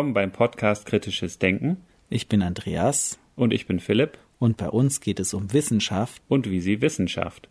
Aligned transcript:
Willkommen 0.00 0.14
beim 0.14 0.32
Podcast 0.32 0.86
Kritisches 0.86 1.38
Denken. 1.38 1.84
Ich 2.08 2.26
bin 2.26 2.40
Andreas. 2.40 3.18
Und 3.36 3.52
ich 3.52 3.66
bin 3.66 3.80
Philipp. 3.80 4.16
Und 4.38 4.56
bei 4.56 4.70
uns 4.70 5.02
geht 5.02 5.20
es 5.20 5.34
um 5.34 5.52
Wissenschaft. 5.52 6.22
Und 6.26 6.48
wie 6.48 6.62
sie 6.62 6.80
Wissenschaft. 6.80 7.50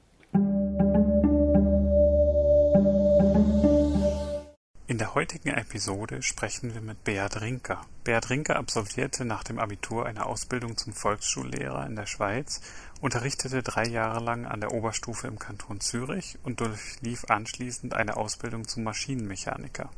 In 4.88 4.98
der 4.98 5.14
heutigen 5.14 5.50
Episode 5.50 6.24
sprechen 6.24 6.74
wir 6.74 6.82
mit 6.82 7.04
Beat 7.04 7.40
Rinker. 7.40 7.86
Beat 8.04 8.32
Rinker 8.32 8.56
absolvierte 8.56 9.26
nach 9.26 9.44
dem 9.44 9.60
Abitur 9.60 10.08
eine 10.08 10.26
Ausbildung 10.26 10.76
zum 10.76 10.94
Volksschullehrer 10.94 11.86
in 11.86 11.96
der 11.96 12.08
Schweiz, 12.08 12.62
unterrichtete 13.00 13.62
drei 13.62 13.86
Jahre 13.86 14.24
lang 14.24 14.48
an 14.48 14.60
der 14.60 14.74
Oberstufe 14.74 15.28
im 15.28 15.38
Kanton 15.38 15.82
Zürich 15.82 16.40
und 16.42 16.62
durchlief 16.62 17.26
anschließend 17.26 17.94
eine 17.94 18.18
Ausbildung 18.18 18.68
zum 18.68 18.82
Maschinenmechaniker. 18.82 19.92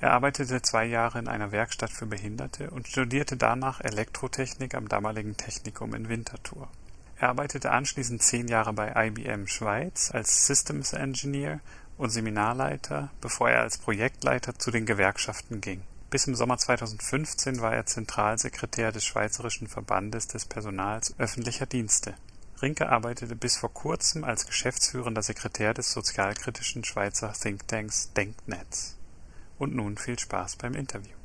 Er 0.00 0.12
arbeitete 0.12 0.62
zwei 0.62 0.84
Jahre 0.84 1.18
in 1.18 1.26
einer 1.26 1.50
Werkstatt 1.50 1.90
für 1.90 2.06
Behinderte 2.06 2.70
und 2.70 2.86
studierte 2.86 3.36
danach 3.36 3.80
Elektrotechnik 3.80 4.74
am 4.74 4.88
damaligen 4.88 5.36
Technikum 5.36 5.92
in 5.94 6.08
Winterthur. 6.08 6.68
Er 7.16 7.30
arbeitete 7.30 7.72
anschließend 7.72 8.22
zehn 8.22 8.46
Jahre 8.46 8.72
bei 8.72 8.92
IBM 8.94 9.48
Schweiz 9.48 10.12
als 10.12 10.46
Systems 10.46 10.92
Engineer 10.92 11.58
und 11.96 12.10
Seminarleiter, 12.10 13.10
bevor 13.20 13.50
er 13.50 13.62
als 13.62 13.78
Projektleiter 13.78 14.56
zu 14.56 14.70
den 14.70 14.86
Gewerkschaften 14.86 15.60
ging. 15.60 15.82
Bis 16.10 16.28
im 16.28 16.36
Sommer 16.36 16.58
2015 16.58 17.60
war 17.60 17.74
er 17.74 17.86
Zentralsekretär 17.86 18.92
des 18.92 19.04
Schweizerischen 19.04 19.66
Verbandes 19.66 20.28
des 20.28 20.46
Personals 20.46 21.12
öffentlicher 21.18 21.66
Dienste. 21.66 22.14
Rinke 22.62 22.88
arbeitete 22.88 23.34
bis 23.34 23.56
vor 23.56 23.74
kurzem 23.74 24.22
als 24.22 24.46
geschäftsführender 24.46 25.22
Sekretär 25.22 25.74
des 25.74 25.92
sozialkritischen 25.92 26.84
Schweizer 26.84 27.32
Thinktanks 27.32 28.12
Denknetz. 28.14 28.97
Und 29.58 29.74
nun 29.74 29.96
viel 29.96 30.16
Spaß 30.16 30.56
beim 30.58 30.74
Interview. 30.74 31.16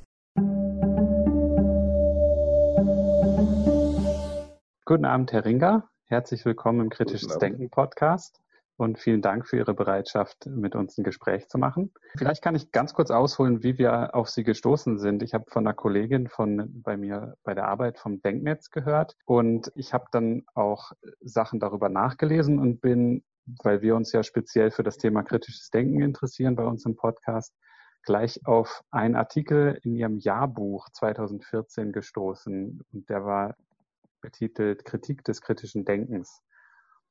Guten 4.85 5.05
Abend, 5.05 5.31
Herr 5.31 5.45
Rinker. 5.45 5.87
Herzlich 6.05 6.43
willkommen 6.43 6.81
im 6.81 6.89
Kritisches 6.89 7.37
Denken 7.37 7.69
Podcast 7.69 8.41
und 8.75 8.97
vielen 8.97 9.21
Dank 9.21 9.47
für 9.47 9.57
Ihre 9.57 9.75
Bereitschaft, 9.75 10.47
mit 10.47 10.75
uns 10.75 10.97
ein 10.97 11.03
Gespräch 11.03 11.47
zu 11.47 11.59
machen. 11.59 11.91
Vielleicht 12.17 12.41
kann 12.41 12.55
ich 12.55 12.71
ganz 12.71 12.95
kurz 12.95 13.11
ausholen, 13.11 13.61
wie 13.61 13.77
wir 13.77 14.15
auf 14.15 14.29
Sie 14.29 14.43
gestoßen 14.43 14.97
sind. 14.97 15.21
Ich 15.21 15.35
habe 15.35 15.45
von 15.49 15.67
einer 15.67 15.75
Kollegin 15.75 16.27
von 16.27 16.81
bei 16.81 16.97
mir 16.97 17.35
bei 17.43 17.53
der 17.53 17.67
Arbeit 17.67 17.99
vom 17.99 18.19
Denknetz 18.23 18.71
gehört 18.71 19.15
und 19.25 19.71
ich 19.75 19.93
habe 19.93 20.05
dann 20.11 20.43
auch 20.55 20.91
Sachen 21.21 21.59
darüber 21.59 21.87
nachgelesen 21.87 22.57
und 22.57 22.81
bin, 22.81 23.23
weil 23.61 23.83
wir 23.83 23.95
uns 23.95 24.11
ja 24.11 24.23
speziell 24.23 24.71
für 24.71 24.83
das 24.83 24.97
Thema 24.97 25.21
kritisches 25.21 25.69
Denken 25.69 26.01
interessieren 26.01 26.55
bei 26.55 26.65
uns 26.65 26.83
im 26.85 26.95
Podcast, 26.95 27.53
gleich 28.03 28.45
auf 28.45 28.83
einen 28.91 29.15
Artikel 29.15 29.79
in 29.83 29.95
Ihrem 29.95 30.17
Jahrbuch 30.17 30.89
2014 30.89 31.91
gestoßen 31.91 32.83
und 32.91 33.09
der 33.09 33.25
war 33.25 33.55
betitelt 34.21 34.85
Kritik 34.85 35.23
des 35.23 35.41
kritischen 35.41 35.85
Denkens. 35.85 36.41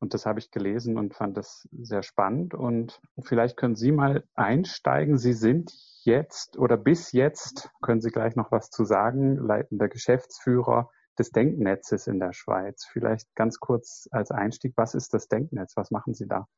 Und 0.00 0.14
das 0.14 0.26
habe 0.26 0.40
ich 0.40 0.50
gelesen 0.50 0.98
und 0.98 1.14
fand 1.14 1.36
das 1.36 1.68
sehr 1.70 2.02
spannend. 2.02 2.54
Und 2.54 3.00
vielleicht 3.20 3.56
können 3.56 3.76
Sie 3.76 3.92
mal 3.92 4.24
einsteigen. 4.34 5.16
Sie 5.16 5.32
sind 5.32 5.72
jetzt 6.02 6.58
oder 6.58 6.76
bis 6.76 7.12
jetzt, 7.12 7.70
können 7.82 8.00
Sie 8.00 8.10
gleich 8.10 8.34
noch 8.34 8.50
was 8.50 8.70
zu 8.70 8.84
sagen, 8.84 9.36
leitender 9.36 9.88
Geschäftsführer 9.88 10.90
des 11.18 11.30
Denknetzes 11.30 12.08
in 12.08 12.18
der 12.18 12.32
Schweiz. 12.32 12.84
Vielleicht 12.90 13.32
ganz 13.36 13.60
kurz 13.60 14.08
als 14.10 14.32
Einstieg, 14.32 14.72
was 14.74 14.94
ist 14.94 15.14
das 15.14 15.28
Denknetz? 15.28 15.76
Was 15.76 15.92
machen 15.92 16.14
Sie 16.14 16.26
da? 16.26 16.48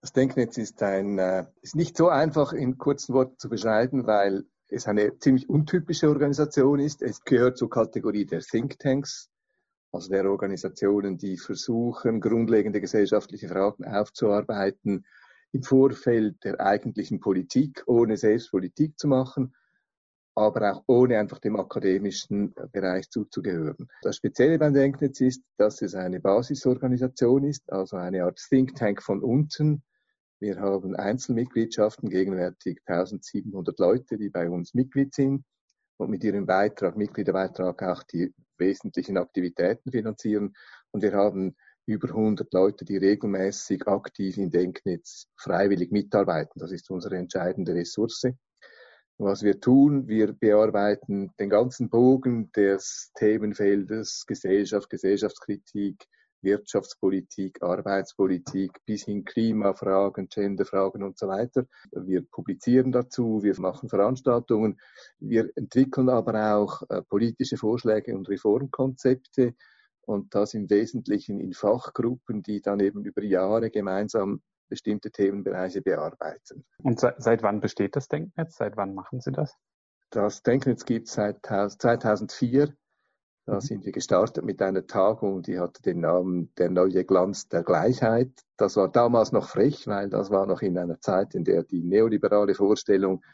Das 0.00 0.12
Denknetz 0.12 0.58
ist 0.58 0.82
ein, 0.82 1.18
äh, 1.18 1.46
ist 1.60 1.76
nicht 1.76 1.96
so 1.96 2.08
einfach 2.08 2.52
in 2.52 2.78
kurzen 2.78 3.14
Worten 3.14 3.38
zu 3.38 3.48
beschreiben, 3.48 4.06
weil 4.06 4.44
es 4.68 4.86
eine 4.86 5.18
ziemlich 5.18 5.48
untypische 5.48 6.08
Organisation 6.08 6.78
ist. 6.78 7.02
Es 7.02 7.24
gehört 7.24 7.58
zur 7.58 7.70
Kategorie 7.70 8.26
der 8.26 8.40
Thinktanks 8.40 9.30
also 9.92 10.10
der 10.10 10.30
Organisationen, 10.30 11.16
die 11.16 11.36
versuchen, 11.36 12.20
grundlegende 12.20 12.80
gesellschaftliche 12.80 13.48
Fragen 13.48 13.84
aufzuarbeiten 13.84 15.06
im 15.52 15.62
Vorfeld 15.62 16.44
der 16.44 16.60
eigentlichen 16.60 17.20
Politik, 17.20 17.82
ohne 17.86 18.16
selbst 18.16 18.50
Politik 18.50 18.98
zu 18.98 19.08
machen, 19.08 19.54
aber 20.38 20.72
auch 20.72 20.84
ohne 20.86 21.18
einfach 21.18 21.38
dem 21.38 21.56
akademischen 21.56 22.54
Bereich 22.72 23.10
zuzugehören. 23.10 23.88
Das 24.02 24.16
Spezielle 24.16 24.58
beim 24.58 24.72
Denknetz 24.72 25.20
ist, 25.20 25.42
dass 25.56 25.82
es 25.82 25.94
eine 25.94 26.20
Basisorganisation 26.20 27.44
ist, 27.44 27.70
also 27.72 27.96
eine 27.96 28.24
Art 28.24 28.40
Think 28.48 28.76
Tank 28.76 29.02
von 29.02 29.22
unten. 29.22 29.82
Wir 30.40 30.60
haben 30.60 30.94
Einzelmitgliedschaften, 30.94 32.08
gegenwärtig 32.08 32.80
1700 32.86 33.78
Leute, 33.78 34.16
die 34.16 34.30
bei 34.30 34.48
uns 34.48 34.74
Mitglied 34.74 35.12
sind 35.14 35.44
und 35.96 36.10
mit 36.10 36.22
ihrem 36.22 36.46
Beitrag, 36.46 36.96
Mitgliederbeitrag 36.96 37.82
auch 37.82 38.02
die 38.04 38.32
wesentlichen 38.56 39.16
Aktivitäten 39.16 39.90
finanzieren. 39.90 40.54
Und 40.92 41.02
wir 41.02 41.12
haben 41.12 41.56
über 41.86 42.08
100 42.08 42.52
Leute, 42.52 42.84
die 42.84 42.98
regelmäßig 42.98 43.88
aktiv 43.88 44.36
in 44.36 44.50
Denknetz 44.50 45.26
freiwillig 45.36 45.90
mitarbeiten. 45.90 46.60
Das 46.60 46.70
ist 46.70 46.90
unsere 46.90 47.16
entscheidende 47.16 47.74
Ressource. 47.74 48.26
Was 49.20 49.42
wir 49.42 49.58
tun, 49.58 50.06
wir 50.06 50.32
bearbeiten 50.32 51.32
den 51.40 51.50
ganzen 51.50 51.90
Bogen 51.90 52.52
des 52.52 53.10
Themenfeldes 53.16 54.24
Gesellschaft, 54.28 54.88
Gesellschaftskritik, 54.88 56.06
Wirtschaftspolitik, 56.40 57.60
Arbeitspolitik 57.60 58.70
bis 58.86 59.06
hin 59.06 59.24
Klimafragen, 59.24 60.28
Genderfragen 60.28 61.02
und 61.02 61.18
so 61.18 61.26
weiter. 61.26 61.66
Wir 61.90 62.22
publizieren 62.30 62.92
dazu, 62.92 63.42
wir 63.42 63.58
machen 63.58 63.88
Veranstaltungen, 63.88 64.80
wir 65.18 65.50
entwickeln 65.56 66.10
aber 66.10 66.54
auch 66.54 66.82
äh, 66.88 67.02
politische 67.02 67.56
Vorschläge 67.56 68.16
und 68.16 68.28
Reformkonzepte 68.28 69.54
und 70.02 70.32
das 70.32 70.54
im 70.54 70.70
Wesentlichen 70.70 71.40
in 71.40 71.54
Fachgruppen, 71.54 72.44
die 72.44 72.60
dann 72.60 72.78
eben 72.78 73.04
über 73.04 73.24
Jahre 73.24 73.70
gemeinsam 73.70 74.42
bestimmte 74.68 75.10
Themenbereiche 75.10 75.82
bearbeiten. 75.82 76.64
Und 76.82 77.00
seit 77.00 77.42
wann 77.42 77.60
besteht 77.60 77.96
das 77.96 78.08
Denknetz? 78.08 78.56
Seit 78.56 78.76
wann 78.76 78.94
machen 78.94 79.20
Sie 79.20 79.32
das? 79.32 79.54
Das 80.10 80.42
Denknetz 80.42 80.84
gibt 80.84 81.08
es 81.08 81.14
seit 81.14 81.44
2004 81.44 82.74
da 83.48 83.54
mhm. 83.54 83.60
sind 83.60 83.86
wir 83.86 83.92
gestartet 83.92 84.44
mit 84.44 84.60
einer 84.60 84.86
Tagung, 84.86 85.40
die 85.40 85.58
hatte 85.58 85.80
den 85.80 86.00
Namen 86.00 86.52
Der 86.58 86.68
neue 86.68 87.02
Glanz 87.06 87.48
der 87.48 87.62
Gleichheit. 87.62 88.30
Das 88.58 88.76
war 88.76 88.92
damals 88.92 89.32
noch 89.32 89.48
frech, 89.48 89.86
weil 89.86 90.10
das 90.10 90.30
war 90.30 90.44
noch 90.44 90.60
in 90.60 90.76
einer 90.76 91.00
Zeit, 91.00 91.34
in 91.34 91.44
der 91.44 91.62
die 91.62 91.82
neoliberale 91.82 92.54
Vorstellung 92.54 93.24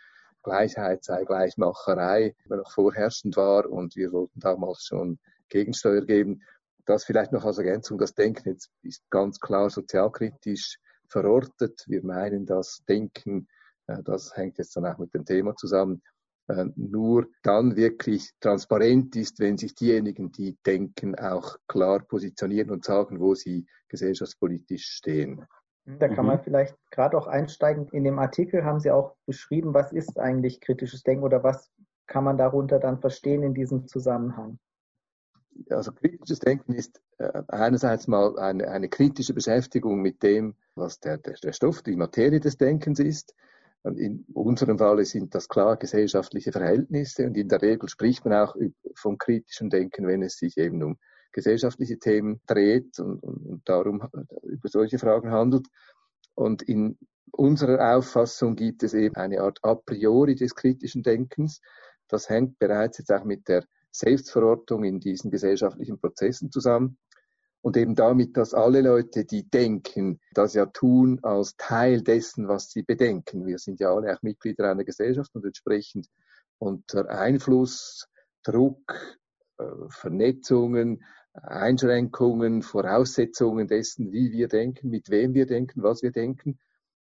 Gleichheit 0.44 1.02
sei 1.02 1.24
Gleichmacherei 1.24 2.36
noch 2.48 2.70
vorherrschend 2.70 3.36
war 3.36 3.68
und 3.68 3.96
wir 3.96 4.12
wollten 4.12 4.38
damals 4.38 4.84
schon 4.84 5.18
Gegensteuer 5.48 6.02
geben. 6.02 6.42
Das 6.84 7.04
vielleicht 7.04 7.32
noch 7.32 7.44
als 7.44 7.58
Ergänzung, 7.58 7.98
das 7.98 8.14
Denken 8.14 8.50
jetzt 8.50 8.70
ist 8.82 9.02
ganz 9.10 9.40
klar 9.40 9.68
sozialkritisch 9.68 10.78
verortet. 11.08 11.84
Wir 11.86 12.04
meinen, 12.04 12.46
das 12.46 12.82
Denken, 12.88 13.48
äh, 13.86 14.02
das 14.02 14.36
hängt 14.36 14.58
jetzt 14.58 14.76
dann 14.76 14.86
auch 14.86 14.98
mit 14.98 15.14
dem 15.14 15.24
Thema 15.24 15.54
zusammen, 15.56 16.02
äh, 16.48 16.66
nur 16.76 17.26
dann 17.42 17.76
wirklich 17.76 18.30
transparent 18.40 19.16
ist, 19.16 19.40
wenn 19.40 19.56
sich 19.56 19.74
diejenigen, 19.74 20.30
die 20.32 20.58
denken, 20.66 21.14
auch 21.14 21.56
klar 21.68 22.00
positionieren 22.00 22.70
und 22.70 22.84
sagen, 22.84 23.20
wo 23.20 23.34
sie 23.34 23.66
gesellschaftspolitisch 23.88 24.86
stehen. 24.86 25.46
Da 25.86 26.08
kann 26.08 26.24
man 26.26 26.38
mhm. 26.38 26.42
vielleicht 26.42 26.76
gerade 26.90 27.16
auch 27.16 27.26
einsteigen. 27.26 27.88
In 27.88 28.04
dem 28.04 28.18
Artikel 28.18 28.64
haben 28.64 28.80
Sie 28.80 28.90
auch 28.90 29.16
beschrieben, 29.26 29.74
was 29.74 29.92
ist 29.92 30.18
eigentlich 30.18 30.60
kritisches 30.60 31.02
Denken 31.02 31.24
oder 31.24 31.44
was 31.44 31.70
kann 32.06 32.24
man 32.24 32.38
darunter 32.38 32.78
dann 32.78 33.00
verstehen 33.00 33.42
in 33.42 33.54
diesem 33.54 33.86
Zusammenhang? 33.86 34.58
Also 35.70 35.92
kritisches 35.92 36.38
Denken 36.40 36.74
ist 36.74 37.00
äh, 37.18 37.42
einerseits 37.48 38.06
mal 38.06 38.38
eine, 38.38 38.68
eine 38.68 38.88
kritische 38.88 39.34
Beschäftigung 39.34 40.00
mit 40.00 40.22
dem, 40.22 40.54
was 40.74 41.00
der, 41.00 41.18
der, 41.18 41.34
der 41.34 41.52
Stoff, 41.52 41.82
die 41.82 41.96
Materie 41.96 42.40
des 42.40 42.56
Denkens 42.56 42.98
ist. 42.98 43.34
In 43.84 44.24
unserem 44.32 44.78
Falle 44.78 45.04
sind 45.04 45.34
das 45.34 45.48
klar 45.48 45.76
gesellschaftliche 45.76 46.52
Verhältnisse 46.52 47.26
und 47.26 47.36
in 47.36 47.48
der 47.48 47.60
Regel 47.60 47.88
spricht 47.88 48.24
man 48.24 48.32
auch 48.32 48.56
vom 48.94 49.18
kritischen 49.18 49.68
Denken, 49.68 50.06
wenn 50.06 50.22
es 50.22 50.38
sich 50.38 50.56
eben 50.56 50.82
um 50.82 50.96
gesellschaftliche 51.32 51.98
Themen 51.98 52.40
dreht 52.46 52.98
und, 52.98 53.22
und, 53.22 53.46
und 53.46 53.68
darum 53.68 54.08
über 54.42 54.68
solche 54.68 54.98
Fragen 54.98 55.30
handelt. 55.30 55.66
Und 56.34 56.62
in 56.62 56.96
unserer 57.30 57.96
Auffassung 57.96 58.56
gibt 58.56 58.82
es 58.82 58.94
eben 58.94 59.16
eine 59.16 59.40
Art 59.42 59.58
a 59.62 59.74
priori 59.74 60.34
des 60.34 60.54
kritischen 60.54 61.02
Denkens. 61.02 61.60
Das 62.08 62.30
hängt 62.30 62.58
bereits 62.58 62.98
jetzt 62.98 63.12
auch 63.12 63.24
mit 63.24 63.48
der 63.48 63.64
Selbstverortung 63.94 64.84
in 64.84 64.98
diesen 64.98 65.30
gesellschaftlichen 65.30 66.00
Prozessen 66.00 66.50
zusammen 66.50 66.98
und 67.62 67.76
eben 67.76 67.94
damit, 67.94 68.36
dass 68.36 68.52
alle 68.52 68.82
Leute, 68.82 69.24
die 69.24 69.48
denken, 69.48 70.20
das 70.32 70.54
ja 70.54 70.66
tun 70.66 71.20
als 71.22 71.56
Teil 71.56 72.02
dessen, 72.02 72.48
was 72.48 72.70
sie 72.70 72.82
bedenken. 72.82 73.46
Wir 73.46 73.58
sind 73.58 73.80
ja 73.80 73.94
alle 73.94 74.14
auch 74.14 74.22
Mitglieder 74.22 74.70
einer 74.70 74.84
Gesellschaft 74.84 75.34
und 75.34 75.44
entsprechend 75.44 76.08
unter 76.58 77.08
Einfluss, 77.08 78.08
Druck, 78.42 79.18
äh, 79.58 79.64
Vernetzungen, 79.88 81.04
Einschränkungen, 81.32 82.62
Voraussetzungen 82.62 83.66
dessen, 83.66 84.12
wie 84.12 84.32
wir 84.32 84.48
denken, 84.48 84.90
mit 84.90 85.08
wem 85.08 85.34
wir 85.34 85.46
denken, 85.46 85.82
was 85.82 86.02
wir 86.02 86.12
denken. 86.12 86.58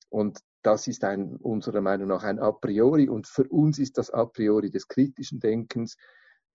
Und 0.10 0.40
das 0.63 0.88
ist 0.88 1.04
ein, 1.04 1.36
unserer 1.36 1.81
Meinung 1.81 2.07
nach 2.07 2.24
ein 2.24 2.40
A 2.40 2.51
priori 2.51 3.10
und 3.10 3.28
für 3.28 3.48
uns 3.48 3.78
ist 3.78 3.98
das 3.98 4.10
A 4.10 4.25
priori 4.25 4.72
des 4.72 4.88
kritischen 4.88 5.40
Denkens, 5.40 5.98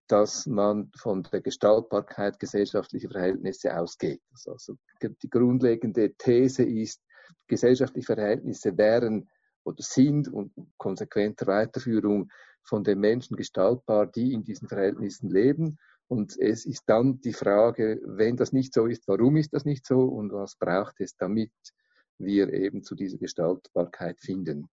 dass 0.07 0.45
man 0.45 0.91
von 0.97 1.23
der 1.23 1.41
Gestaltbarkeit 1.41 2.39
gesellschaftlicher 2.39 3.09
Verhältnisse 3.09 3.77
ausgeht. 3.77 4.21
Also 4.45 4.75
die 5.01 5.29
grundlegende 5.29 6.13
These 6.13 6.63
ist, 6.63 7.01
gesellschaftliche 7.47 8.13
Verhältnisse 8.13 8.77
wären 8.77 9.29
oder 9.63 9.81
sind 9.81 10.27
und 10.27 10.51
konsequenter 10.77 11.47
Weiterführung 11.47 12.29
von 12.63 12.83
den 12.83 12.99
Menschen 12.99 13.37
gestaltbar, 13.37 14.07
die 14.07 14.33
in 14.33 14.43
diesen 14.43 14.67
Verhältnissen 14.67 15.29
leben. 15.29 15.77
Und 16.07 16.37
es 16.37 16.65
ist 16.65 16.83
dann 16.87 17.21
die 17.21 17.33
Frage, 17.33 18.01
wenn 18.05 18.35
das 18.35 18.51
nicht 18.51 18.73
so 18.73 18.85
ist, 18.85 19.07
warum 19.07 19.37
ist 19.37 19.53
das 19.53 19.65
nicht 19.65 19.85
so 19.85 20.01
und 20.01 20.31
was 20.31 20.55
braucht 20.57 20.99
es, 20.99 21.15
damit 21.15 21.51
wir 22.17 22.51
eben 22.51 22.83
zu 22.83 22.95
dieser 22.95 23.17
Gestaltbarkeit 23.17 24.19
finden. 24.19 24.69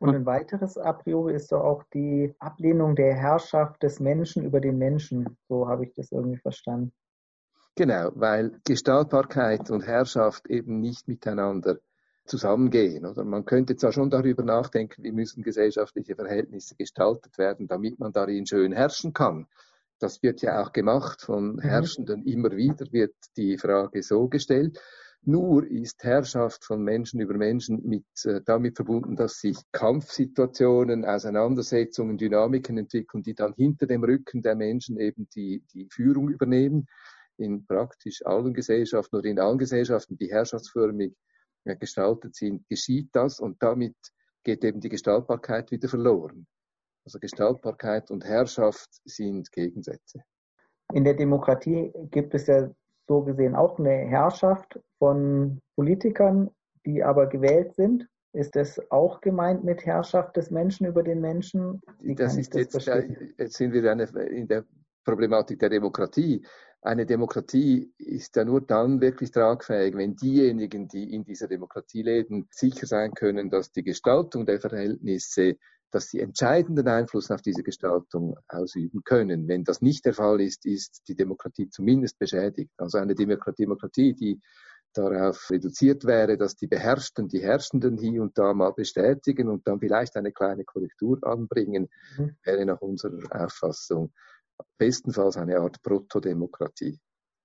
Und 0.00 0.14
ein 0.14 0.24
weiteres 0.24 0.78
a 0.78 0.94
priori 0.94 1.34
ist 1.34 1.52
doch 1.52 1.62
auch 1.62 1.84
die 1.92 2.34
Ablehnung 2.38 2.96
der 2.96 3.14
Herrschaft 3.14 3.82
des 3.82 4.00
Menschen 4.00 4.44
über 4.44 4.60
den 4.60 4.78
Menschen. 4.78 5.36
So 5.46 5.68
habe 5.68 5.84
ich 5.84 5.92
das 5.94 6.10
irgendwie 6.10 6.38
verstanden. 6.38 6.92
Genau, 7.76 8.10
weil 8.14 8.58
Gestaltbarkeit 8.64 9.70
und 9.70 9.86
Herrschaft 9.86 10.46
eben 10.48 10.80
nicht 10.80 11.06
miteinander 11.06 11.78
zusammengehen. 12.24 13.04
Oder 13.04 13.24
man 13.24 13.44
könnte 13.44 13.76
zwar 13.76 13.92
schon 13.92 14.08
darüber 14.08 14.42
nachdenken, 14.42 15.02
wie 15.02 15.12
müssen 15.12 15.42
gesellschaftliche 15.42 16.16
Verhältnisse 16.16 16.76
gestaltet 16.76 17.36
werden, 17.36 17.68
damit 17.68 17.98
man 17.98 18.12
darin 18.12 18.46
schön 18.46 18.72
herrschen 18.72 19.12
kann. 19.12 19.48
Das 19.98 20.22
wird 20.22 20.40
ja 20.40 20.62
auch 20.62 20.72
gemacht 20.72 21.20
von 21.20 21.56
mhm. 21.56 21.60
Herrschenden. 21.60 22.24
Immer 22.24 22.52
wieder 22.52 22.86
wird 22.90 23.14
die 23.36 23.58
Frage 23.58 24.02
so 24.02 24.28
gestellt. 24.28 24.80
Nur 25.22 25.66
ist 25.66 26.02
Herrschaft 26.02 26.64
von 26.64 26.82
Menschen 26.82 27.20
über 27.20 27.34
Menschen 27.34 27.86
mit, 27.86 28.06
äh, 28.24 28.40
damit 28.42 28.76
verbunden, 28.76 29.16
dass 29.16 29.40
sich 29.40 29.58
Kampfsituationen, 29.70 31.04
Auseinandersetzungen, 31.04 32.16
Dynamiken 32.16 32.78
entwickeln, 32.78 33.22
die 33.22 33.34
dann 33.34 33.52
hinter 33.52 33.86
dem 33.86 34.02
Rücken 34.02 34.40
der 34.40 34.56
Menschen 34.56 34.98
eben 34.98 35.28
die, 35.34 35.62
die 35.74 35.88
Führung 35.90 36.30
übernehmen. 36.30 36.86
In 37.36 37.66
praktisch 37.66 38.24
allen 38.24 38.54
Gesellschaften 38.54 39.16
oder 39.16 39.28
in 39.28 39.38
allen 39.38 39.58
Gesellschaften, 39.58 40.16
die 40.16 40.30
herrschaftsförmig 40.30 41.14
äh, 41.64 41.76
gestaltet 41.76 42.34
sind, 42.34 42.66
geschieht 42.68 43.10
das 43.12 43.40
und 43.40 43.62
damit 43.62 43.96
geht 44.42 44.64
eben 44.64 44.80
die 44.80 44.88
Gestaltbarkeit 44.88 45.70
wieder 45.70 45.88
verloren. 45.88 46.46
Also 47.04 47.18
Gestaltbarkeit 47.18 48.10
und 48.10 48.24
Herrschaft 48.24 48.88
sind 49.04 49.52
Gegensätze. 49.52 50.22
In 50.92 51.04
der 51.04 51.14
Demokratie 51.14 51.92
gibt 52.10 52.34
es 52.34 52.46
ja 52.46 52.70
so 53.10 53.22
gesehen 53.22 53.56
auch 53.56 53.76
eine 53.80 53.90
Herrschaft 53.90 54.78
von 55.00 55.60
Politikern, 55.74 56.48
die 56.86 57.02
aber 57.02 57.26
gewählt 57.26 57.74
sind. 57.74 58.06
Ist 58.32 58.54
das 58.54 58.80
auch 58.92 59.20
gemeint 59.20 59.64
mit 59.64 59.84
Herrschaft 59.84 60.36
des 60.36 60.52
Menschen 60.52 60.86
über 60.86 61.02
den 61.02 61.20
Menschen? 61.20 61.82
Wie 61.98 62.14
das 62.14 62.36
ist 62.36 62.54
das 62.54 62.86
jetzt, 62.86 62.88
jetzt 63.36 63.54
sind 63.54 63.72
wir 63.72 63.82
in 64.30 64.46
der 64.46 64.64
Problematik 65.04 65.58
der 65.58 65.70
Demokratie. 65.70 66.46
Eine 66.82 67.04
Demokratie 67.04 67.92
ist 67.98 68.36
ja 68.36 68.44
nur 68.44 68.60
dann 68.60 69.00
wirklich 69.00 69.32
tragfähig, 69.32 69.96
wenn 69.96 70.14
diejenigen, 70.14 70.86
die 70.86 71.12
in 71.12 71.24
dieser 71.24 71.48
Demokratie 71.48 72.02
leben, 72.02 72.46
sicher 72.52 72.86
sein 72.86 73.10
können, 73.12 73.50
dass 73.50 73.72
die 73.72 73.82
Gestaltung 73.82 74.46
der 74.46 74.60
Verhältnisse 74.60 75.56
dass 75.90 76.08
sie 76.08 76.20
entscheidenden 76.20 76.88
Einfluss 76.88 77.30
auf 77.30 77.42
diese 77.42 77.62
Gestaltung 77.62 78.36
ausüben 78.48 79.02
können. 79.04 79.48
Wenn 79.48 79.64
das 79.64 79.82
nicht 79.82 80.04
der 80.04 80.14
Fall 80.14 80.40
ist, 80.40 80.66
ist 80.66 81.02
die 81.08 81.16
Demokratie 81.16 81.68
zumindest 81.68 82.18
beschädigt. 82.18 82.72
Also 82.78 82.98
eine 82.98 83.14
Demokratie, 83.14 84.14
die 84.14 84.40
darauf 84.92 85.50
reduziert 85.50 86.04
wäre, 86.04 86.36
dass 86.36 86.56
die 86.56 86.66
Beherrschten 86.66 87.28
die 87.28 87.40
Herrschenden 87.40 87.96
hier 87.96 88.22
und 88.22 88.36
da 88.38 88.54
mal 88.54 88.72
bestätigen 88.72 89.48
und 89.48 89.66
dann 89.66 89.78
vielleicht 89.78 90.16
eine 90.16 90.32
kleine 90.32 90.64
Korrektur 90.64 91.18
anbringen, 91.22 91.88
mhm. 92.16 92.36
wäre 92.44 92.64
nach 92.64 92.80
unserer 92.80 93.44
Auffassung 93.44 94.12
bestenfalls 94.78 95.36
eine 95.36 95.58
Art 95.58 95.82
Protodemokratie. 95.82 97.00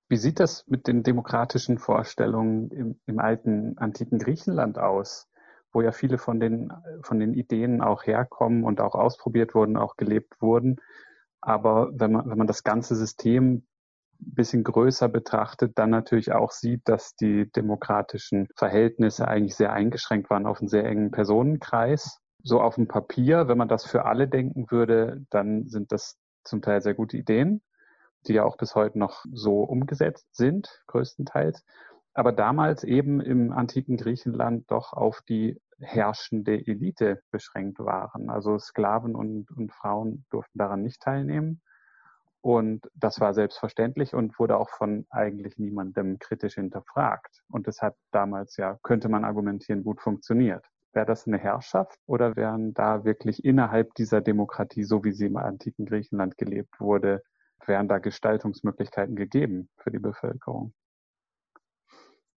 Wie 0.08 0.18
sieht 0.18 0.40
das 0.40 0.66
mit 0.68 0.88
den 0.88 1.04
demokratischen 1.04 1.80
Vorstellungen 1.80 2.70
im, 2.72 3.00
im 3.06 3.20
alten 3.20 3.78
antiken 3.78 4.20
Griechenland 4.20 4.78
aus? 4.78 5.28
Wo 5.76 5.82
ja 5.82 5.92
viele 5.92 6.18
von 6.18 6.40
den, 6.40 6.72
von 7.02 7.20
den 7.20 7.34
Ideen 7.34 7.82
auch 7.82 8.06
herkommen 8.06 8.64
und 8.64 8.80
auch 8.80 8.96
ausprobiert 8.96 9.54
wurden, 9.54 9.76
auch 9.76 9.98
gelebt 9.98 10.42
wurden. 10.42 10.78
Aber 11.42 11.92
wenn 11.94 12.14
man, 12.14 12.30
wenn 12.30 12.38
man 12.38 12.48
das 12.48 12.64
ganze 12.64 12.96
System 12.96 13.68
ein 14.22 14.34
bisschen 14.34 14.64
größer 14.64 15.10
betrachtet, 15.10 15.78
dann 15.78 15.90
natürlich 15.90 16.32
auch 16.32 16.52
sieht, 16.52 16.88
dass 16.88 17.16
die 17.16 17.52
demokratischen 17.52 18.48
Verhältnisse 18.56 19.28
eigentlich 19.28 19.56
sehr 19.56 19.74
eingeschränkt 19.74 20.30
waren 20.30 20.48
auf 20.48 20.60
einen 20.60 20.70
sehr 20.70 20.86
engen 20.86 21.12
Personenkreis. 21.12 22.22
So 22.42 22.62
auf 22.62 22.76
dem 22.76 22.88
Papier, 22.88 23.50
wenn 23.50 23.58
man 23.58 23.68
das 23.68 23.86
für 23.86 24.06
alle 24.06 24.30
denken 24.30 24.72
würde, 24.72 25.26
dann 25.30 25.68
sind 25.68 25.92
das 25.92 26.18
zum 26.46 26.62
Teil 26.62 26.82
sehr 26.82 26.94
gute 26.94 27.18
Ideen, 27.18 27.62
die 28.28 28.34
ja 28.34 28.46
auch 28.46 28.56
bis 28.56 28.76
heute 28.76 28.98
noch 28.98 29.26
so 29.32 29.64
umgesetzt 29.64 30.36
sind, 30.36 30.84
größtenteils. 30.88 31.66
Aber 32.14 32.32
damals 32.32 32.86
eben 32.86 33.20
im 33.20 33.52
antiken 33.52 33.98
Griechenland 33.98 34.72
doch 34.72 34.94
auf 34.94 35.22
die 35.28 35.60
herrschende 35.80 36.66
Elite 36.66 37.22
beschränkt 37.32 37.80
waren. 37.80 38.30
Also 38.30 38.58
Sklaven 38.58 39.16
und, 39.16 39.52
und 39.52 39.72
Frauen 39.74 40.26
durften 40.30 40.58
daran 40.58 40.82
nicht 40.82 41.02
teilnehmen. 41.02 41.62
Und 42.42 42.88
das 42.94 43.20
war 43.20 43.34
selbstverständlich 43.34 44.14
und 44.14 44.38
wurde 44.38 44.58
auch 44.58 44.70
von 44.70 45.08
eigentlich 45.10 45.58
niemandem 45.58 46.20
kritisch 46.20 46.56
hinterfragt. 46.56 47.42
Und 47.50 47.68
das 47.68 47.82
hat 47.82 47.96
damals 48.12 48.56
ja, 48.58 48.78
könnte 48.84 49.10
man 49.10 49.26
argumentieren, 49.26 49.84
gut 49.84 50.00
funktioniert. 50.00 50.64
Wäre 50.94 51.08
das 51.08 51.26
eine 51.26 51.40
Herrschaft 51.40 52.00
oder 52.06 52.36
wären 52.36 52.74
da 52.74 53.04
wirklich 53.04 53.44
innerhalb 53.44 53.96
dieser 53.96 54.22
Demokratie, 54.22 54.84
so 54.84 55.04
wie 55.04 55.12
sie 55.12 55.26
im 55.26 55.38
antiken 55.38 55.88
Griechenland 55.88 56.38
gelebt 56.38 56.80
wurde, 56.80 57.24
wären 57.66 57.88
da 57.88 57.98
Gestaltungsmöglichkeiten 57.98 59.16
gegeben 59.16 59.70
für 59.78 59.90
die 59.90 60.00
Bevölkerung? 60.00 60.74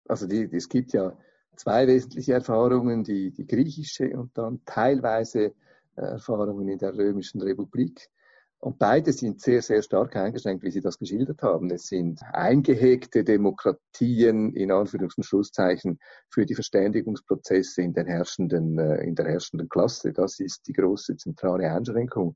Also 0.07 0.25
die, 0.25 0.49
es 0.55 0.69
gibt 0.69 0.93
ja 0.93 1.17
zwei 1.57 1.87
wesentliche 1.87 2.33
Erfahrungen, 2.33 3.03
die, 3.03 3.31
die 3.31 3.45
griechische 3.45 4.17
und 4.17 4.37
dann 4.37 4.61
teilweise 4.65 5.53
äh, 5.95 6.01
Erfahrungen 6.01 6.67
in 6.69 6.77
der 6.77 6.95
römischen 6.95 7.41
Republik. 7.41 8.09
Und 8.59 8.79
beide 8.79 9.13
sind 9.13 9.39
sehr, 9.39 9.61
sehr 9.61 9.83
stark 9.83 10.15
eingeschränkt, 10.15 10.63
wie 10.63 10.71
Sie 10.71 10.81
das 10.81 10.97
geschildert 10.97 11.43
haben. 11.43 11.69
Es 11.69 11.87
sind 11.87 12.21
eingehegte 12.33 13.23
Demokratien, 13.23 14.53
in 14.53 14.71
Anführungs- 14.71 15.15
und 15.15 15.25
Schlusszeichen, 15.25 15.99
für 16.29 16.45
die 16.45 16.55
Verständigungsprozesse 16.55 17.83
in, 17.83 17.93
den 17.93 18.07
herrschenden, 18.07 18.79
äh, 18.79 19.03
in 19.03 19.13
der 19.13 19.27
herrschenden 19.27 19.69
Klasse. 19.69 20.11
Das 20.11 20.39
ist 20.39 20.67
die 20.67 20.73
große 20.73 21.17
zentrale 21.17 21.71
Einschränkung. 21.71 22.35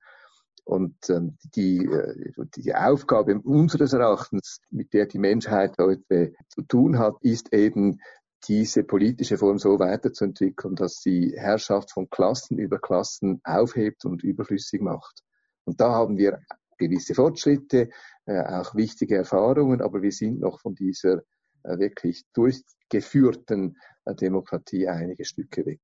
Und 0.63 0.95
ähm, 1.09 1.37
die, 1.55 1.85
äh, 1.85 2.31
die 2.55 2.75
Aufgabe 2.75 3.39
unseres 3.39 3.93
Erachtens, 3.93 4.59
mit 4.69 4.93
der 4.93 5.07
die 5.07 5.17
Menschheit 5.17 5.75
heute 5.79 6.33
zu 6.49 6.61
tun 6.61 6.99
hat, 6.99 7.15
ist 7.21 7.51
eben 7.51 7.99
diese 8.47 8.83
politische 8.83 9.37
Form 9.37 9.59
so 9.59 9.79
weiterzuentwickeln, 9.79 10.75
dass 10.75 11.01
sie 11.01 11.33
Herrschaft 11.35 11.91
von 11.91 12.09
Klassen 12.09 12.57
über 12.57 12.79
Klassen 12.79 13.41
aufhebt 13.43 14.05
und 14.05 14.23
überflüssig 14.23 14.81
macht. 14.81 15.21
Und 15.65 15.79
da 15.79 15.91
haben 15.91 16.17
wir 16.17 16.41
gewisse 16.77 17.13
Fortschritte, 17.13 17.89
äh, 18.25 18.41
auch 18.41 18.75
wichtige 18.75 19.15
Erfahrungen, 19.15 19.81
aber 19.81 20.01
wir 20.01 20.11
sind 20.11 20.39
noch 20.39 20.59
von 20.59 20.73
dieser 20.73 21.21
äh, 21.63 21.77
wirklich 21.77 22.23
durchgeführten 22.33 23.77
äh, 24.05 24.15
Demokratie 24.15 24.87
einige 24.87 25.25
Stücke 25.25 25.65
weg. 25.65 25.81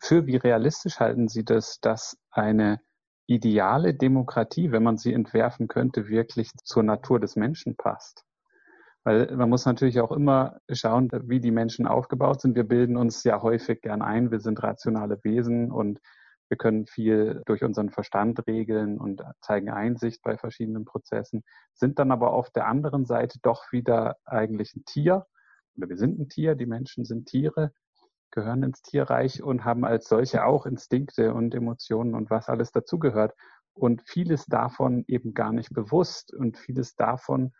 Für 0.00 0.26
wie 0.26 0.36
realistisch 0.36 1.00
halten 1.00 1.28
Sie 1.28 1.44
das, 1.44 1.80
dass 1.80 2.16
eine 2.30 2.80
ideale 3.26 3.94
Demokratie, 3.94 4.72
wenn 4.72 4.82
man 4.82 4.96
sie 4.96 5.12
entwerfen 5.12 5.68
könnte, 5.68 6.08
wirklich 6.08 6.50
zur 6.64 6.82
Natur 6.82 7.20
des 7.20 7.36
Menschen 7.36 7.76
passt? 7.76 8.24
Weil 9.08 9.34
man 9.34 9.48
muss 9.48 9.64
natürlich 9.64 10.00
auch 10.00 10.12
immer 10.12 10.60
schauen, 10.70 11.08
wie 11.24 11.40
die 11.40 11.50
Menschen 11.50 11.86
aufgebaut 11.86 12.42
sind. 12.42 12.56
Wir 12.56 12.64
bilden 12.64 12.98
uns 12.98 13.24
ja 13.24 13.40
häufig 13.40 13.80
gern 13.80 14.02
ein, 14.02 14.30
wir 14.30 14.40
sind 14.40 14.62
rationale 14.62 15.18
Wesen 15.24 15.72
und 15.72 15.98
wir 16.50 16.58
können 16.58 16.86
viel 16.86 17.40
durch 17.46 17.64
unseren 17.64 17.88
Verstand 17.88 18.46
regeln 18.46 18.98
und 18.98 19.22
zeigen 19.40 19.70
Einsicht 19.70 20.20
bei 20.20 20.36
verschiedenen 20.36 20.84
Prozessen, 20.84 21.42
sind 21.72 21.98
dann 21.98 22.12
aber 22.12 22.34
auf 22.34 22.50
der 22.50 22.66
anderen 22.66 23.06
Seite 23.06 23.38
doch 23.40 23.72
wieder 23.72 24.18
eigentlich 24.26 24.74
ein 24.76 24.84
Tier. 24.84 25.24
Oder 25.78 25.88
wir 25.88 25.96
sind 25.96 26.18
ein 26.18 26.28
Tier, 26.28 26.54
die 26.54 26.66
Menschen 26.66 27.06
sind 27.06 27.28
Tiere, 27.28 27.72
gehören 28.30 28.62
ins 28.62 28.82
Tierreich 28.82 29.42
und 29.42 29.64
haben 29.64 29.86
als 29.86 30.06
solche 30.06 30.44
auch 30.44 30.66
Instinkte 30.66 31.32
und 31.32 31.54
Emotionen 31.54 32.14
und 32.14 32.28
was 32.28 32.50
alles 32.50 32.72
dazugehört. 32.72 33.32
Und 33.72 34.02
vieles 34.02 34.44
davon 34.44 35.04
eben 35.06 35.32
gar 35.32 35.54
nicht 35.54 35.72
bewusst 35.72 36.34
und 36.34 36.58
vieles 36.58 36.94
davon 36.94 37.52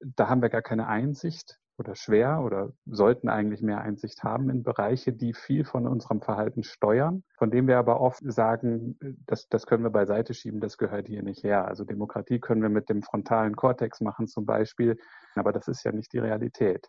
da 0.00 0.28
haben 0.28 0.42
wir 0.42 0.48
gar 0.48 0.62
keine 0.62 0.86
Einsicht 0.86 1.58
oder 1.78 1.94
schwer 1.94 2.42
oder 2.42 2.72
sollten 2.86 3.28
eigentlich 3.28 3.62
mehr 3.62 3.80
Einsicht 3.80 4.24
haben 4.24 4.50
in 4.50 4.64
Bereiche, 4.64 5.12
die 5.12 5.32
viel 5.32 5.64
von 5.64 5.86
unserem 5.86 6.20
Verhalten 6.20 6.64
steuern, 6.64 7.22
von 7.36 7.50
dem 7.50 7.68
wir 7.68 7.78
aber 7.78 8.00
oft 8.00 8.20
sagen, 8.24 8.98
das, 9.26 9.48
das 9.48 9.66
können 9.66 9.84
wir 9.84 9.90
beiseite 9.90 10.34
schieben, 10.34 10.60
das 10.60 10.76
gehört 10.76 11.06
hier 11.06 11.22
nicht 11.22 11.44
her. 11.44 11.68
Also 11.68 11.84
Demokratie 11.84 12.40
können 12.40 12.62
wir 12.62 12.68
mit 12.68 12.88
dem 12.88 13.02
frontalen 13.02 13.54
Kortex 13.54 14.00
machen 14.00 14.26
zum 14.26 14.44
Beispiel, 14.44 14.98
aber 15.36 15.52
das 15.52 15.68
ist 15.68 15.84
ja 15.84 15.92
nicht 15.92 16.12
die 16.12 16.18
Realität. 16.18 16.88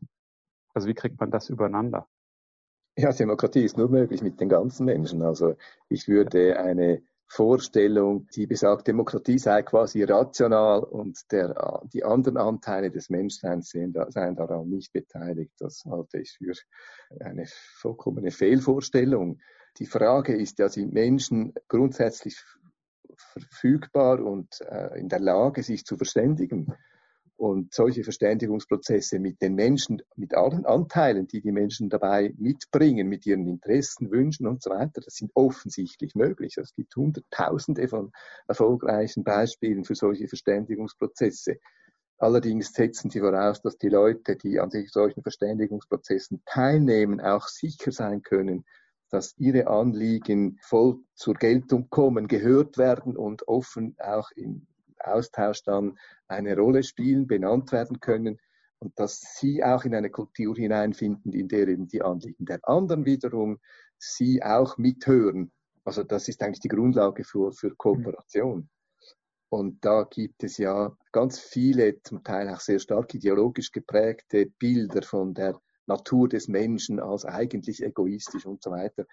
Also 0.74 0.88
wie 0.88 0.96
kriegt 0.96 1.20
man 1.20 1.30
das 1.30 1.50
übereinander? 1.50 2.08
Ja, 2.98 3.12
Demokratie 3.12 3.64
ist 3.64 3.78
nur 3.78 3.90
möglich 3.90 4.22
mit 4.24 4.40
den 4.42 4.50
ganzen 4.50 4.86
Menschen. 4.86 5.22
Also 5.22 5.56
ich 5.88 6.08
würde 6.08 6.60
eine 6.60 7.02
Vorstellung, 7.32 8.28
die 8.36 8.48
besagt, 8.48 8.88
Demokratie 8.88 9.38
sei 9.38 9.62
quasi 9.62 10.04
rational 10.04 10.84
und 10.84 11.32
der, 11.32 11.84
die 11.94 12.04
anderen 12.04 12.38
Anteile 12.38 12.90
des 12.90 13.10
Menschseins 13.10 13.70
seien, 13.70 13.94
seien 14.10 14.36
daran 14.36 14.68
nicht 14.68 14.92
beteiligt. 14.92 15.54
Das 15.60 15.86
halte 15.86 16.20
ich 16.20 16.32
für 16.38 16.54
eine 17.24 17.46
vollkommene 17.78 18.32
Fehlvorstellung. 18.32 19.40
Die 19.78 19.86
Frage 19.86 20.36
ist 20.36 20.58
ja, 20.58 20.70
sind 20.70 20.92
Menschen 20.92 21.54
grundsätzlich 21.68 22.44
verfügbar 23.16 24.20
und 24.22 24.62
äh, 24.62 25.00
in 25.00 25.08
der 25.08 25.20
Lage, 25.20 25.62
sich 25.62 25.86
zu 25.86 25.98
verständigen? 25.98 26.74
Und 27.40 27.74
solche 27.74 28.04
Verständigungsprozesse 28.04 29.18
mit 29.18 29.42
den 29.42 29.56
Menschen, 29.56 30.02
mit 30.18 30.36
allen 30.36 30.66
Anteilen, 30.66 31.26
die 31.26 31.40
die 31.40 31.54
Menschen 31.54 31.88
dabei 31.88 32.34
mitbringen, 32.38 33.08
mit 33.08 33.26
ihren 33.26 33.48
Interessen, 33.48 34.12
Wünschen 34.12 34.46
und 34.46 34.62
so 34.62 34.72
weiter, 34.72 35.00
das 35.00 35.16
sind 35.16 35.32
offensichtlich 35.36 36.16
möglich. 36.16 36.58
Es 36.58 36.74
gibt 36.76 36.94
Hunderttausende 36.98 37.88
von 37.88 38.12
erfolgreichen 38.50 39.24
Beispielen 39.24 39.86
für 39.86 39.96
solche 39.96 40.28
Verständigungsprozesse. 40.28 41.60
Allerdings 42.18 42.74
setzen 42.74 43.10
sie 43.10 43.22
voraus, 43.22 43.62
dass 43.62 43.78
die 43.78 43.88
Leute, 43.88 44.36
die 44.36 44.60
an 44.60 44.70
sich 44.70 44.92
solchen 44.92 45.22
Verständigungsprozessen 45.24 46.42
teilnehmen, 46.46 47.22
auch 47.22 47.48
sicher 47.48 47.94
sein 47.94 48.22
können, 48.22 48.66
dass 49.12 49.34
ihre 49.38 49.68
Anliegen 49.68 50.60
voll 50.62 50.98
zur 51.16 51.36
Geltung 51.36 51.90
kommen, 51.90 52.28
gehört 52.28 52.78
werden 52.78 53.16
und 53.16 53.48
offen 53.48 53.96
auch 53.98 54.30
im 54.36 54.68
Austausch 55.04 55.64
dann 55.64 55.98
eine 56.28 56.56
Rolle 56.56 56.84
spielen, 56.84 57.28
benannt 57.28 57.72
werden 57.72 58.00
können 58.00 58.40
und 58.80 58.98
dass 58.98 59.20
sie 59.20 59.64
auch 59.64 59.84
in 59.84 59.94
eine 59.94 60.10
Kultur 60.10 60.56
hineinfinden, 60.56 61.34
in 61.34 61.48
der 61.48 61.68
eben 61.68 61.88
die 61.88 62.02
Anliegen 62.02 62.46
der 62.46 62.60
anderen 62.64 63.06
wiederum 63.06 63.60
sie 63.98 64.42
auch 64.42 64.78
mithören. 64.78 65.52
Also 65.84 66.04
das 66.04 66.28
ist 66.28 66.42
eigentlich 66.42 66.62
die 66.62 66.70
Grundlage 66.70 67.24
für, 67.24 67.52
für 67.52 67.76
Kooperation. 67.76 68.70
Und 69.50 69.84
da 69.84 70.04
gibt 70.04 70.44
es 70.44 70.58
ja 70.58 70.96
ganz 71.12 71.40
viele, 71.40 72.02
zum 72.04 72.24
Teil 72.24 72.50
auch 72.50 72.60
sehr 72.60 72.80
stark 72.80 73.14
ideologisch 73.16 73.72
geprägte 73.72 74.46
Bilder 74.60 75.02
von 75.02 75.34
der 75.34 75.60
Natur 75.88 76.30
des 76.30 76.48
Menschen 76.48 77.00
als 77.00 77.26
eigentlich 77.26 77.84
egoistisch 77.84 78.46
und 78.46 78.62
so 78.62 78.70
weiter 78.70 79.06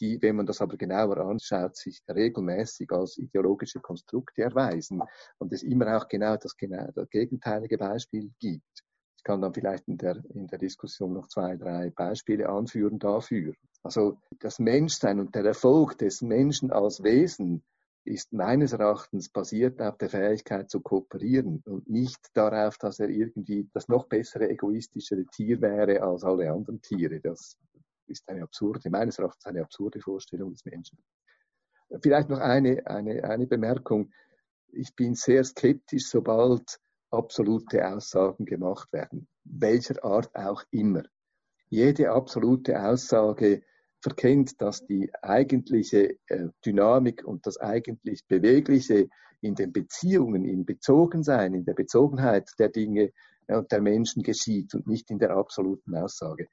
die, 0.00 0.20
wenn 0.22 0.36
man 0.36 0.46
das 0.46 0.60
aber 0.60 0.76
genauer 0.76 1.18
anschaut, 1.18 1.76
sich 1.76 2.02
regelmäßig 2.08 2.90
als 2.92 3.18
ideologische 3.18 3.80
Konstrukte 3.80 4.42
erweisen 4.42 5.02
und 5.38 5.52
es 5.52 5.62
immer 5.62 5.96
auch 5.96 6.08
genau 6.08 6.36
das, 6.36 6.56
genau 6.56 6.90
das 6.94 7.08
gegenteilige 7.10 7.78
Beispiel 7.78 8.30
gibt. 8.38 8.84
Ich 9.16 9.22
kann 9.24 9.40
dann 9.40 9.54
vielleicht 9.54 9.88
in 9.88 9.98
der, 9.98 10.22
in 10.34 10.46
der 10.46 10.58
Diskussion 10.58 11.14
noch 11.14 11.28
zwei, 11.28 11.56
drei 11.56 11.90
Beispiele 11.90 12.48
anführen 12.48 12.98
dafür. 12.98 13.54
Also 13.82 14.18
das 14.40 14.58
Menschsein 14.58 15.20
und 15.20 15.34
der 15.34 15.44
Erfolg 15.44 15.98
des 15.98 16.22
Menschen 16.22 16.70
als 16.70 17.02
Wesen 17.02 17.64
ist 18.06 18.32
meines 18.32 18.72
Erachtens 18.72 19.28
basiert 19.28 19.82
auf 19.82 19.98
der 19.98 20.08
Fähigkeit 20.08 20.70
zu 20.70 20.80
kooperieren 20.80 21.62
und 21.66 21.90
nicht 21.90 22.20
darauf, 22.34 22.78
dass 22.78 23.00
er 23.00 23.08
irgendwie 23.08 23.68
das 23.72 23.88
noch 23.88 24.06
bessere, 24.06 24.48
egoistischere 24.48 25.24
Tier 25.26 25.60
wäre 25.60 26.02
als 26.02 26.22
alle 26.22 26.50
anderen 26.52 26.80
Tiere. 26.80 27.20
Das 27.20 27.56
ist 28.08 28.28
eine 28.28 28.42
absurde, 28.42 28.90
meines 28.90 29.18
Erachtens 29.18 29.46
eine 29.46 29.62
absurde 29.62 30.00
Vorstellung 30.00 30.52
des 30.52 30.64
Menschen. 30.64 30.98
Vielleicht 32.00 32.28
noch 32.28 32.40
eine, 32.40 32.86
eine, 32.86 33.24
eine 33.24 33.46
Bemerkung. 33.46 34.12
Ich 34.68 34.94
bin 34.94 35.14
sehr 35.14 35.44
skeptisch, 35.44 36.08
sobald 36.08 36.80
absolute 37.10 37.86
Aussagen 37.86 38.44
gemacht 38.44 38.92
werden, 38.92 39.28
welcher 39.44 40.04
Art 40.04 40.34
auch 40.34 40.64
immer. 40.70 41.02
Jede 41.68 42.10
absolute 42.10 42.80
Aussage 42.80 43.62
verkennt, 44.00 44.60
dass 44.60 44.84
die 44.84 45.10
eigentliche 45.22 46.18
äh, 46.26 46.48
Dynamik 46.64 47.24
und 47.24 47.46
das 47.46 47.58
eigentlich 47.58 48.26
Bewegliche 48.26 49.08
in 49.40 49.54
den 49.54 49.72
Beziehungen, 49.72 50.44
im 50.44 50.64
Bezogensein, 50.64 51.54
in 51.54 51.64
der 51.64 51.74
Bezogenheit 51.74 52.50
der 52.58 52.68
Dinge 52.68 53.12
und 53.48 53.70
der 53.70 53.80
Menschen 53.80 54.22
geschieht 54.22 54.74
und 54.74 54.86
nicht 54.86 55.10
in 55.10 55.18
der 55.18 55.30
absoluten 55.30 55.94
Aussage 55.94 56.48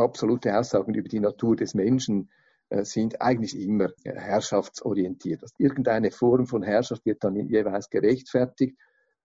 absolute 0.00 0.56
Aussagen 0.56 0.94
über 0.94 1.08
die 1.08 1.20
Natur 1.20 1.56
des 1.56 1.74
Menschen 1.74 2.30
äh, 2.70 2.84
sind 2.84 3.20
eigentlich 3.20 3.58
immer 3.58 3.90
äh, 4.04 4.14
herrschaftsorientiert. 4.14 5.42
Also 5.42 5.54
irgendeine 5.58 6.10
Form 6.10 6.46
von 6.46 6.62
Herrschaft 6.62 7.04
wird 7.04 7.22
dann 7.24 7.36
jeweils 7.36 7.90
gerechtfertigt 7.90 8.76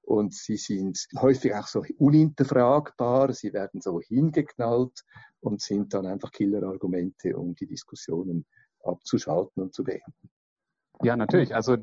und 0.01 0.34
sie 0.34 0.58
sind 0.58 1.08
häufig 1.17 1.53
auch 1.55 1.67
so 1.67 1.84
uninterfragbar, 1.98 3.34
sie 3.34 3.53
werden 3.53 3.82
so 3.82 4.00
hingeknallt 4.00 5.03
und 5.39 5.62
sind 5.62 5.94
dann 5.94 6.05
einfach 6.05 6.32
Killerargumente, 6.32 7.36
um 7.38 7.55
die 7.55 7.67
Diskussionen 7.67 8.46
abzuschalten 8.84 9.63
und 9.63 9.74
zu 9.74 9.84
beenden. 9.84 10.29
Ja, 11.03 11.17
natürlich. 11.17 11.53
Also 11.53 11.77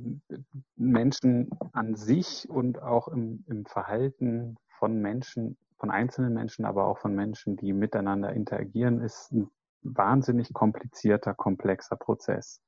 Menschen 0.76 1.50
an 1.72 1.94
sich 1.96 2.48
und 2.48 2.80
auch 2.80 3.08
im, 3.08 3.44
im 3.48 3.66
Verhalten 3.66 4.56
von 4.82 5.00
Menschen 5.00 5.56
von 5.78 5.92
einzelnen 5.92 6.34
Menschen, 6.34 6.64
aber 6.64 6.86
auch 6.86 6.98
von 6.98 7.14
Menschen, 7.14 7.56
die 7.56 7.72
miteinander 7.72 8.32
interagieren, 8.32 9.00
ist 9.00 9.32
ein 9.32 9.48
wahnsinnig 9.82 10.52
komplizierter, 10.52 11.34
komplexer 11.34 11.94
Prozess. 11.96 12.60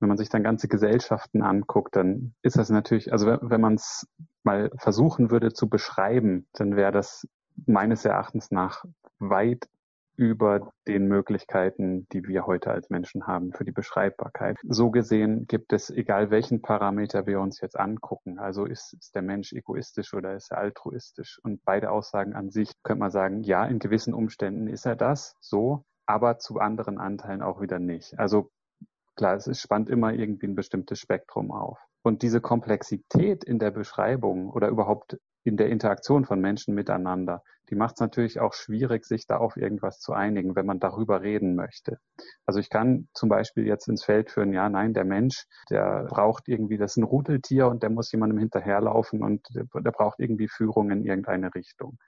Wenn 0.00 0.08
man 0.08 0.18
sich 0.18 0.28
dann 0.28 0.42
ganze 0.42 0.66
Gesellschaften 0.66 1.42
anguckt, 1.42 1.94
dann 1.94 2.34
ist 2.42 2.56
das 2.56 2.70
natürlich, 2.70 3.12
also 3.12 3.26
wenn 3.26 3.60
man 3.60 3.74
es 3.74 4.08
mal 4.42 4.70
versuchen 4.76 5.30
würde 5.30 5.52
zu 5.52 5.68
beschreiben, 5.68 6.48
dann 6.52 6.74
wäre 6.74 6.90
das 6.90 7.28
meines 7.66 8.04
Erachtens 8.04 8.50
nach 8.50 8.84
weit 9.20 9.68
über 10.20 10.70
den 10.86 11.06
Möglichkeiten, 11.06 12.06
die 12.12 12.28
wir 12.28 12.44
heute 12.44 12.70
als 12.70 12.90
Menschen 12.90 13.26
haben 13.26 13.54
für 13.54 13.64
die 13.64 13.72
Beschreibbarkeit. 13.72 14.58
So 14.68 14.90
gesehen 14.90 15.46
gibt 15.46 15.72
es, 15.72 15.88
egal 15.88 16.30
welchen 16.30 16.60
Parameter 16.60 17.24
wir 17.24 17.40
uns 17.40 17.62
jetzt 17.62 17.80
angucken, 17.80 18.38
also 18.38 18.66
ist, 18.66 18.92
ist 18.92 19.14
der 19.14 19.22
Mensch 19.22 19.54
egoistisch 19.54 20.12
oder 20.12 20.34
ist 20.34 20.50
er 20.50 20.58
altruistisch? 20.58 21.40
Und 21.42 21.64
beide 21.64 21.90
Aussagen 21.90 22.34
an 22.34 22.50
sich 22.50 22.70
könnte 22.82 23.00
man 23.00 23.10
sagen, 23.10 23.42
ja, 23.44 23.64
in 23.64 23.78
gewissen 23.78 24.12
Umständen 24.12 24.66
ist 24.66 24.84
er 24.84 24.94
das, 24.94 25.36
so, 25.40 25.86
aber 26.04 26.36
zu 26.36 26.58
anderen 26.58 26.98
Anteilen 26.98 27.40
auch 27.40 27.62
wieder 27.62 27.78
nicht. 27.78 28.18
Also 28.18 28.50
klar, 29.16 29.36
es 29.36 29.58
spannt 29.58 29.88
immer 29.88 30.12
irgendwie 30.12 30.48
ein 30.48 30.54
bestimmtes 30.54 30.98
Spektrum 30.98 31.50
auf. 31.50 31.78
Und 32.02 32.20
diese 32.20 32.42
Komplexität 32.42 33.42
in 33.42 33.58
der 33.58 33.70
Beschreibung 33.70 34.50
oder 34.50 34.68
überhaupt 34.68 35.16
in 35.44 35.56
der 35.56 35.70
Interaktion 35.70 36.26
von 36.26 36.42
Menschen 36.42 36.74
miteinander, 36.74 37.42
die 37.70 37.76
macht 37.76 37.94
es 37.96 38.00
natürlich 38.00 38.40
auch 38.40 38.52
schwierig, 38.52 39.04
sich 39.04 39.26
da 39.26 39.38
auf 39.38 39.56
irgendwas 39.56 40.00
zu 40.00 40.12
einigen, 40.12 40.56
wenn 40.56 40.66
man 40.66 40.80
darüber 40.80 41.22
reden 41.22 41.54
möchte. 41.54 41.98
Also 42.46 42.58
ich 42.58 42.68
kann 42.68 43.08
zum 43.14 43.28
Beispiel 43.28 43.66
jetzt 43.66 43.88
ins 43.88 44.04
Feld 44.04 44.30
führen, 44.30 44.52
ja, 44.52 44.68
nein, 44.68 44.92
der 44.92 45.04
Mensch, 45.04 45.46
der 45.70 46.04
braucht 46.08 46.48
irgendwie, 46.48 46.78
das 46.78 46.92
ist 46.92 46.96
ein 46.98 47.04
Rudeltier 47.04 47.68
und 47.68 47.82
der 47.82 47.90
muss 47.90 48.10
jemandem 48.12 48.38
hinterherlaufen 48.38 49.22
und 49.22 49.46
der, 49.54 49.64
der 49.80 49.92
braucht 49.92 50.18
irgendwie 50.18 50.48
Führung 50.48 50.90
in 50.90 51.04
irgendeine 51.04 51.54
Richtung. 51.54 51.98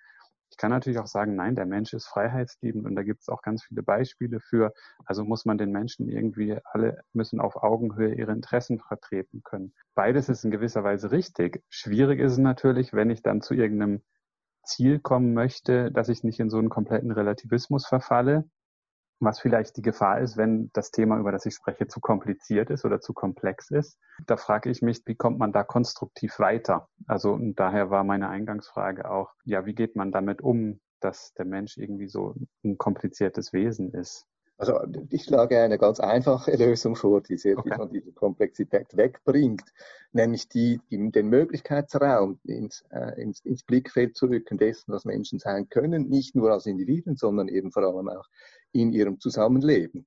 Ich 0.52 0.58
kann 0.58 0.70
natürlich 0.70 0.98
auch 0.98 1.06
sagen, 1.06 1.34
nein, 1.34 1.54
der 1.54 1.64
Mensch 1.64 1.94
ist 1.94 2.06
freiheitsliebend 2.06 2.84
und 2.84 2.94
da 2.94 3.02
gibt 3.02 3.22
es 3.22 3.30
auch 3.30 3.40
ganz 3.40 3.64
viele 3.64 3.82
Beispiele 3.82 4.38
für. 4.38 4.74
Also 5.06 5.24
muss 5.24 5.46
man 5.46 5.56
den 5.56 5.72
Menschen 5.72 6.08
irgendwie, 6.08 6.58
alle 6.64 7.02
müssen 7.14 7.40
auf 7.40 7.56
Augenhöhe 7.56 8.14
ihre 8.14 8.32
Interessen 8.32 8.78
vertreten 8.78 9.42
können. 9.42 9.72
Beides 9.94 10.28
ist 10.28 10.44
in 10.44 10.50
gewisser 10.50 10.84
Weise 10.84 11.10
richtig. 11.10 11.62
Schwierig 11.70 12.20
ist 12.20 12.32
es 12.32 12.38
natürlich, 12.38 12.92
wenn 12.92 13.08
ich 13.08 13.22
dann 13.22 13.40
zu 13.40 13.54
irgendeinem 13.54 14.02
Ziel 14.62 14.98
kommen 14.98 15.34
möchte, 15.34 15.90
dass 15.92 16.08
ich 16.08 16.24
nicht 16.24 16.40
in 16.40 16.50
so 16.50 16.58
einen 16.58 16.68
kompletten 16.68 17.10
Relativismus 17.10 17.86
verfalle, 17.86 18.48
was 19.20 19.40
vielleicht 19.40 19.76
die 19.76 19.82
Gefahr 19.82 20.20
ist, 20.20 20.36
wenn 20.36 20.70
das 20.72 20.90
Thema, 20.90 21.18
über 21.18 21.32
das 21.32 21.46
ich 21.46 21.54
spreche, 21.54 21.86
zu 21.86 22.00
kompliziert 22.00 22.70
ist 22.70 22.84
oder 22.84 23.00
zu 23.00 23.12
komplex 23.12 23.70
ist. 23.70 23.98
Da 24.26 24.36
frage 24.36 24.70
ich 24.70 24.82
mich, 24.82 25.02
wie 25.06 25.14
kommt 25.14 25.38
man 25.38 25.52
da 25.52 25.62
konstruktiv 25.62 26.38
weiter? 26.38 26.88
Also 27.06 27.32
und 27.32 27.54
daher 27.54 27.90
war 27.90 28.04
meine 28.04 28.28
Eingangsfrage 28.28 29.10
auch, 29.10 29.32
ja, 29.44 29.64
wie 29.64 29.74
geht 29.74 29.96
man 29.96 30.10
damit 30.10 30.42
um, 30.42 30.80
dass 31.00 31.32
der 31.34 31.44
Mensch 31.44 31.76
irgendwie 31.76 32.08
so 32.08 32.34
ein 32.64 32.78
kompliziertes 32.78 33.52
Wesen 33.52 33.92
ist? 33.92 34.26
Also 34.62 34.78
ich 35.10 35.24
schlage 35.24 35.58
eine 35.58 35.76
ganz 35.76 35.98
einfache 35.98 36.52
Lösung 36.56 36.94
vor, 36.94 37.20
die 37.20 37.36
sehr 37.36 37.58
okay. 37.58 37.70
viel 37.70 37.76
von 37.76 37.90
dieser 37.90 38.12
Komplexität 38.12 38.96
wegbringt, 38.96 39.64
nämlich 40.12 40.48
die, 40.48 40.80
die 40.88 41.10
den 41.10 41.26
Möglichkeitsraum 41.26 42.38
ins, 42.44 42.84
äh, 42.90 43.20
ins, 43.20 43.40
ins 43.40 43.64
Blickfeld 43.64 44.16
zu 44.16 44.26
rücken 44.26 44.58
dessen, 44.58 44.92
was 44.92 45.04
Menschen 45.04 45.40
sein 45.40 45.68
können, 45.68 46.08
nicht 46.08 46.36
nur 46.36 46.52
als 46.52 46.66
Individuen, 46.66 47.16
sondern 47.16 47.48
eben 47.48 47.72
vor 47.72 47.82
allem 47.82 48.08
auch 48.08 48.28
in 48.70 48.92
ihrem 48.92 49.18
Zusammenleben. 49.18 50.06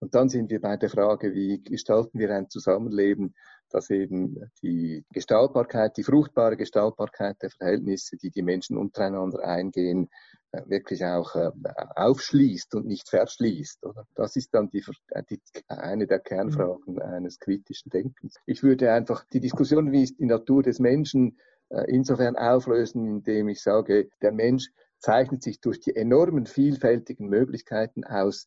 Und 0.00 0.14
dann 0.14 0.28
sind 0.28 0.50
wir 0.50 0.60
bei 0.60 0.76
der 0.76 0.90
Frage, 0.90 1.34
wie 1.34 1.62
gestalten 1.62 2.18
wir 2.18 2.30
ein 2.30 2.48
Zusammenleben, 2.48 3.34
das 3.70 3.90
eben 3.90 4.50
die 4.62 5.04
Gestaltbarkeit, 5.12 5.96
die 5.96 6.04
fruchtbare 6.04 6.56
Gestaltbarkeit 6.56 7.36
der 7.42 7.50
Verhältnisse, 7.50 8.16
die 8.16 8.30
die 8.30 8.42
Menschen 8.42 8.78
untereinander 8.78 9.44
eingehen, 9.44 10.08
äh, 10.52 10.62
wirklich 10.66 11.04
auch 11.04 11.34
äh, 11.34 11.50
aufschließt 11.96 12.74
und 12.74 12.86
nicht 12.86 13.10
verschließt. 13.10 13.84
Oder? 13.84 14.06
Das 14.14 14.36
ist 14.36 14.54
dann 14.54 14.70
die, 14.70 14.82
die, 15.28 15.40
eine 15.68 16.06
der 16.06 16.20
Kernfragen 16.20 16.94
mhm. 16.94 17.02
eines 17.02 17.38
kritischen 17.38 17.90
Denkens. 17.90 18.36
Ich 18.46 18.62
würde 18.62 18.92
einfach 18.92 19.24
die 19.32 19.40
Diskussion, 19.40 19.92
wie 19.92 20.04
ist 20.04 20.18
die 20.18 20.26
Natur 20.26 20.62
des 20.62 20.78
Menschen, 20.78 21.38
äh, 21.68 21.84
insofern 21.88 22.36
auflösen, 22.36 23.06
indem 23.06 23.48
ich 23.48 23.62
sage, 23.62 24.08
der 24.22 24.32
Mensch 24.32 24.70
zeichnet 24.98 25.42
sich 25.42 25.60
durch 25.60 25.80
die 25.80 25.94
enormen 25.94 26.46
vielfältigen 26.46 27.28
Möglichkeiten 27.28 28.04
aus, 28.04 28.46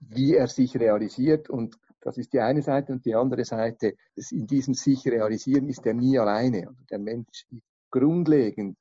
wie 0.00 0.34
er 0.34 0.48
sich 0.48 0.76
realisiert. 0.76 1.48
Und 1.48 1.76
das 2.00 2.18
ist 2.18 2.32
die 2.32 2.40
eine 2.40 2.62
Seite. 2.62 2.92
Und 2.92 3.04
die 3.04 3.14
andere 3.14 3.44
Seite, 3.44 3.94
in 4.30 4.46
diesem 4.46 4.74
sich 4.74 5.06
realisieren 5.06 5.68
ist 5.68 5.86
er 5.86 5.94
nie 5.94 6.18
alleine. 6.18 6.68
Also 6.68 6.82
der 6.90 6.98
Mensch 6.98 7.46
ist 7.50 7.62
grundlegend 7.90 8.76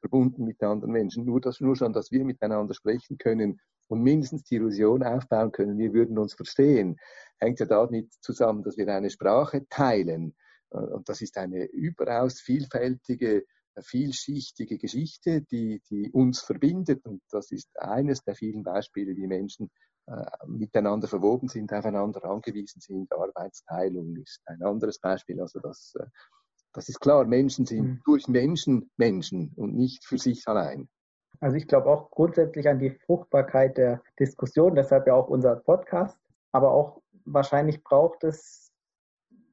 verbunden 0.00 0.44
mit 0.44 0.62
anderen 0.62 0.92
Menschen. 0.92 1.24
Nur, 1.24 1.40
dass, 1.40 1.60
nur 1.60 1.76
schon, 1.76 1.92
dass 1.92 2.10
wir 2.10 2.24
miteinander 2.24 2.74
sprechen 2.74 3.18
können 3.18 3.60
und 3.88 4.02
mindestens 4.02 4.44
die 4.44 4.54
Illusion 4.56 5.02
aufbauen 5.02 5.52
können, 5.52 5.78
wir 5.78 5.92
würden 5.92 6.18
uns 6.18 6.34
verstehen, 6.34 6.96
hängt 7.38 7.60
ja 7.60 7.66
damit 7.66 8.12
zusammen, 8.20 8.62
dass 8.62 8.76
wir 8.76 8.88
eine 8.88 9.10
Sprache 9.10 9.66
teilen. 9.68 10.34
Und 10.70 11.08
das 11.08 11.20
ist 11.20 11.36
eine 11.36 11.64
überaus 11.64 12.40
vielfältige, 12.40 13.44
vielschichtige 13.82 14.78
Geschichte, 14.78 15.42
die, 15.42 15.82
die 15.90 16.10
uns 16.12 16.40
verbindet. 16.40 17.04
Und 17.06 17.22
das 17.30 17.50
ist 17.50 17.68
eines 17.78 18.22
der 18.22 18.34
vielen 18.34 18.62
Beispiele, 18.62 19.16
wie 19.16 19.26
Menschen 19.26 19.70
äh, 20.06 20.24
miteinander 20.46 21.08
verwoben 21.08 21.48
sind, 21.48 21.72
aufeinander 21.72 22.24
angewiesen 22.24 22.80
sind. 22.80 23.12
Arbeitsteilung 23.12 24.16
ist 24.16 24.40
ein 24.46 24.62
anderes 24.62 24.98
Beispiel. 24.98 25.40
Also 25.40 25.60
das, 25.60 25.94
äh, 25.98 26.06
das 26.72 26.88
ist 26.88 27.00
klar, 27.00 27.24
Menschen 27.24 27.66
sind 27.66 27.82
mhm. 27.82 28.00
durch 28.04 28.28
Menschen 28.28 28.90
Menschen 28.96 29.52
und 29.56 29.74
nicht 29.74 30.04
für 30.04 30.18
sich 30.18 30.46
allein. 30.46 30.88
Also 31.40 31.56
ich 31.56 31.66
glaube 31.66 31.90
auch 31.90 32.10
grundsätzlich 32.10 32.68
an 32.68 32.78
die 32.78 32.90
Fruchtbarkeit 32.90 33.78
der 33.78 34.02
Diskussion, 34.18 34.74
deshalb 34.74 35.06
ja 35.06 35.14
auch 35.14 35.28
unser 35.28 35.56
Podcast. 35.56 36.18
Aber 36.52 36.72
auch 36.72 37.00
wahrscheinlich 37.24 37.82
braucht 37.82 38.24
es 38.24 38.69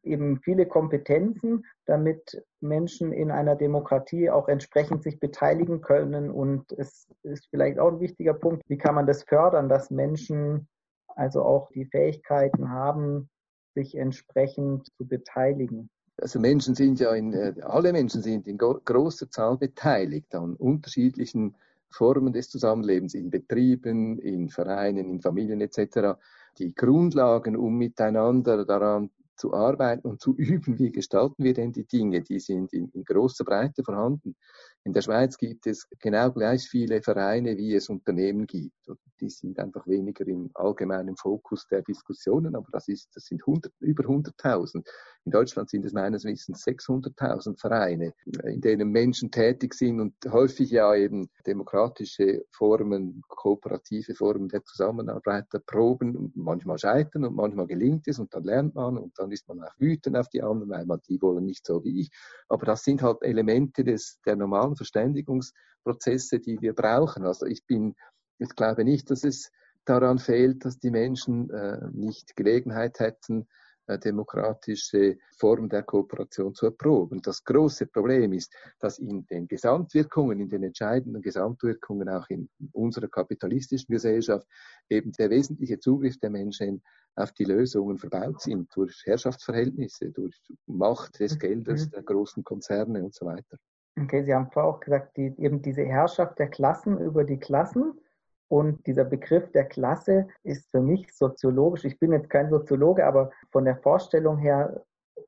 eben 0.07 0.39
viele 0.39 0.65
Kompetenzen, 0.65 1.65
damit 1.85 2.43
Menschen 2.59 3.11
in 3.11 3.31
einer 3.31 3.55
Demokratie 3.55 4.29
auch 4.29 4.47
entsprechend 4.47 5.03
sich 5.03 5.19
beteiligen 5.19 5.81
können. 5.81 6.31
Und 6.31 6.71
es 6.73 7.07
ist 7.23 7.47
vielleicht 7.49 7.79
auch 7.79 7.91
ein 7.91 7.99
wichtiger 7.99 8.33
Punkt, 8.33 8.63
wie 8.67 8.77
kann 8.77 8.95
man 8.95 9.07
das 9.07 9.23
fördern, 9.23 9.69
dass 9.69 9.91
Menschen 9.91 10.67
also 11.15 11.43
auch 11.43 11.69
die 11.71 11.85
Fähigkeiten 11.85 12.69
haben, 12.69 13.29
sich 13.73 13.95
entsprechend 13.95 14.87
zu 14.97 15.07
beteiligen. 15.07 15.89
Also 16.19 16.39
Menschen 16.39 16.73
sind 16.73 16.99
ja 16.99 17.13
in, 17.13 17.33
äh, 17.33 17.53
alle 17.61 17.93
Menschen 17.93 18.23
sind 18.23 18.47
in 18.47 18.57
großer 18.57 19.29
Zahl 19.29 19.57
beteiligt 19.57 20.33
an 20.33 20.55
unterschiedlichen 20.55 21.55
Formen 21.89 22.33
des 22.33 22.49
Zusammenlebens, 22.49 23.13
in 23.13 23.29
Betrieben, 23.29 24.19
in 24.19 24.49
Vereinen, 24.49 25.09
in 25.09 25.21
Familien 25.21 25.61
etc. 25.61 26.19
Die 26.57 26.73
Grundlagen, 26.73 27.55
um 27.55 27.77
miteinander 27.77 28.65
daran 28.65 29.11
zu 29.37 29.53
arbeiten 29.53 30.07
und 30.07 30.21
zu 30.21 30.35
üben, 30.37 30.79
wie 30.79 30.91
gestalten 30.91 31.43
wir 31.43 31.53
denn 31.53 31.71
die 31.71 31.85
Dinge, 31.85 32.21
die 32.21 32.39
sind 32.39 32.73
in, 32.73 32.89
in 32.89 33.03
großer 33.03 33.43
Breite 33.43 33.83
vorhanden. 33.83 34.35
In 34.83 34.93
der 34.93 35.01
Schweiz 35.01 35.37
gibt 35.37 35.67
es 35.67 35.87
genau 35.99 36.31
gleich 36.31 36.67
viele 36.67 37.01
Vereine, 37.01 37.57
wie 37.57 37.75
es 37.75 37.89
Unternehmen 37.89 38.47
gibt. 38.47 38.87
Und 38.87 38.99
die 39.19 39.29
sind 39.29 39.59
einfach 39.59 39.85
weniger 39.87 40.25
im 40.27 40.49
allgemeinen 40.53 41.15
Fokus 41.17 41.67
der 41.67 41.81
Diskussionen, 41.81 42.55
aber 42.55 42.67
das, 42.71 42.87
ist, 42.87 43.09
das 43.13 43.25
sind 43.25 43.41
100, 43.41 43.71
über 43.79 44.03
100.000. 44.03 44.85
In 45.27 45.31
Deutschland 45.31 45.69
sind 45.69 45.83
es 45.83 45.91
meines 45.91 46.23
Wissens 46.23 46.65
600.000 46.65 47.59
Vereine, 47.59 48.13
in 48.45 48.61
denen 48.61 48.87
Menschen 48.91 49.29
tätig 49.29 49.73
sind 49.73 49.99
und 49.99 50.13
häufig 50.29 50.71
ja 50.71 50.95
eben 50.95 51.29
demokratische 51.45 52.45
Formen, 52.49 53.21
kooperative 53.27 54.15
Formen 54.15 54.47
der 54.47 54.63
Zusammenarbeit 54.63 55.53
erproben. 55.53 56.31
Manchmal 56.33 56.77
scheitern 56.77 57.25
und 57.25 57.35
manchmal 57.35 57.67
gelingt 57.67 58.07
es 58.07 58.19
und 58.19 58.33
dann 58.33 58.45
lernt 58.45 58.75
man 58.75 58.97
und 58.97 59.19
dann 59.19 59.29
ist 59.33 59.45
man 59.49 59.61
auch 59.61 59.73
wütend 59.79 60.15
auf 60.15 60.29
die 60.29 60.41
anderen, 60.41 60.69
weil 60.69 60.85
man 60.85 61.01
die 61.09 61.21
wollen 61.21 61.43
nicht 61.43 61.65
so 61.65 61.83
wie 61.83 61.99
ich. 61.99 62.09
Aber 62.47 62.65
das 62.65 62.85
sind 62.85 63.01
halt 63.01 63.21
Elemente 63.21 63.83
des, 63.83 64.21
der 64.25 64.37
normalen 64.37 64.77
Verständigungsprozesse, 64.77 66.39
die 66.39 66.61
wir 66.61 66.73
brauchen. 66.73 67.25
Also 67.25 67.47
ich 67.47 67.65
bin, 67.65 67.95
ich 68.39 68.55
glaube 68.55 68.85
nicht, 68.85 69.11
dass 69.11 69.25
es 69.25 69.51
daran 69.83 70.19
fehlt, 70.19 70.63
dass 70.63 70.79
die 70.79 70.91
Menschen 70.91 71.49
äh, 71.49 71.89
nicht 71.91 72.37
Gelegenheit 72.37 73.01
hätten, 73.01 73.49
demokratische 73.95 75.17
Formen 75.37 75.69
der 75.69 75.83
Kooperation 75.83 76.53
zu 76.53 76.65
erproben. 76.65 77.21
Das 77.21 77.43
große 77.43 77.87
Problem 77.87 78.33
ist, 78.33 78.53
dass 78.79 78.99
in 78.99 79.25
den 79.27 79.47
Gesamtwirkungen, 79.47 80.41
in 80.41 80.49
den 80.49 80.63
entscheidenden 80.63 81.21
Gesamtwirkungen 81.21 82.09
auch 82.09 82.27
in 82.29 82.49
unserer 82.73 83.07
kapitalistischen 83.07 83.93
Gesellschaft 83.93 84.45
eben 84.89 85.13
der 85.13 85.29
wesentliche 85.29 85.79
Zugriff 85.79 86.19
der 86.19 86.29
Menschen 86.29 86.83
auf 87.15 87.31
die 87.31 87.45
Lösungen 87.45 87.97
verbaut 87.97 88.41
sind 88.41 88.69
durch 88.75 89.03
Herrschaftsverhältnisse, 89.05 90.11
durch 90.11 90.35
Macht 90.65 91.19
des 91.19 91.35
mhm. 91.35 91.39
Geldes 91.39 91.89
der 91.89 92.03
großen 92.03 92.43
Konzerne 92.43 93.03
und 93.03 93.15
so 93.15 93.25
weiter. 93.25 93.57
Okay, 93.99 94.23
Sie 94.23 94.33
haben 94.33 94.51
vorher 94.51 94.71
auch 94.71 94.79
gesagt, 94.79 95.17
die, 95.17 95.33
eben 95.37 95.61
diese 95.61 95.83
Herrschaft 95.83 96.37
der 96.37 96.49
Klassen 96.49 96.99
über 96.99 97.23
die 97.23 97.39
Klassen 97.39 97.99
und 98.49 98.85
dieser 98.87 99.03
Begriff 99.03 99.51
der 99.51 99.65
Klasse 99.65 100.27
ist 100.43 100.69
für 100.71 100.81
mich 100.81 101.13
soziologisch, 101.13 101.85
ich 101.85 101.99
bin 101.99 102.13
jetzt 102.13 102.29
kein 102.29 102.49
Soziologe, 102.49 103.05
aber 103.05 103.31
von 103.51 103.65
der 103.65 103.77
Vorstellung 103.77 104.37
her 104.37 104.83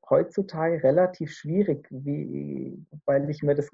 heutzutage 0.08 0.82
relativ 0.82 1.32
schwierig, 1.32 1.86
wie, 1.90 2.78
weil 3.04 3.28
ich 3.28 3.42
mir 3.42 3.54
das 3.54 3.70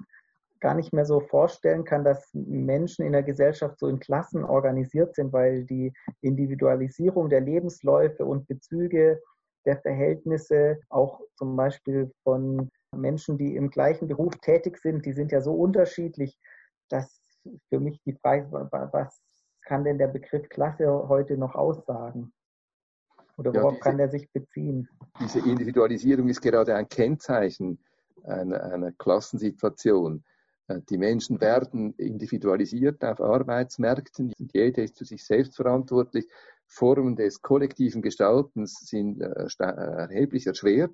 gar 0.59 0.73
nicht 0.73 0.91
mehr 0.91 1.05
so 1.05 1.19
vorstellen 1.19 1.83
kann, 1.83 2.03
dass 2.03 2.29
Menschen 2.33 3.05
in 3.05 3.13
der 3.13 3.23
Gesellschaft 3.23 3.79
so 3.79 3.87
in 3.87 3.99
Klassen 3.99 4.43
organisiert 4.43 5.15
sind, 5.15 5.31
weil 5.31 5.65
die 5.65 5.93
Individualisierung 6.21 7.29
der 7.29 7.41
Lebensläufe 7.41 8.25
und 8.25 8.47
Bezüge 8.47 9.21
der 9.65 9.77
Verhältnisse 9.77 10.79
auch 10.89 11.21
zum 11.35 11.55
Beispiel 11.55 12.11
von 12.23 12.69
Menschen, 12.95 13.37
die 13.37 13.55
im 13.55 13.69
gleichen 13.69 14.07
Beruf 14.07 14.35
tätig 14.37 14.77
sind, 14.79 15.05
die 15.05 15.13
sind 15.13 15.31
ja 15.31 15.41
so 15.41 15.53
unterschiedlich, 15.53 16.37
dass 16.89 17.21
für 17.69 17.79
mich 17.79 18.01
die 18.03 18.13
Frage, 18.13 18.47
was 18.91 19.21
kann 19.67 19.83
denn 19.83 19.97
der 19.97 20.07
Begriff 20.07 20.47
Klasse 20.47 20.87
heute 21.09 21.37
noch 21.37 21.53
aussagen? 21.55 22.31
Oder 23.37 23.53
worauf 23.53 23.73
ja, 23.73 23.77
diese, 23.77 23.81
kann 23.81 23.99
er 23.99 24.09
sich 24.09 24.31
beziehen? 24.31 24.89
Diese 25.19 25.39
Individualisierung 25.39 26.29
ist 26.29 26.41
gerade 26.41 26.73
ein 26.73 26.87
Kennzeichen 26.87 27.77
einer, 28.23 28.63
einer 28.63 28.91
Klassensituation. 28.93 30.23
Äh, 30.67 30.79
die 30.89 30.97
Menschen 30.97 31.39
werden 31.41 31.93
individualisiert 31.97 33.03
auf 33.03 33.19
Arbeitsmärkten. 33.19 34.33
Jeder 34.37 34.83
ist 34.83 34.97
für 34.97 35.05
sich 35.05 35.23
selbst 35.25 35.57
verantwortlich. 35.57 36.25
Formen 36.65 37.15
des 37.15 37.41
kollektiven 37.41 38.01
Gestaltens 38.01 38.73
sind 38.85 39.21
äh, 39.21 39.47
erheblich 39.59 40.47
erschwert. 40.47 40.91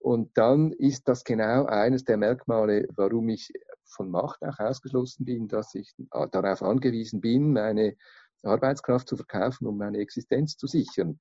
Und 0.00 0.36
dann 0.36 0.72
ist 0.72 1.08
das 1.08 1.24
genau 1.24 1.66
eines 1.66 2.04
der 2.04 2.16
Merkmale, 2.16 2.88
warum 2.96 3.28
ich 3.28 3.52
von 3.90 4.10
Macht 4.10 4.42
auch 4.42 4.58
ausgeschlossen 4.58 5.24
bin, 5.24 5.48
dass 5.48 5.74
ich 5.74 5.94
darauf 6.32 6.62
angewiesen 6.62 7.20
bin, 7.20 7.52
meine 7.52 7.96
Arbeitskraft 8.42 9.08
zu 9.08 9.16
verkaufen, 9.16 9.66
um 9.66 9.76
meine 9.76 9.98
Existenz 9.98 10.56
zu 10.56 10.66
sichern. 10.66 11.20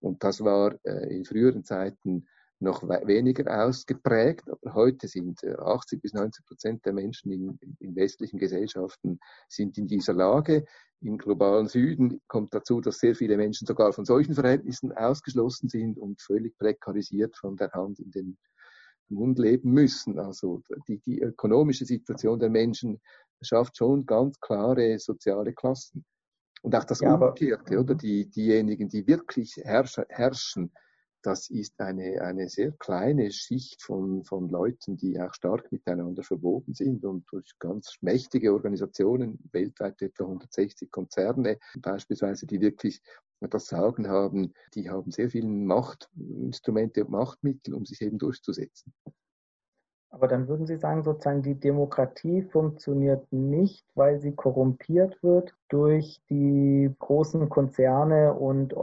Und 0.00 0.22
das 0.22 0.42
war 0.42 0.74
äh, 0.84 1.16
in 1.16 1.24
früheren 1.24 1.64
Zeiten 1.64 2.26
noch 2.60 2.82
weniger 2.82 3.64
ausgeprägt, 3.64 4.48
aber 4.50 4.74
heute 4.74 5.06
sind 5.06 5.44
80 5.44 5.98
äh, 5.98 6.00
bis 6.00 6.12
90 6.12 6.44
Prozent 6.44 6.84
der 6.84 6.92
Menschen 6.92 7.30
in, 7.30 7.58
in, 7.78 7.94
westlichen 7.94 8.38
Gesellschaften 8.38 9.20
sind 9.48 9.78
in 9.78 9.86
dieser 9.86 10.12
Lage. 10.12 10.64
Im 11.00 11.18
globalen 11.18 11.68
Süden 11.68 12.20
kommt 12.26 12.52
dazu, 12.52 12.80
dass 12.80 12.98
sehr 12.98 13.14
viele 13.14 13.36
Menschen 13.36 13.66
sogar 13.66 13.92
von 13.92 14.04
solchen 14.04 14.34
Verhältnissen 14.34 14.92
ausgeschlossen 14.92 15.68
sind 15.68 15.98
und 15.98 16.20
völlig 16.20 16.58
prekarisiert 16.58 17.36
von 17.36 17.56
der 17.56 17.70
Hand 17.70 18.00
in 18.00 18.10
den 18.10 18.38
Mund 19.10 19.38
leben 19.38 19.72
müssen. 19.72 20.18
Also 20.18 20.62
die, 20.86 20.98
die 20.98 21.20
ökonomische 21.20 21.84
Situation 21.84 22.38
der 22.38 22.50
Menschen 22.50 23.00
schafft 23.40 23.76
schon 23.76 24.06
ganz 24.06 24.40
klare 24.40 24.98
soziale 24.98 25.52
Klassen. 25.52 26.04
Und 26.62 26.74
auch 26.74 26.84
das 26.84 27.00
ja, 27.00 27.14
Umgekehrte, 27.14 27.78
oder? 27.78 27.94
Die, 27.94 28.28
diejenigen, 28.28 28.88
die 28.88 29.06
wirklich 29.06 29.56
herrschen, 29.62 30.72
das 31.22 31.50
ist 31.50 31.80
eine, 31.80 32.22
eine 32.22 32.48
sehr 32.48 32.72
kleine 32.72 33.30
Schicht 33.30 33.82
von, 33.82 34.24
von 34.24 34.48
Leuten, 34.48 34.96
die 34.96 35.20
auch 35.20 35.34
stark 35.34 35.70
miteinander 35.72 36.22
verwoben 36.22 36.74
sind 36.74 37.04
und 37.04 37.24
durch 37.30 37.58
ganz 37.58 37.96
mächtige 38.00 38.52
Organisationen, 38.52 39.38
weltweit 39.52 40.00
etwa 40.00 40.24
160 40.24 40.90
Konzerne 40.90 41.58
beispielsweise, 41.80 42.46
die 42.46 42.60
wirklich 42.60 43.02
das 43.40 43.66
Sagen 43.66 44.08
haben, 44.08 44.52
die 44.74 44.90
haben 44.90 45.10
sehr 45.10 45.30
viele 45.30 45.48
Machtinstrumente 45.48 47.04
und 47.04 47.10
Machtmittel, 47.10 47.74
um 47.74 47.84
sich 47.84 48.00
eben 48.02 48.18
durchzusetzen. 48.18 48.92
Aber 50.10 50.26
dann 50.26 50.48
würden 50.48 50.66
Sie 50.66 50.78
sagen, 50.78 51.04
sozusagen, 51.04 51.42
die 51.42 51.54
Demokratie 51.54 52.42
funktioniert 52.42 53.30
nicht, 53.30 53.84
weil 53.94 54.18
sie 54.18 54.32
korrumpiert 54.32 55.22
wird 55.22 55.54
durch 55.68 56.22
die 56.30 56.90
großen 56.98 57.48
Konzerne 57.50 58.32
und 58.32 58.72
äh, 58.72 58.76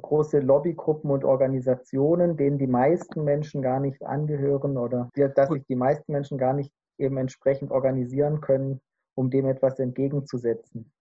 große 0.00 0.38
Lobbygruppen 0.38 1.10
und 1.10 1.24
Organisationen, 1.24 2.36
denen 2.36 2.58
die 2.58 2.68
meisten 2.68 3.24
Menschen 3.24 3.62
gar 3.62 3.80
nicht 3.80 4.04
angehören 4.04 4.78
oder 4.78 5.10
dass 5.14 5.48
sich 5.48 5.66
die 5.66 5.76
meisten 5.76 6.12
Menschen 6.12 6.38
gar 6.38 6.52
nicht 6.52 6.72
eben 6.98 7.16
entsprechend 7.16 7.72
organisieren 7.72 8.40
können, 8.40 8.80
um 9.16 9.28
dem 9.28 9.46
etwas 9.46 9.78
entgegenzusetzen. 9.80 10.92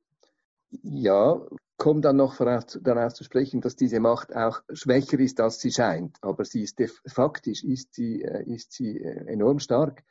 Ja, 0.71 1.41
kommt 1.77 2.05
dann 2.05 2.17
noch 2.17 2.37
darauf 2.37 3.13
zu 3.13 3.23
sprechen, 3.23 3.61
dass 3.61 3.75
diese 3.75 3.99
Macht 3.99 4.35
auch 4.35 4.61
schwächer 4.71 5.19
ist, 5.19 5.39
als 5.39 5.59
sie 5.59 5.71
scheint. 5.71 6.17
Aber 6.21 6.45
sie 6.45 6.61
ist 6.61 6.77
faktisch 7.07 7.63
ist 7.63 7.95
sie, 7.95 8.21
äh, 8.21 8.43
ist 8.43 8.73
sie 8.73 8.99
äh, 8.99 9.25
enorm 9.27 9.59
stark. 9.59 10.03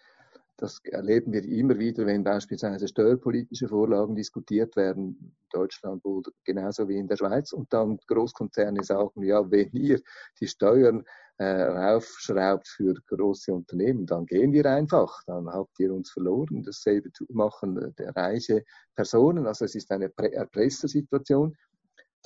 Das 0.57 0.81
erleben 0.83 1.33
wir 1.33 1.45
immer 1.45 1.79
wieder, 1.79 2.05
wenn 2.07 2.25
beispielsweise 2.25 2.89
steuerpolitische 2.89 3.69
Vorlagen 3.69 4.17
diskutiert 4.17 4.75
werden, 4.75 5.17
in 5.21 5.37
Deutschland 5.53 6.03
genauso 6.43 6.89
wie 6.89 6.99
in 6.99 7.07
der 7.07 7.17
Schweiz, 7.17 7.53
und 7.53 7.73
dann 7.73 7.99
Großkonzerne 8.09 8.83
sagen, 8.83 9.23
ja, 9.23 9.49
wenn 9.49 9.71
ihr 9.71 10.01
die 10.41 10.49
Steuern 10.49 11.05
äh, 11.39 11.63
raufschraubt 11.63 12.69
für 12.69 12.95
große 13.07 13.53
Unternehmen, 13.53 14.07
dann 14.07 14.27
gehen 14.27 14.53
wir 14.53 14.67
einfach, 14.67 15.23
dann 15.27 15.49
habt 15.49 15.79
ihr 15.79 15.93
uns 15.93 16.11
verloren. 16.11 16.63
Dasselbe 16.63 17.11
machen 17.31 17.95
äh, 17.97 18.09
reiche 18.11 18.65
Personen, 18.95 19.47
also 19.47 19.65
es 19.65 19.75
ist 19.75 19.91
eine 19.91 20.13
Erpressersituation 20.17 21.57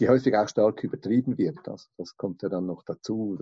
die 0.00 0.08
häufig 0.08 0.34
auch 0.34 0.48
stark 0.48 0.82
übertrieben 0.82 1.36
wird. 1.36 1.58
Das, 1.64 1.90
das 1.96 2.16
kommt 2.16 2.42
ja 2.42 2.48
dann 2.48 2.66
noch 2.66 2.82
dazu. 2.82 3.38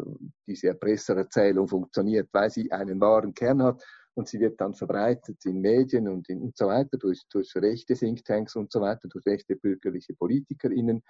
Diese 0.47 0.69
Erpressererzählung 0.69 1.69
funktioniert, 1.69 2.29
weil 2.33 2.51
sie 2.51 2.71
einen 2.73 3.01
wahren 3.01 3.35
Kern 3.35 3.63
hat 3.63 3.83
und 4.15 4.29
sie 4.29 4.41
wird 4.41 4.61
dann 4.61 4.75
verbreitet 4.75 5.45
in 5.45 5.61
Medien 5.61 6.09
und, 6.09 6.29
in, 6.29 6.43
und 6.43 6.57
so 6.57 6.67
weiter, 6.67 6.99
durch, 6.99 7.23
durch 7.31 7.55
rechte 7.57 7.95
Thinktanks 7.95 8.57
und 8.57 8.73
so 8.73 8.81
weiter, 8.81 9.09
durch 9.09 9.25
rechte 9.27 9.57
bürgerliche 9.57 10.15
PolitikerInnen. 10.15 11.03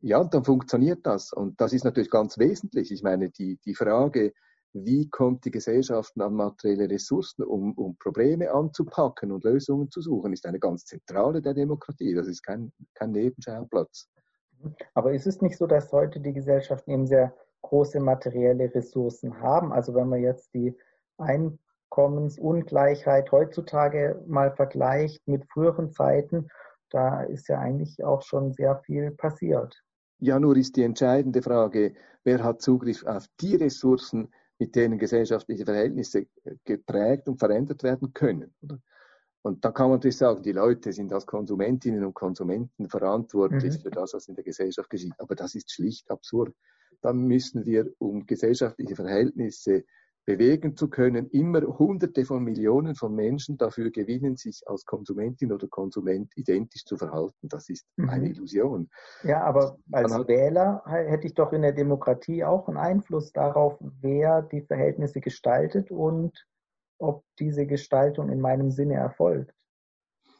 Ja, 0.00 0.24
dann 0.24 0.44
funktioniert 0.44 1.04
das. 1.04 1.32
Und 1.32 1.60
das 1.60 1.72
ist 1.72 1.84
natürlich 1.84 2.10
ganz 2.10 2.38
wesentlich. 2.38 2.92
Ich 2.92 3.02
meine, 3.02 3.30
die, 3.30 3.58
die 3.64 3.74
Frage, 3.74 4.32
wie 4.72 5.08
kommt 5.08 5.44
die 5.46 5.50
Gesellschaft 5.50 6.12
an 6.20 6.34
materielle 6.34 6.88
Ressourcen, 6.90 7.42
um, 7.44 7.72
um 7.72 7.96
Probleme 7.96 8.52
anzupacken 8.52 9.32
und 9.32 9.44
Lösungen 9.44 9.90
zu 9.90 10.02
suchen, 10.02 10.34
ist 10.34 10.44
eine 10.44 10.58
ganz 10.58 10.84
zentrale 10.84 11.40
der 11.40 11.54
Demokratie. 11.54 12.12
Das 12.14 12.26
ist 12.26 12.42
kein, 12.42 12.70
kein 12.94 13.12
Nebenschauplatz. 13.12 14.10
Aber 14.94 15.14
ist 15.14 15.26
es 15.26 15.40
nicht 15.40 15.56
so, 15.56 15.66
dass 15.66 15.90
heute 15.92 16.20
die 16.20 16.34
Gesellschaften 16.34 16.90
eben 16.90 17.06
sehr 17.06 17.34
große 17.62 18.00
materielle 18.00 18.74
Ressourcen 18.74 19.40
haben? 19.40 19.72
Also 19.72 19.94
wenn 19.94 20.10
man 20.10 20.20
jetzt 20.20 20.52
die 20.52 20.76
Einkommensungleichheit 21.16 23.32
heutzutage 23.32 24.22
mal 24.26 24.54
vergleicht 24.54 25.26
mit 25.26 25.50
früheren 25.50 25.90
Zeiten, 25.90 26.50
da 26.90 27.22
ist 27.22 27.48
ja 27.48 27.58
eigentlich 27.58 28.04
auch 28.04 28.22
schon 28.22 28.52
sehr 28.52 28.76
viel 28.84 29.10
passiert. 29.10 29.82
Ja, 30.18 30.40
nur 30.40 30.56
ist 30.56 30.76
die 30.76 30.82
entscheidende 30.82 31.42
Frage, 31.42 31.94
wer 32.24 32.42
hat 32.42 32.62
Zugriff 32.62 33.04
auf 33.04 33.26
die 33.40 33.56
Ressourcen, 33.56 34.28
mit 34.58 34.74
denen 34.74 34.98
gesellschaftliche 34.98 35.64
Verhältnisse 35.64 36.26
geprägt 36.64 37.28
und 37.28 37.38
verändert 37.38 37.82
werden 37.82 38.14
können. 38.14 38.54
Oder? 38.62 38.78
Und 39.42 39.64
da 39.64 39.70
kann 39.70 39.90
man 39.90 39.98
natürlich 39.98 40.16
sagen, 40.16 40.42
die 40.42 40.50
Leute 40.50 40.92
sind 40.92 41.12
als 41.12 41.24
Konsumentinnen 41.24 42.04
und 42.04 42.14
Konsumenten 42.14 42.88
verantwortlich 42.88 43.78
mhm. 43.78 43.80
für 43.80 43.90
das, 43.90 44.12
was 44.14 44.26
in 44.26 44.34
der 44.34 44.42
Gesellschaft 44.42 44.90
geschieht. 44.90 45.14
Aber 45.18 45.36
das 45.36 45.54
ist 45.54 45.70
schlicht 45.70 46.10
absurd. 46.10 46.52
Dann 47.00 47.18
müssen 47.18 47.64
wir, 47.64 47.92
um 47.98 48.26
gesellschaftliche 48.26 48.96
Verhältnisse 48.96 49.84
bewegen 50.26 50.76
zu 50.76 50.90
können, 50.90 51.30
immer 51.30 51.62
Hunderte 51.62 52.24
von 52.24 52.42
Millionen 52.42 52.96
von 52.96 53.14
Menschen 53.14 53.56
dafür 53.56 53.90
gewinnen, 53.90 54.36
sich 54.36 54.60
als 54.66 54.84
Konsumentin 54.84 55.52
oder 55.52 55.68
Konsument 55.68 56.32
identisch 56.36 56.84
zu 56.84 56.96
verhalten. 56.96 57.48
Das 57.48 57.68
ist 57.68 57.86
mhm. 57.96 58.10
eine 58.10 58.28
Illusion. 58.28 58.90
Ja, 59.22 59.42
aber 59.44 59.78
als 59.92 60.12
hat, 60.12 60.28
Wähler 60.28 60.82
hätte 60.84 61.28
ich 61.28 61.34
doch 61.34 61.52
in 61.52 61.62
der 61.62 61.72
Demokratie 61.72 62.44
auch 62.44 62.66
einen 62.68 62.76
Einfluss 62.76 63.32
darauf, 63.32 63.78
wer 63.80 64.42
die 64.42 64.62
Verhältnisse 64.62 65.20
gestaltet 65.20 65.92
und 65.92 66.46
ob 66.98 67.24
diese 67.38 67.66
Gestaltung 67.66 68.28
in 68.28 68.40
meinem 68.40 68.70
Sinne 68.72 68.94
erfolgt. 68.94 69.54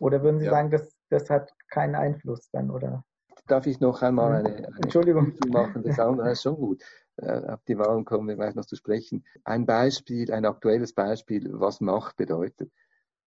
Oder 0.01 0.23
würden 0.23 0.41
Sie 0.41 0.47
ja. 0.47 0.51
sagen, 0.51 0.71
das, 0.71 0.95
das 1.11 1.31
hat 1.31 1.53
keinen 1.71 1.95
Einfluss 1.95 2.51
dann, 2.51 2.71
oder? 2.71 3.05
Darf 3.47 3.67
ich 3.67 3.79
noch 3.79 4.03
einmal 4.03 4.35
eine, 4.35 4.57
eine 4.57 4.77
Entschuldigung 4.83 5.33
machen? 5.49 5.85
Das 5.85 6.01
andere 6.01 6.33
ist 6.33 6.43
schon 6.43 6.57
gut. 6.57 6.83
Äh, 7.17 7.29
ab 7.29 7.63
die 7.67 7.79
Wahlen 7.79 8.05
kommen 8.05 8.29
wir 8.29 8.37
gleich 8.37 8.55
noch 8.55 8.67
zu 8.67 8.77
sprechen. 8.77 9.25
Ein 9.45 9.67
Beispiel, 9.67 10.33
ein 10.33 10.45
aktuelles 10.45 10.93
Beispiel, 10.93 11.49
was 11.53 11.81
Macht 11.81 12.17
bedeutet. 12.17 12.71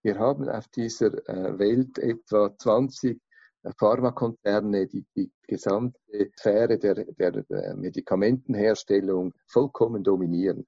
Wir 0.01 0.17
haben 0.19 0.47
auf 0.47 0.67
dieser 0.69 1.27
äh, 1.27 1.57
Welt 1.59 1.97
etwa 1.97 2.55
20 2.57 3.19
äh, 3.63 3.71
Pharmakonzerne, 3.77 4.87
die 4.87 5.05
die 5.15 5.31
gesamte 5.47 5.99
Sphäre 6.37 6.77
der, 6.77 7.05
der 7.05 7.75
Medikamentenherstellung 7.75 9.33
vollkommen 9.47 10.03
dominieren. 10.03 10.67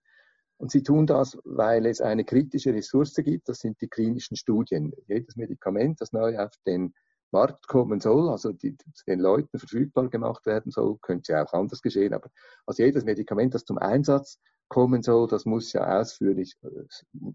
Und 0.57 0.71
sie 0.71 0.84
tun 0.84 1.07
das, 1.07 1.38
weil 1.43 1.86
es 1.88 2.01
eine 2.01 2.23
kritische 2.23 2.73
Ressource 2.73 3.15
gibt, 3.15 3.49
das 3.49 3.60
sind 3.60 3.81
die 3.81 3.88
klinischen 3.88 4.38
Studien. 4.38 4.93
Jedes 5.07 5.36
Medikament, 5.36 6.01
das 6.01 6.12
neu 6.12 6.38
auf 6.38 6.51
den 6.67 6.93
Markt 7.32 7.67
kommen 7.67 8.00
soll, 8.00 8.30
also 8.30 8.52
die, 8.52 8.78
den 9.08 9.20
Leuten 9.20 9.58
verfügbar 9.58 10.10
gemacht 10.10 10.46
werden 10.46 10.72
soll, 10.72 10.98
könnte 11.02 11.34
ja 11.34 11.46
auch 11.46 11.54
anders 11.54 11.82
geschehen, 11.82 12.13
aber 12.13 12.30
also 12.65 12.84
jedes 12.84 13.06
Medikament, 13.06 13.54
das 13.54 13.65
zum 13.65 13.78
Einsatz 13.78 14.39
kommen 14.67 15.04
soll, 15.04 15.28
das 15.28 15.46
muss 15.46 15.74
ja 15.74 16.00
ausführlich 16.00 16.56
äh, 16.63 16.70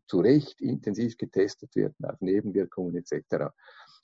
zu 0.07 0.21
Recht 0.21 0.61
intensiv 0.61 1.19
getestet 1.19 1.77
werden 1.77 2.07
auf 2.07 2.21
Nebenwirkungen 2.21 2.97
etc. 2.97 3.53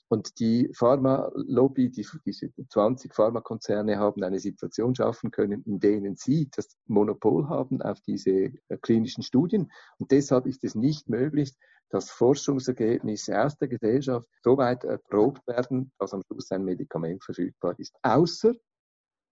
Und 0.07 0.39
die 0.39 0.69
Pharma-Lobby, 0.75 1.89
die, 1.89 2.05
diese 2.23 2.51
20 2.69 3.15
Pharmakonzerne 3.15 3.97
haben 3.97 4.21
eine 4.21 4.37
Situation 4.37 4.93
schaffen 4.93 5.31
können, 5.31 5.63
in 5.63 5.79
denen 5.79 6.15
sie 6.15 6.49
das 6.55 6.77
Monopol 6.85 7.49
haben 7.49 7.81
auf 7.81 7.99
diese 8.01 8.29
äh, 8.29 8.77
klinischen 8.79 9.23
Studien. 9.23 9.71
Und 9.97 10.11
deshalb 10.11 10.45
ist 10.45 10.63
es 10.63 10.75
nicht 10.75 11.09
möglich, 11.09 11.55
dass 11.93 12.09
Forschungsergebnisse 12.09 13.39
aus 13.39 13.55
der 13.59 13.67
Gesellschaft 13.67 14.27
so 14.43 14.57
weit 14.57 14.83
erprobt 14.83 15.45
werden, 15.45 15.91
dass 15.99 16.11
am 16.11 16.23
Schluss 16.23 16.51
ein 16.51 16.65
Medikament 16.65 17.23
verfügbar 17.23 17.75
ist. 17.77 17.95
Außer 18.01 18.53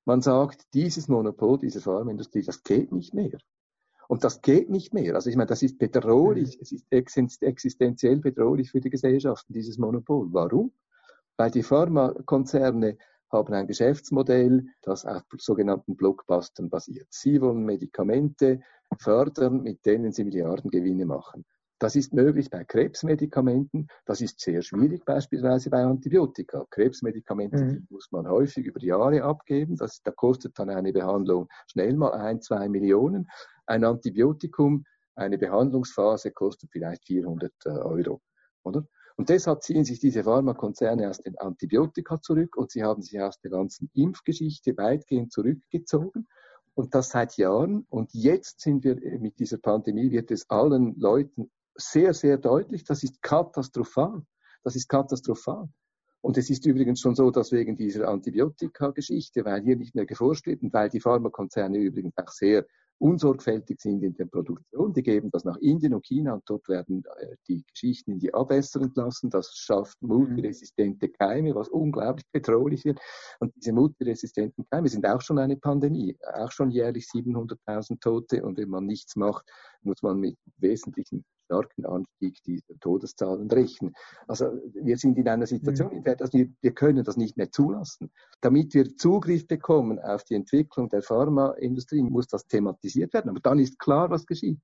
man 0.06 0.22
sagt, 0.22 0.62
dieses 0.76 1.08
Monopol 1.08 1.58
dieser 1.58 1.82
Pharmaindustrie, 1.82 2.44
das 2.44 2.62
geht 2.62 2.92
nicht 2.92 3.16
mehr. 3.16 3.40
Und 4.08 4.24
das 4.24 4.44
geht 4.44 4.70
nicht 4.70 4.94
mehr. 4.94 5.16
Also 5.16 5.32
ich 5.32 5.36
meine, 5.38 5.48
das 5.48 5.64
ist 5.64 5.80
bedrohlich, 5.80 6.58
mhm. 6.58 6.62
es 6.62 6.72
ist 6.72 6.86
existenziell 6.92 8.18
bedrohlich 8.18 8.70
für 8.70 8.80
die 8.80 8.92
Gesellschaften, 8.92 9.54
dieses 9.54 9.80
Monopol. 9.80 10.28
Warum? 10.32 10.72
Weil 11.38 11.50
die 11.50 11.64
Pharmakonzerne 11.64 12.98
haben 13.32 13.54
ein 13.56 13.66
Geschäftsmodell, 13.66 14.68
das 14.84 15.04
auf 15.06 15.24
sogenannten 15.40 15.96
Blockbustern 15.96 16.70
basiert. 16.70 17.08
Sie 17.10 17.42
wollen 17.42 17.66
Medikamente 17.66 18.62
fördern, 19.00 19.64
mit 19.64 19.84
denen 19.84 20.12
sie 20.12 20.26
Milliardengewinne 20.26 21.08
machen. 21.08 21.44
Das 21.82 21.96
ist 21.96 22.14
möglich 22.14 22.52
bei 22.52 22.64
Krebsmedikamenten. 22.64 23.88
Das 24.06 24.22
ist 24.22 24.40
sehr 24.40 24.62
schwierig 24.62 25.04
beispielsweise 25.04 25.72
bei 25.72 25.84
Antibiotika. 25.84 26.68
Krebsmedikamente 26.70 27.58
mhm. 27.58 27.88
muss 27.90 28.12
man 28.12 28.30
häufig 28.30 28.68
über 28.68 28.80
Jahre 28.84 29.24
abgeben. 29.24 29.78
Das, 29.78 30.04
da 30.04 30.12
kostet 30.12 30.60
dann 30.60 30.70
eine 30.70 30.94
Behandlung 30.94 31.48
schnell 31.66 31.96
mal 31.96 32.12
ein, 32.12 32.40
zwei 32.40 32.70
Millionen. 32.70 33.28
Ein 33.66 33.84
Antibiotikum, 33.84 34.86
eine 35.16 35.40
Behandlungsphase 35.40 36.30
kostet 36.30 36.70
vielleicht 36.72 37.08
400 37.08 37.52
äh, 37.66 37.70
Euro. 37.70 38.22
Oder? 38.62 38.86
Und 39.16 39.30
deshalb 39.30 39.64
ziehen 39.64 39.84
sich 39.84 40.00
diese 40.00 40.24
Pharmakonzerne 40.24 41.10
aus 41.10 41.18
den 41.18 41.36
Antibiotika 41.40 42.22
zurück 42.22 42.58
und 42.58 42.70
sie 42.70 42.84
haben 42.84 43.02
sich 43.02 43.20
aus 43.20 43.40
der 43.40 43.50
ganzen 43.50 43.90
Impfgeschichte 43.96 44.78
weitgehend 44.78 45.32
zurückgezogen. 45.32 46.28
Und 46.76 46.94
das 46.94 47.10
seit 47.10 47.38
Jahren. 47.38 47.88
Und 47.90 48.14
jetzt 48.14 48.62
sind 48.62 48.84
wir 48.84 48.98
mit 49.20 49.40
dieser 49.40 49.58
Pandemie, 49.58 50.12
wird 50.12 50.30
es 50.30 50.48
allen 50.48 50.94
Leuten 51.00 51.50
sehr, 51.82 52.14
sehr 52.14 52.38
deutlich, 52.38 52.84
das 52.84 53.04
ist 53.04 53.22
katastrophal. 53.22 54.24
Das 54.64 54.76
ist 54.76 54.88
katastrophal. 54.88 55.68
Und 56.22 56.38
es 56.38 56.50
ist 56.50 56.66
übrigens 56.66 57.02
schon 57.02 57.16
so, 57.16 57.32
dass 57.32 57.52
wegen 57.52 57.76
dieser 57.76 58.08
Antibiotika-Geschichte, 58.08 59.44
weil 59.44 59.64
hier 59.64 59.76
nicht 59.76 59.96
mehr 59.96 60.06
geforscht 60.06 60.46
wird 60.46 60.62
und 60.62 60.72
weil 60.72 60.90
die 60.90 61.00
Pharmakonzerne 61.00 61.80
übrigens 61.80 62.14
auch 62.18 62.30
sehr 62.30 62.66
unsorgfältig 63.02 63.82
sind 63.82 64.04
in 64.04 64.14
der 64.14 64.26
Produktion. 64.26 64.94
Die 64.94 65.02
geben 65.02 65.32
das 65.32 65.44
nach 65.44 65.58
Indien 65.58 65.96
und 65.96 66.06
China 66.06 66.36
und 66.36 66.44
dort 66.46 66.68
werden 66.70 67.04
äh, 67.18 67.36
die 67.48 67.66
Geschichten 67.74 68.12
in 68.12 68.20
die 68.20 68.32
Abwässer 68.32 68.80
entlassen. 68.82 69.32
Das 69.32 69.56
schafft 69.56 70.00
multiresistente 70.02 71.10
Keime, 71.10 71.56
was 71.56 71.68
unglaublich 71.68 72.26
bedrohlich 72.32 72.86
wird. 72.86 73.00
Und 73.40 73.54
diese 73.56 73.74
multiresistenten 73.74 74.68
Keime 74.70 74.88
sind 74.88 75.08
auch 75.08 75.22
schon 75.22 75.40
eine 75.40 75.58
Pandemie, 75.58 76.16
auch 76.36 76.52
schon 76.52 76.70
jährlich 76.70 77.06
700.000 77.06 78.00
Tote. 78.00 78.46
Und 78.46 78.60
wenn 78.60 78.70
man 78.70 78.86
nichts 78.86 79.16
macht, 79.16 79.50
muss 79.84 80.02
man 80.02 80.20
mit 80.20 80.38
wesentlichen 80.58 81.26
starken 81.46 81.86
Anstieg 81.86 82.42
dieser 82.44 82.80
Todeszahlen 82.80 83.50
rechnen. 83.52 83.94
Also 84.28 84.46
wir 84.74 84.98
sind 84.98 85.18
in 85.18 85.28
einer 85.28 85.48
Situation, 85.48 85.90
mhm. 85.90 85.98
in 85.98 86.04
der 86.04 86.16
das 86.16 86.34
wir, 86.34 86.48
wir 86.62 86.74
können 86.74 87.04
das 87.04 87.18
nicht 87.18 87.38
mehr 87.38 87.52
zulassen. 87.52 88.12
Damit 88.40 88.74
wir 88.74 88.96
Zugriff 88.96 89.48
bekommen 89.48 90.00
auf 90.00 90.24
die 90.24 90.36
Entwicklung 90.36 90.90
der 90.90 91.02
Pharmaindustrie, 91.02 92.04
muss 92.04 92.28
das 92.28 92.48
thematisiert 92.48 93.14
werden. 93.14 93.30
Aber 93.30 93.42
dann 93.42 93.60
ist 93.60 93.80
klar, 93.80 94.10
was 94.10 94.26
geschieht. 94.26 94.60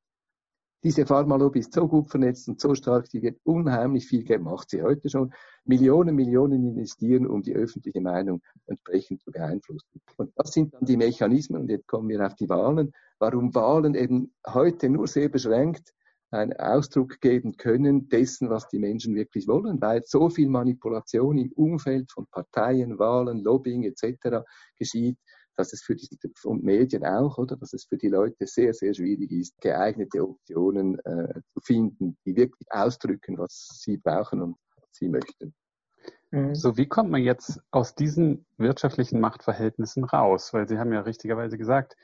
Diese 0.83 1.05
Pharmalobby 1.05 1.59
ist 1.59 1.73
so 1.73 1.87
gut 1.87 2.09
vernetzt 2.09 2.47
und 2.47 2.61
so 2.61 2.75
stark, 2.75 3.09
die 3.09 3.21
wird 3.21 3.39
unheimlich 3.43 4.07
viel 4.07 4.23
Geld, 4.23 4.41
macht 4.41 4.69
sie 4.69 4.83
heute 4.83 5.09
schon, 5.09 5.33
Millionen, 5.65 6.15
Millionen 6.15 6.63
investieren, 6.63 7.25
um 7.25 7.41
die 7.41 7.55
öffentliche 7.55 7.99
Meinung 7.99 8.41
entsprechend 8.67 9.21
zu 9.23 9.31
beeinflussen. 9.31 10.01
Und 10.17 10.31
das 10.35 10.53
sind 10.53 10.73
dann 10.73 10.85
die 10.85 10.97
Mechanismen, 10.97 11.61
und 11.61 11.69
jetzt 11.69 11.87
kommen 11.87 12.09
wir 12.09 12.25
auf 12.25 12.35
die 12.35 12.47
Wahlen, 12.47 12.93
warum 13.19 13.55
Wahlen 13.55 13.95
eben 13.95 14.33
heute 14.45 14.89
nur 14.89 15.07
sehr 15.07 15.29
beschränkt 15.29 15.93
einen 16.29 16.53
Ausdruck 16.53 17.21
geben 17.21 17.55
können 17.55 18.09
dessen, 18.09 18.49
was 18.49 18.67
die 18.67 18.79
Menschen 18.79 19.15
wirklich 19.15 19.47
wollen, 19.47 19.81
weil 19.81 20.03
so 20.05 20.29
viel 20.29 20.49
Manipulation 20.49 21.37
im 21.37 21.51
Umfeld 21.53 22.11
von 22.11 22.27
Parteien, 22.27 22.99
Wahlen, 22.99 23.43
Lobbying 23.43 23.83
etc. 23.83 24.43
geschieht, 24.77 25.17
dass 25.57 25.73
es 25.73 25.81
für 25.81 25.95
die 25.95 26.07
und 26.43 26.63
Medien 26.63 27.05
auch, 27.05 27.37
oder, 27.37 27.57
dass 27.57 27.73
es 27.73 27.85
für 27.85 27.97
die 27.97 28.09
Leute 28.09 28.47
sehr, 28.47 28.73
sehr 28.73 28.93
schwierig 28.93 29.31
ist, 29.31 29.59
geeignete 29.59 30.21
Optionen 30.23 30.99
äh, 30.99 31.41
zu 31.53 31.59
finden, 31.61 32.17
die 32.25 32.35
wirklich 32.35 32.67
ausdrücken, 32.71 33.37
was 33.37 33.67
sie 33.81 33.97
brauchen 33.97 34.41
und 34.41 34.55
was 34.75 34.89
sie 34.91 35.09
möchten. 35.09 35.53
Mhm. 36.31 36.55
So, 36.55 36.77
wie 36.77 36.87
kommt 36.87 37.09
man 37.09 37.21
jetzt 37.21 37.61
aus 37.71 37.95
diesen 37.95 38.45
wirtschaftlichen 38.57 39.19
Machtverhältnissen 39.19 40.03
raus? 40.03 40.53
Weil 40.53 40.67
Sie 40.67 40.77
haben 40.77 40.93
ja 40.93 41.01
richtigerweise 41.01 41.57
gesagt, 41.57 41.95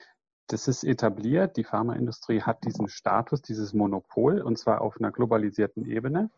das 0.48 0.68
ist 0.68 0.84
etabliert, 0.84 1.58
die 1.58 1.64
Pharmaindustrie 1.64 2.42
hat 2.42 2.66
diesen 2.66 2.90
Status, 2.90 3.42
dieses 3.42 3.74
Monopol, 3.74 4.42
und 4.42 4.58
zwar 4.58 4.82
auf 4.82 4.98
einer 4.98 5.12
globalisierten 5.12 5.86
Ebene, 5.86 6.30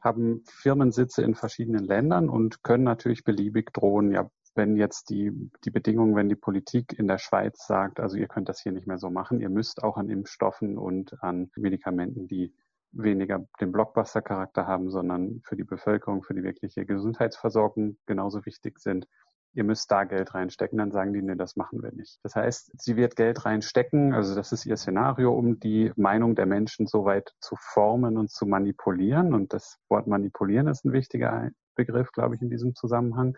haben 0.00 0.44
Firmensitze 0.46 1.22
in 1.22 1.34
verschiedenen 1.34 1.84
Ländern 1.84 2.28
und 2.28 2.62
können 2.62 2.84
natürlich 2.84 3.24
beliebig 3.24 3.72
drohen, 3.72 4.12
ja, 4.12 4.30
wenn 4.54 4.76
jetzt 4.76 5.10
die, 5.10 5.32
die 5.64 5.70
Bedingungen, 5.70 6.16
wenn 6.16 6.28
die 6.28 6.36
Politik 6.36 6.92
in 6.98 7.08
der 7.08 7.18
Schweiz 7.18 7.66
sagt, 7.66 8.00
also 8.00 8.16
ihr 8.16 8.28
könnt 8.28 8.48
das 8.48 8.60
hier 8.60 8.72
nicht 8.72 8.86
mehr 8.86 8.98
so 8.98 9.10
machen, 9.10 9.40
ihr 9.40 9.50
müsst 9.50 9.82
auch 9.82 9.96
an 9.96 10.08
Impfstoffen 10.08 10.78
und 10.78 11.22
an 11.22 11.50
Medikamenten, 11.56 12.28
die 12.28 12.54
weniger 12.92 13.46
den 13.60 13.72
Blockbuster-Charakter 13.72 14.66
haben, 14.66 14.90
sondern 14.90 15.40
für 15.44 15.56
die 15.56 15.64
Bevölkerung, 15.64 16.22
für 16.22 16.34
die 16.34 16.44
wirkliche 16.44 16.86
Gesundheitsversorgung 16.86 17.96
genauso 18.06 18.44
wichtig 18.46 18.78
sind. 18.78 19.08
Ihr 19.52 19.64
müsst 19.64 19.90
da 19.90 20.04
Geld 20.04 20.34
reinstecken, 20.34 20.78
dann 20.78 20.90
sagen 20.90 21.12
die, 21.12 21.22
nee, 21.22 21.36
das 21.36 21.54
machen 21.54 21.82
wir 21.82 21.92
nicht. 21.92 22.18
Das 22.24 22.34
heißt, 22.34 22.72
sie 22.80 22.96
wird 22.96 23.14
Geld 23.14 23.44
reinstecken, 23.44 24.12
also 24.12 24.34
das 24.34 24.50
ist 24.50 24.66
ihr 24.66 24.76
Szenario, 24.76 25.32
um 25.32 25.60
die 25.60 25.92
Meinung 25.96 26.34
der 26.34 26.46
Menschen 26.46 26.86
so 26.86 27.04
weit 27.04 27.32
zu 27.40 27.54
formen 27.56 28.16
und 28.16 28.30
zu 28.30 28.46
manipulieren. 28.46 29.32
Und 29.32 29.52
das 29.52 29.78
Wort 29.88 30.08
manipulieren 30.08 30.66
ist 30.66 30.84
ein 30.84 30.92
wichtiger 30.92 31.50
Begriff, 31.76 32.10
glaube 32.12 32.34
ich, 32.34 32.42
in 32.42 32.50
diesem 32.50 32.74
Zusammenhang, 32.74 33.36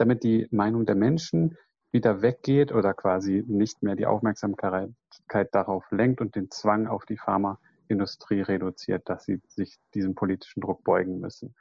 damit 0.00 0.24
die 0.24 0.48
Meinung 0.50 0.86
der 0.86 0.94
Menschen 0.94 1.56
wieder 1.92 2.22
weggeht 2.22 2.72
oder 2.72 2.94
quasi 2.94 3.44
nicht 3.46 3.82
mehr 3.82 3.96
die 3.96 4.06
Aufmerksamkeit 4.06 4.94
darauf 5.52 5.84
lenkt 5.90 6.20
und 6.20 6.36
den 6.36 6.50
Zwang 6.50 6.86
auf 6.86 7.04
die 7.04 7.16
Pharma 7.16 7.58
Industrie 7.88 8.40
reduziert, 8.40 9.08
dass 9.08 9.24
sie 9.24 9.40
sich 9.48 9.78
diesem 9.94 10.14
politischen 10.14 10.60
Druck 10.60 10.84
beugen 10.84 11.18
müssen. 11.20 11.54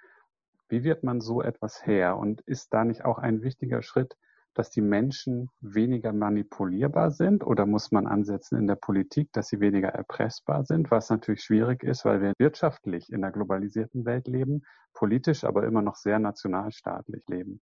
Wie 0.70 0.84
wird 0.84 1.04
man 1.04 1.20
so 1.20 1.42
etwas 1.42 1.86
her? 1.86 2.18
Und 2.18 2.42
ist 2.42 2.74
da 2.74 2.86
nicht 2.86 3.04
auch 3.04 3.18
ein 3.18 3.42
wichtiger 3.42 3.82
Schritt, 3.82 4.16
dass 4.54 4.70
die 4.70 4.82
Menschen 4.82 5.50
weniger 5.62 6.14
manipulierbar 6.14 7.10
sind? 7.12 7.44
Oder 7.44 7.66
muss 7.66 7.92
man 7.92 8.06
ansetzen 8.06 8.60
in 8.60 8.68
der 8.68 8.76
Politik, 8.76 9.30
dass 9.34 9.48
sie 9.48 9.60
weniger 9.60 9.90
erpressbar 9.90 10.64
sind? 10.66 10.92
Was 10.92 11.10
natürlich 11.10 11.42
schwierig 11.42 11.84
ist, 11.84 12.06
weil 12.06 12.22
wir 12.22 12.34
wirtschaftlich 12.38 13.10
in 13.10 13.24
einer 13.24 13.34
globalisierten 13.34 14.06
Welt 14.06 14.28
leben, 14.28 14.62
politisch 14.94 15.44
aber 15.44 15.66
immer 15.66 15.82
noch 15.82 15.96
sehr 15.96 16.20
nationalstaatlich 16.20 17.24
leben. 17.28 17.62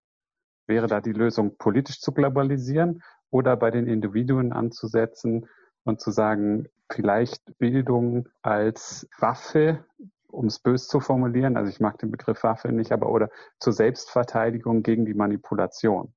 Wäre 0.68 0.88
da 0.88 1.02
die 1.02 1.14
Lösung, 1.14 1.58
politisch 1.58 2.00
zu 2.00 2.12
globalisieren 2.12 3.02
oder 3.30 3.56
bei 3.56 3.72
den 3.72 3.88
Individuen 3.88 4.54
anzusetzen 4.54 5.48
und 5.84 6.02
zu 6.02 6.12
sagen, 6.12 6.68
vielleicht 6.90 7.58
Bildung 7.58 8.28
als 8.42 9.08
Waffe, 9.18 9.86
um 10.28 10.48
es 10.48 10.60
bös 10.60 10.88
zu 10.88 11.00
formulieren, 11.00 11.58
also 11.58 11.70
ich 11.70 11.80
mag 11.80 11.98
den 11.98 12.12
Begriff 12.12 12.44
Waffe 12.44 12.72
nicht, 12.72 12.92
aber 12.92 13.10
oder 13.10 13.30
zur 13.60 13.74
Selbstverteidigung 13.74 14.84
gegen 14.84 15.06
die 15.06 15.14
Manipulation. 15.14 16.14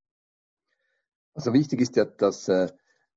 Also 1.34 1.52
wichtig 1.52 1.80
ist 1.80 1.96
ja, 1.96 2.04
dass 2.04 2.48
äh, 2.48 2.68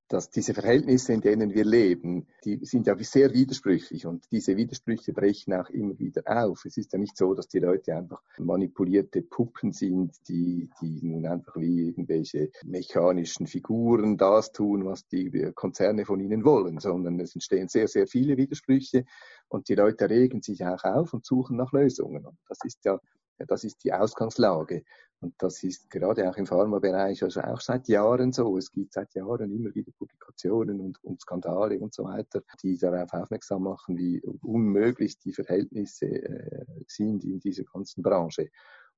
dass 0.08 0.30
diese 0.30 0.54
Verhältnisse, 0.54 1.14
in 1.14 1.22
denen 1.22 1.54
wir 1.54 1.66
leben, 1.66 2.28
die 2.44 2.64
sind 2.66 2.88
ja 2.88 2.96
sehr 3.00 3.34
widersprüchlich 3.34 4.06
und 4.06 4.26
diese 4.32 4.56
Widersprüche 4.56 5.14
brechen 5.14 5.54
auch 5.54 5.70
immer 5.70 5.98
wieder 5.98 6.24
auf. 6.26 6.66
Es 6.66 6.78
ist 6.78 6.94
ja 6.94 7.00
nicht 7.00 7.18
so, 7.18 7.34
dass 7.34 7.48
die 7.48 7.60
Leute 7.60 7.96
einfach 7.96 8.22
manipulierte 8.38 9.22
Puppen 9.22 9.72
sind, 9.72 10.12
die, 10.28 10.70
die 10.82 11.00
nun 11.02 11.26
einfach 11.26 11.56
wie 11.58 11.88
irgendwelche 11.88 12.52
mechanischen 12.64 13.48
Figuren 13.48 14.18
das 14.18 14.52
tun, 14.52 14.86
was 14.86 15.08
die 15.08 15.52
Konzerne 15.56 16.06
von 16.06 16.20
ihnen 16.20 16.44
wollen, 16.44 16.80
sondern 16.80 17.20
es 17.20 17.34
entstehen 17.34 17.68
sehr, 17.68 17.88
sehr 17.88 18.08
viele 18.08 18.38
Widersprüche 18.38 19.06
und 19.48 19.70
die 19.70 19.76
Leute 19.76 20.10
regen 20.10 20.42
sich 20.42 20.64
auch 20.66 20.84
auf 20.84 21.14
und 21.14 21.26
suchen 21.26 21.58
nach 21.58 21.72
Lösungen. 21.72 22.26
Und 22.26 22.38
das 22.48 22.60
ist 22.66 22.84
ja 22.86 23.00
das 23.38 23.64
ist 23.64 23.84
die 23.84 23.94
Ausgangslage. 23.94 24.84
Und 25.24 25.36
das 25.38 25.64
ist 25.64 25.90
gerade 25.90 26.30
auch 26.30 26.36
im 26.36 26.46
Pharmabereich 26.46 27.24
also 27.24 27.40
auch 27.42 27.62
seit 27.62 27.88
Jahren 27.88 28.34
so. 28.34 28.58
Es 28.58 28.70
gibt 28.72 28.92
seit 28.94 29.14
Jahren 29.14 29.52
immer 29.52 29.74
wieder 29.74 29.92
Publikationen 29.98 30.82
und, 30.82 31.02
und 31.04 31.22
Skandale 31.22 31.80
und 31.80 31.94
so 31.94 32.04
weiter, 32.04 32.42
die 32.62 32.78
darauf 32.78 33.14
aufmerksam 33.14 33.64
machen, 33.64 33.98
wie 33.98 34.22
unmöglich 34.42 35.18
die 35.20 35.32
Verhältnisse 35.32 36.08
äh, 36.08 36.66
sind 36.88 37.24
in 37.24 37.40
dieser 37.40 37.64
ganzen 37.64 38.04
Branche. 38.04 38.50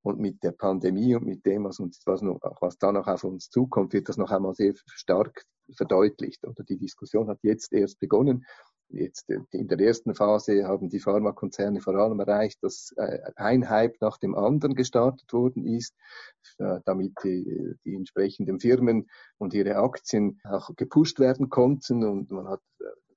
Und 0.01 0.19
mit 0.19 0.43
der 0.43 0.51
Pandemie 0.51 1.15
und 1.15 1.25
mit 1.25 1.45
dem, 1.45 1.63
was, 1.63 1.79
uns, 1.79 2.01
was, 2.05 2.21
noch, 2.21 2.39
was 2.59 2.77
da 2.77 2.91
noch 2.91 3.07
auf 3.07 3.23
uns 3.23 3.49
zukommt, 3.49 3.93
wird 3.93 4.09
das 4.09 4.17
noch 4.17 4.31
einmal 4.31 4.55
sehr 4.55 4.73
stark 4.87 5.45
verdeutlicht. 5.75 6.45
Oder 6.45 6.63
die 6.63 6.77
Diskussion 6.77 7.27
hat 7.27 7.39
jetzt 7.43 7.71
erst 7.71 7.99
begonnen. 7.99 8.45
Jetzt 8.89 9.29
äh, 9.29 9.39
in 9.51 9.67
der 9.67 9.79
ersten 9.79 10.13
Phase 10.15 10.65
haben 10.65 10.89
die 10.89 10.99
Pharmakonzerne 10.99 11.81
vor 11.81 11.95
allem 11.95 12.19
erreicht, 12.19 12.63
dass 12.63 12.93
äh, 12.97 13.19
ein 13.35 13.69
Hype 13.69 13.99
nach 14.01 14.17
dem 14.17 14.35
anderen 14.35 14.75
gestartet 14.75 15.31
worden 15.33 15.65
ist, 15.65 15.93
äh, 16.59 16.79
damit 16.85 17.13
die, 17.23 17.75
die 17.83 17.95
entsprechenden 17.95 18.59
Firmen 18.59 19.09
und 19.37 19.53
ihre 19.53 19.77
Aktien 19.77 20.39
auch 20.43 20.69
gepusht 20.75 21.19
werden 21.19 21.49
konnten 21.49 22.03
und 22.03 22.31
man 22.31 22.47
hat 22.47 22.61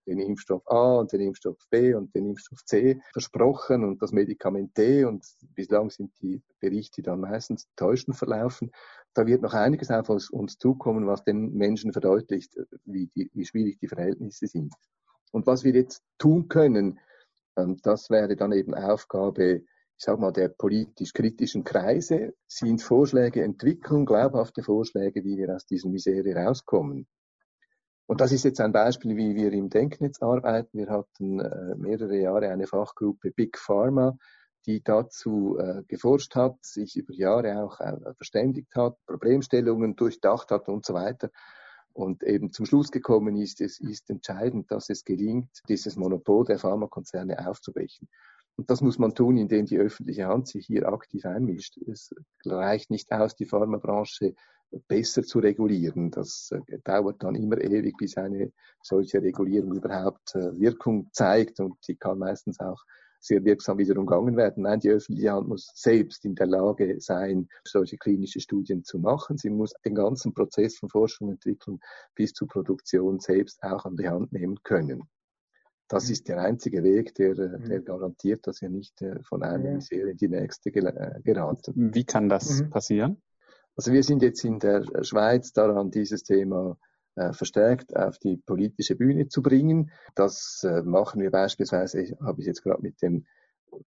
den 0.07 0.21
Impfstoff 0.21 0.63
A 0.67 0.97
und 0.97 1.13
den 1.13 1.21
Impfstoff 1.21 1.59
B 1.71 1.95
und 1.95 2.15
den 2.15 2.27
Impfstoff 2.27 2.65
C 2.65 2.99
versprochen 3.13 3.85
und 3.85 4.01
das 4.01 4.11
Medikament 4.11 4.77
D 4.77 5.05
und 5.05 5.25
bislang 5.55 5.91
sind 5.91 6.11
die 6.23 6.43
Berichte 6.61 7.03
dann 7.03 7.21
meistens 7.21 7.69
täuschend 7.77 8.17
verlaufen. 8.17 8.73
Da 9.15 9.27
wird 9.27 9.43
noch 9.43 9.53
einiges 9.53 9.91
auf 9.91 10.09
uns 10.09 10.57
zukommen, 10.57 11.07
was 11.07 11.25
den 11.25 11.53
Menschen 11.53 11.93
verdeutlicht, 11.93 12.57
wie, 12.85 13.09
die, 13.15 13.31
wie 13.35 13.45
schwierig 13.45 13.79
die 13.81 13.89
Verhältnisse 13.89 14.47
sind. 14.47 14.73
Und 15.33 15.47
was 15.47 15.65
wir 15.65 15.73
jetzt 15.73 16.03
tun 16.19 16.49
können, 16.49 16.99
ähm, 17.57 17.79
das 17.83 18.11
wäre 18.11 18.37
dann 18.37 18.53
eben 18.53 18.75
Aufgabe, 18.75 19.63
ich 19.97 20.05
sage 20.05 20.21
mal, 20.21 20.33
der 20.33 20.49
politisch 20.49 21.13
kritischen 21.13 21.65
Kreise, 21.65 22.35
sind 22.47 22.83
Vorschläge 22.83 23.43
entwickeln, 23.43 24.07
glaubhafte 24.07 24.63
Vorschläge, 24.63 25.25
wie 25.25 25.37
wir 25.37 25.55
aus 25.55 25.67
dieser 25.67 25.89
Misere 25.89 26.35
rauskommen. 26.35 27.07
Und 28.07 28.21
das 28.21 28.33
ist 28.33 28.45
jetzt 28.45 28.61
ein 28.61 28.73
Beispiel, 28.73 29.17
wie 29.17 29.35
wir 29.35 29.53
im 29.53 29.69
Denknetz 29.69 30.23
arbeiten. 30.23 30.79
Wir 30.79 30.89
hatten 30.89 31.41
äh, 31.41 31.75
mehrere 31.77 32.17
Jahre 32.17 32.49
eine 32.49 32.67
Fachgruppe 32.67 33.33
Big 33.33 33.59
Pharma, 33.59 34.17
die 34.65 34.83
dazu 34.83 35.59
äh, 35.59 35.83
geforscht 35.87 36.35
hat, 36.35 36.57
sich 36.65 36.97
über 36.97 37.13
Jahre 37.13 37.63
auch 37.63 37.81
äh, 37.81 38.15
verständigt 38.15 38.75
hat, 38.77 38.97
Problemstellungen 39.07 39.95
durchdacht 39.95 40.51
hat 40.51 40.69
und 40.69 40.87
so 40.87 40.95
weiter 40.95 41.31
und 41.99 42.23
eben 42.23 42.53
zum 42.53 42.65
Schluss 42.65 42.93
gekommen 42.93 43.37
ist, 43.37 43.61
es 43.61 43.81
ist 43.81 44.09
entscheidend, 44.09 44.71
dass 44.71 44.89
es 44.89 45.05
gelingt, 45.05 45.51
dieses 45.69 45.97
Monopol 45.97 46.45
der 46.45 46.61
Pharmakonzerne 46.61 47.49
aufzubrechen. 47.49 48.09
Und 48.55 48.71
das 48.71 48.81
muss 48.81 49.01
man 49.01 49.17
tun, 49.17 49.37
indem 49.37 49.67
die 49.67 49.79
öffentliche 49.79 50.29
Hand 50.29 50.47
sich 50.47 50.67
hier 50.67 50.89
aktiv 50.89 51.27
einmischt. 51.27 51.77
Es 51.89 52.15
reicht 52.45 52.91
nicht 52.91 53.11
aus, 53.11 53.35
die 53.35 53.47
Pharmabranche 53.47 54.37
besser 54.87 55.25
zu 55.25 55.41
regulieren. 55.41 56.13
Das 56.13 56.53
äh, 56.53 56.79
dauert 56.85 57.23
dann 57.25 57.35
immer 57.35 57.59
ewig, 57.61 57.97
bis 57.97 58.17
eine 58.17 58.53
solche 58.81 59.21
Regulierung 59.21 59.75
überhaupt 59.75 60.37
äh, 60.37 60.57
Wirkung 60.57 61.09
zeigt 61.13 61.59
und 61.59 61.75
die 61.89 61.97
kann 61.97 62.19
meistens 62.19 62.61
auch 62.61 62.81
sehr 63.29 63.45
wirksam 63.45 63.79
wieder 63.79 63.99
umgangen 63.99 64.37
werden. 64.37 64.65
Nein, 64.65 64.81
die 64.81 64.91
öffentliche 64.91 65.33
Hand 65.33 65.49
muss 65.49 65.71
selbst 65.75 66.25
in 66.25 66.35
der 66.35 66.47
Lage 66.47 67.01
sein, 67.01 67.49
solche 67.65 67.97
klinische 67.97 68.41
Studien 68.41 68.83
zu 68.85 68.99
machen. 68.99 69.39
Sie 69.39 69.51
muss 69.51 69.73
den 69.85 69.95
ganzen 69.95 70.35
Prozess 70.35 70.79
von 70.79 70.89
Forschung 70.89 71.29
und 71.29 71.35
Entwicklung 71.35 71.81
bis 72.15 72.33
zur 72.33 72.49
Produktion 72.49 73.21
selbst 73.21 73.63
auch 73.63 73.85
an 73.85 73.97
die 73.97 74.09
Hand 74.09 74.33
nehmen 74.33 74.59
können. 74.65 75.05
Das 75.89 76.07
mhm. 76.07 76.13
ist 76.13 76.29
der 76.29 76.41
einzige 76.41 76.83
Weg, 76.83 77.15
der, 77.15 77.31
äh, 77.33 77.61
der 77.69 77.81
mhm. 77.81 77.85
garantiert, 77.85 78.47
dass 78.47 78.61
wir 78.61 78.69
nicht 78.69 79.01
äh, 79.03 79.23
von 79.23 79.43
einer 79.43 79.75
Misere 79.75 80.11
in 80.11 80.17
die 80.17 80.29
nächste 80.29 80.71
äh, 80.71 81.21
geraten. 81.23 81.95
Wie 81.95 82.05
kann 82.05 82.29
das 82.29 82.61
mhm. 82.61 82.71
passieren? 82.71 83.23
Also 83.77 83.93
wir 83.93 84.03
sind 84.03 84.23
jetzt 84.23 84.45
in 84.45 84.59
der 84.59 84.85
Schweiz 85.03 85.53
daran, 85.53 85.91
dieses 85.91 86.25
Thema 86.25 86.77
verstärkt 87.33 87.97
auf 87.97 88.19
die 88.19 88.37
politische 88.37 88.97
Bühne 88.97 89.29
zu 89.29 89.43
bringen. 89.43 89.91
Das 90.15 90.63
äh, 90.65 90.83
machen 90.83 91.21
wir 91.21 91.31
beispielsweise, 91.31 92.17
habe 92.21 92.41
ich 92.41 92.47
jetzt 92.47 92.63
gerade 92.63 92.83
mit 92.83 93.01
dem 93.03 93.27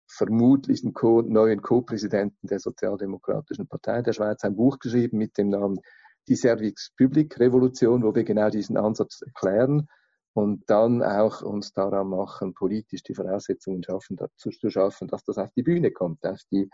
vermutlichen 0.07 0.93
Co 0.93 1.21
neuen 1.21 1.61
Co-Präsidenten 1.61 2.47
der 2.47 2.59
Sozialdemokratischen 2.59 3.67
Partei 3.67 4.01
der 4.01 4.13
Schweiz 4.13 4.43
ein 4.43 4.55
Buch 4.55 4.79
geschrieben 4.79 5.17
mit 5.17 5.37
dem 5.37 5.49
Namen 5.49 5.79
Die 6.27 6.35
Service 6.35 6.91
Public 6.97 7.39
Revolution, 7.39 8.03
wo 8.03 8.13
wir 8.13 8.23
genau 8.23 8.49
diesen 8.49 8.77
Ansatz 8.77 9.21
erklären 9.21 9.87
und 10.33 10.69
dann 10.69 11.03
auch 11.03 11.41
uns 11.41 11.73
daran 11.73 12.09
machen, 12.09 12.53
politisch 12.53 13.03
die 13.03 13.15
Voraussetzungen 13.15 13.83
schaffen, 13.83 14.17
dazu 14.17 14.49
zu 14.49 14.69
schaffen, 14.69 15.07
dass 15.07 15.23
das 15.23 15.37
auf 15.37 15.51
die 15.51 15.63
Bühne 15.63 15.91
kommt, 15.91 16.25
auf 16.25 16.39
die 16.51 16.69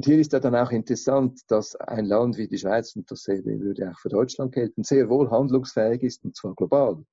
und 0.00 0.06
hier 0.06 0.18
ist 0.18 0.32
ja 0.32 0.40
dann 0.40 0.54
auch 0.54 0.70
interessant, 0.70 1.42
dass 1.48 1.76
ein 1.76 2.06
Land 2.06 2.38
wie 2.38 2.48
die 2.48 2.56
Schweiz, 2.56 2.96
und 2.96 3.10
dasselbe 3.10 3.60
würde 3.60 3.90
auch 3.90 3.98
für 3.98 4.08
Deutschland 4.08 4.50
gelten, 4.52 4.82
sehr 4.82 5.10
wohl 5.10 5.30
handlungsfähig 5.30 6.02
ist, 6.02 6.24
und 6.24 6.34
zwar 6.34 6.54
global. 6.54 7.04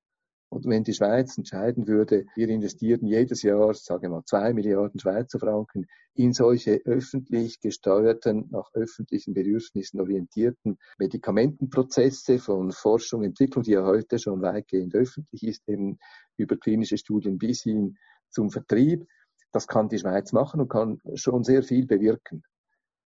Und 0.48 0.64
wenn 0.64 0.84
die 0.84 0.94
Schweiz 0.94 1.36
entscheiden 1.36 1.86
würde, 1.86 2.24
wir 2.34 2.48
investieren 2.48 3.06
jedes 3.06 3.42
Jahr, 3.42 3.74
sage 3.74 4.06
ich 4.06 4.10
mal, 4.10 4.24
zwei 4.24 4.54
Milliarden 4.54 4.98
Schweizer 4.98 5.38
Franken 5.38 5.84
in 6.14 6.32
solche 6.32 6.80
öffentlich 6.86 7.60
gesteuerten, 7.60 8.48
nach 8.52 8.70
öffentlichen 8.72 9.34
Bedürfnissen 9.34 10.00
orientierten 10.00 10.78
Medikamentenprozesse 10.98 12.38
von 12.38 12.72
Forschung, 12.72 13.22
Entwicklung, 13.22 13.64
die 13.64 13.72
ja 13.72 13.84
heute 13.84 14.18
schon 14.18 14.40
weitgehend 14.40 14.94
öffentlich 14.94 15.42
ist, 15.42 15.68
eben 15.68 15.98
über 16.38 16.56
klinische 16.56 16.96
Studien 16.96 17.36
bis 17.36 17.64
hin 17.64 17.98
zum 18.30 18.48
Vertrieb. 18.48 19.06
Das 19.52 19.66
kann 19.66 19.90
die 19.90 19.98
Schweiz 19.98 20.32
machen 20.32 20.62
und 20.62 20.70
kann 20.70 21.02
schon 21.16 21.44
sehr 21.44 21.62
viel 21.62 21.84
bewirken. 21.84 22.42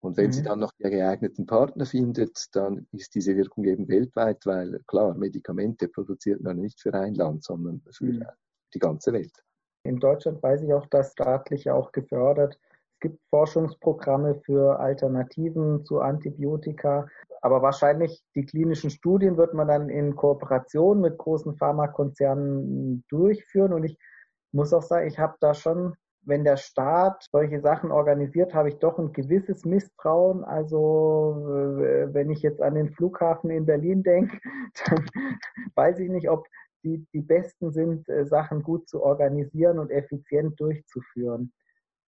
Und 0.02 0.18
wenn 0.18 0.28
mhm. 0.28 0.32
sie 0.32 0.44
dann 0.44 0.60
noch 0.60 0.72
die 0.74 0.90
geeigneten 0.90 1.46
Partner 1.46 1.86
findet, 1.86 2.48
dann 2.54 2.88
ist 2.92 3.14
diese 3.14 3.36
Wirkung 3.36 3.66
eben 3.66 3.88
weltweit, 3.88 4.46
weil 4.46 4.80
klar, 4.88 5.14
Medikamente 5.14 5.88
produziert 5.88 6.42
man 6.42 6.58
nicht 6.58 6.82
für 6.82 6.94
ein 6.94 7.14
Land, 7.14 7.44
sondern 7.44 7.82
für 7.92 8.06
mhm. 8.06 8.26
die 8.74 8.80
ganze 8.80 9.14
Welt. 9.14 9.34
In 9.84 10.00
Deutschland 10.00 10.42
weiß 10.42 10.64
ich 10.64 10.74
auch, 10.74 10.88
dass 10.88 11.12
staatlich 11.12 11.70
auch 11.70 11.92
gefördert. 11.92 12.60
Es 12.94 13.00
gibt 13.00 13.20
Forschungsprogramme 13.30 14.42
für 14.44 14.80
Alternativen 14.80 15.86
zu 15.86 16.02
Antibiotika, 16.02 17.08
aber 17.42 17.62
wahrscheinlich 17.62 18.24
die 18.36 18.46
klinischen 18.46 18.92
Studien 18.92 19.38
wird 19.38 19.54
man 19.54 19.68
dann 19.68 19.90
in 19.90 20.16
Kooperation 20.16 21.02
mit 21.02 21.18
großen 21.18 21.56
Pharmakonzernen 21.58 23.04
durchführen. 23.08 23.74
Und 23.74 23.84
ich 23.84 23.98
muss 24.52 24.74
auch 24.74 24.84
sagen, 24.84 25.08
ich 25.08 25.18
habe 25.18 25.36
da 25.40 25.54
schon 25.56 25.96
wenn 26.24 26.44
der 26.44 26.58
Staat 26.58 27.28
solche 27.32 27.62
Sachen 27.62 27.92
organisiert, 27.92 28.54
habe 28.54 28.70
ich 28.70 28.78
doch 28.80 29.00
ein 29.00 29.12
gewisses 29.12 29.66
Misstrauen. 29.66 30.44
Also 30.44 31.80
äh, 31.80 32.14
wenn 32.14 32.30
ich 32.30 32.42
jetzt 32.42 32.62
an 32.62 32.76
den 32.76 32.92
Flughafen 32.94 33.50
in 33.50 33.66
Berlin 33.66 34.04
denke, 34.04 34.38
dann 34.86 35.06
weiß 35.76 36.00
ich 36.00 36.10
nicht, 36.10 36.30
ob 36.30 36.48
die, 36.84 37.06
die 37.14 37.22
Besten 37.22 37.72
sind, 37.72 38.08
äh, 38.10 38.26
Sachen 38.26 38.64
gut 38.64 38.88
zu 38.88 39.02
organisieren 39.04 39.80
und 39.80 39.92
effizient 39.92 40.60
durchzuführen. 40.60 41.52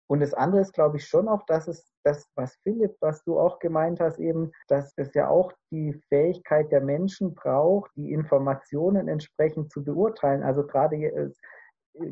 Und 0.08 0.20
das 0.20 0.34
andere 0.34 0.60
ist, 0.60 0.74
glaube 0.74 0.98
ich, 0.98 1.06
schon 1.06 1.26
auch, 1.26 1.46
dass 1.46 1.68
es 1.68 1.90
das, 2.04 2.28
was 2.34 2.54
Philipp, 2.62 2.96
was 3.00 3.24
du 3.24 3.38
auch 3.38 3.58
gemeint 3.60 3.98
hast, 3.98 4.18
eben, 4.18 4.52
dass 4.68 4.92
es 4.96 5.14
ja 5.14 5.28
auch 5.28 5.52
die 5.70 5.94
Fähigkeit 6.08 6.70
der 6.70 6.82
Menschen 6.82 7.34
braucht, 7.34 7.90
die 7.96 8.12
Informationen 8.12 9.08
entsprechend 9.08 9.72
zu 9.72 9.82
beurteilen. 9.82 10.42
Also 10.42 10.66
gerade 10.66 10.96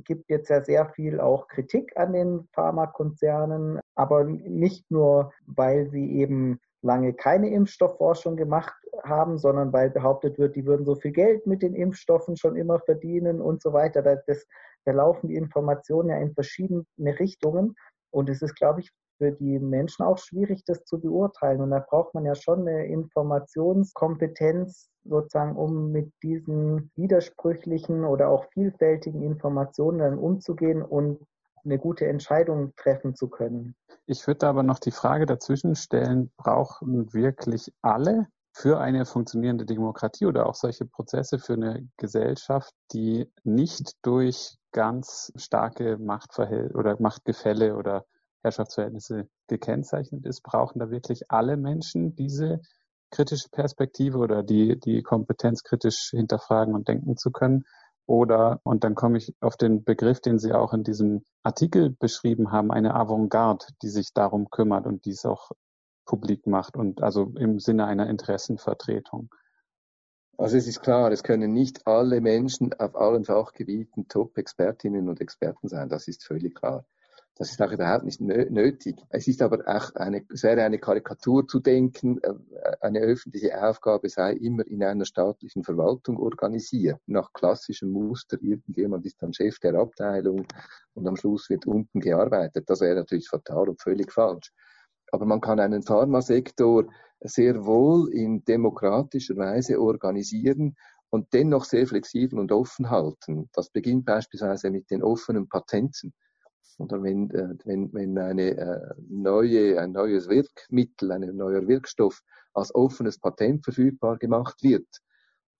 gibt 0.05 0.31
jetzt 0.31 0.51
ja 0.51 0.63
sehr 0.63 0.91
viel 0.91 1.21
auch 1.21 1.49
Kritik 1.49 1.97
an 1.97 2.13
den 2.13 2.49
Pharmakonzernen, 2.53 3.81
aber 3.95 4.25
nicht 4.25 4.91
nur, 4.91 5.33
weil 5.47 5.91
sie 5.91 6.19
eben 6.19 6.61
lange 6.83 7.13
keine 7.13 7.51
Impfstoffforschung 7.51 8.37
gemacht 8.37 8.75
haben, 9.05 9.39
sondern 9.39 9.73
weil 9.73 9.91
behauptet 9.91 10.39
wird, 10.39 10.57
die 10.57 10.67
würden 10.67 10.87
so 10.87 10.95
viel 10.95 11.13
Geld 11.13 11.47
mit 11.47 11.63
den 11.63 11.75
Impfstoffen 11.75 12.37
schon 12.37 12.57
immer 12.57 12.81
verdienen 12.81 13.41
und 13.41 13.63
so 13.63 13.73
weiter. 13.73 14.03
Da, 14.03 14.17
das, 14.27 14.47
da 14.85 14.93
laufen 14.93 15.29
die 15.29 15.37
Informationen 15.37 16.11
ja 16.11 16.17
in 16.17 16.33
verschiedene 16.33 16.85
Richtungen. 17.19 17.75
Und 18.11 18.29
es 18.29 18.43
ist, 18.43 18.55
glaube 18.55 18.81
ich, 18.81 18.91
für 19.21 19.33
die 19.33 19.59
Menschen 19.59 20.03
auch 20.03 20.17
schwierig, 20.17 20.65
das 20.65 20.87
zu 20.87 20.99
beurteilen. 20.99 21.61
Und 21.61 21.71
da 21.71 21.81
braucht 21.81 22.15
man 22.15 22.25
ja 22.25 22.35
schon 22.35 22.61
eine 22.61 22.87
Informationskompetenz, 22.87 24.89
sozusagen, 25.05 25.57
um 25.57 25.93
mit 25.93 26.11
diesen 26.23 26.91
widersprüchlichen 26.97 28.07
oder 28.07 28.31
auch 28.31 28.47
vielfältigen 28.55 29.23
Informationen 29.23 29.99
dann 29.99 30.19
umzugehen 30.19 30.81
und 30.81 31.21
eine 31.65 31.79
gute 31.79 32.07
Entscheidung 32.07 32.73
treffen 32.77 33.15
zu 33.15 33.29
können. 33.29 33.75
Ich 34.07 34.27
würde 34.27 34.47
aber 34.47 34.63
noch 34.63 34.79
die 34.79 34.91
Frage 34.91 35.27
dazwischen 35.27 35.77
stellen, 35.77 36.33
brauchen 36.39 37.13
wirklich 37.13 37.71
alle 37.83 38.27
für 38.55 38.81
eine 38.81 39.05
funktionierende 39.05 39.67
Demokratie 39.67 40.25
oder 40.25 40.47
auch 40.47 40.55
solche 40.55 40.87
Prozesse 40.87 41.39
für 41.39 41.53
eine 41.53 41.87
Gesellschaft, 41.99 42.73
die 42.93 43.31
nicht 43.45 43.93
durch 44.01 44.57
ganz 44.73 45.31
starke 45.37 45.99
Machtverhältnisse 45.99 46.79
oder 46.79 46.97
Machtgefälle 46.99 47.77
oder 47.77 48.07
Herrschaftsverhältnisse 48.43 49.29
gekennzeichnet 49.49 50.25
ist, 50.27 50.43
brauchen 50.43 50.79
da 50.79 50.91
wirklich 50.91 51.31
alle 51.31 51.57
Menschen 51.57 52.15
diese 52.15 52.61
kritische 53.11 53.49
Perspektive 53.51 54.19
oder 54.19 54.43
die, 54.43 54.79
die 54.79 55.03
Kompetenz 55.03 55.63
kritisch 55.63 56.11
hinterfragen 56.11 56.75
und 56.75 56.89
denken 56.89 57.17
zu 57.17 57.31
können? 57.31 57.65
Oder, 58.07 58.61
und 58.65 58.83
dann 58.83 58.95
komme 58.95 59.19
ich 59.19 59.35
auf 59.41 59.57
den 59.57 59.85
Begriff, 59.85 60.21
den 60.21 60.39
Sie 60.39 60.53
auch 60.53 60.73
in 60.73 60.83
diesem 60.83 61.25
Artikel 61.43 61.91
beschrieben 61.91 62.51
haben, 62.51 62.73
eine 62.73 62.95
Avantgarde, 62.95 63.67
die 63.83 63.89
sich 63.89 64.13
darum 64.13 64.51
kümmert 64.51 64.87
und 64.87 65.05
dies 65.05 65.25
auch 65.25 65.51
publik 66.07 66.47
macht 66.47 66.77
und 66.77 67.03
also 67.03 67.33
im 67.39 67.61
Sinne 67.61 67.87
einer 67.87 68.11
Interessenvertretung. 68.11 69.33
Also 70.37 70.57
es 70.57 70.67
ist 70.67 70.81
klar, 70.81 71.13
es 71.13 71.23
können 71.23 71.53
nicht 71.53 71.87
alle 71.87 72.21
Menschen 72.21 72.73
auf 72.73 72.97
allen 72.97 73.25
Fachgebieten 73.25 74.09
Top-Expertinnen 74.09 75.09
und 75.09 75.21
Experten 75.21 75.69
sein, 75.69 75.89
das 75.89 76.09
ist 76.09 76.25
völlig 76.25 76.55
klar. 76.55 76.85
Das 77.41 77.53
ist 77.53 77.63
auch 77.63 77.73
überhaupt 77.73 78.05
nicht 78.05 78.21
nötig. 78.21 78.97
Es 79.09 79.27
ist 79.27 79.41
aber 79.41 79.67
auch 79.67 79.95
eine, 79.95 80.27
es 80.31 80.43
wäre 80.43 80.63
eine 80.63 80.79
Karikatur 80.79 81.49
zu 81.49 81.59
denken, 81.59 82.19
äh, 82.23 82.35
eine 82.83 83.01
öffentliche 83.01 83.67
Aufgabe 83.67 84.11
sei 84.11 84.35
immer 84.35 84.67
in 84.67 84.85
einer 84.85 85.07
staatlichen 85.07 85.65
Verwaltung 85.65 86.19
organisiert, 86.19 87.01
nach 87.07 87.33
klassischem 87.33 87.93
Muster. 87.93 88.37
Irgendjemand 88.43 89.07
ist 89.07 89.23
dann 89.23 89.33
Chef 89.33 89.59
der 89.59 89.73
Abteilung 89.77 90.47
und 90.93 91.09
am 91.09 91.17
Schluss 91.17 91.49
wird 91.49 91.67
unten 91.67 92.01
gearbeitet. 92.01 92.69
Das 92.69 92.83
wäre 92.83 92.97
natürlich 92.97 93.31
fatal 93.31 93.71
und 93.71 93.81
völlig 93.81 94.13
falsch. 94.13 94.53
Aber 95.11 95.25
man 95.25 95.41
kann 95.41 95.61
einen 95.61 95.83
Pharmasektor 95.83 96.93
sehr 97.21 97.65
wohl 97.65 98.13
in 98.13 98.45
demokratischer 98.45 99.39
Weise 99.39 99.81
organisieren 99.81 100.77
und 101.09 101.33
dennoch 101.33 101.65
sehr 101.65 101.87
flexibel 101.87 102.39
und 102.39 102.53
offen 102.53 102.91
halten. 102.91 103.49
Das 103.55 103.71
beginnt 103.71 104.05
beispielsweise 104.05 104.71
mit 104.71 104.91
den 104.91 105.03
offenen 105.03 105.49
Patenten 105.49 106.13
oder 106.81 107.03
wenn, 107.03 107.31
äh, 107.31 107.55
wenn, 107.65 107.93
wenn 107.93 108.19
eine 108.19 108.57
äh, 108.57 108.95
neue, 109.09 109.79
ein 109.81 109.93
neues 109.93 110.29
Wirkmittel, 110.29 111.13
ein 111.13 111.37
neuer 111.37 111.69
Wirkstoff 111.69 112.23
als 112.55 112.75
offenes 112.75 113.19
Patent 113.19 113.65
verfügbar 113.65 114.17
gemacht 114.19 114.63
wird, 114.63 114.87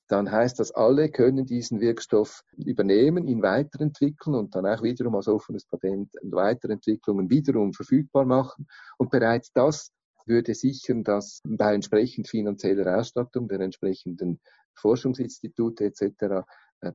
dann 0.09 0.33
heißt 0.33 0.59
das, 0.59 0.73
alle 0.73 1.09
können 1.11 1.47
diesen 1.47 1.81
Wirkstoff 1.81 2.43
übernehmen, 2.57 3.29
ihn 3.29 3.43
weiterentwickeln 3.43 4.35
und 4.35 4.55
dann 4.57 4.67
auch 4.67 4.83
wiederum 4.83 5.15
als 5.15 5.29
offenes 5.29 5.67
Patent 5.67 6.11
Weiterentwicklungen 6.23 7.31
wiederum 7.31 7.73
verfügbar 7.73 8.25
machen. 8.25 8.67
Und 8.99 9.11
bereits 9.11 9.53
das 9.53 9.93
würde 10.27 10.55
sichern, 10.55 11.05
dass 11.05 11.43
bei 11.45 11.75
entsprechend 11.75 12.29
finanzieller 12.29 12.99
Ausstattung 12.99 13.47
der 13.47 13.61
entsprechenden 13.61 14.41
Forschungsinstitute 14.75 15.85
etc 15.85 16.45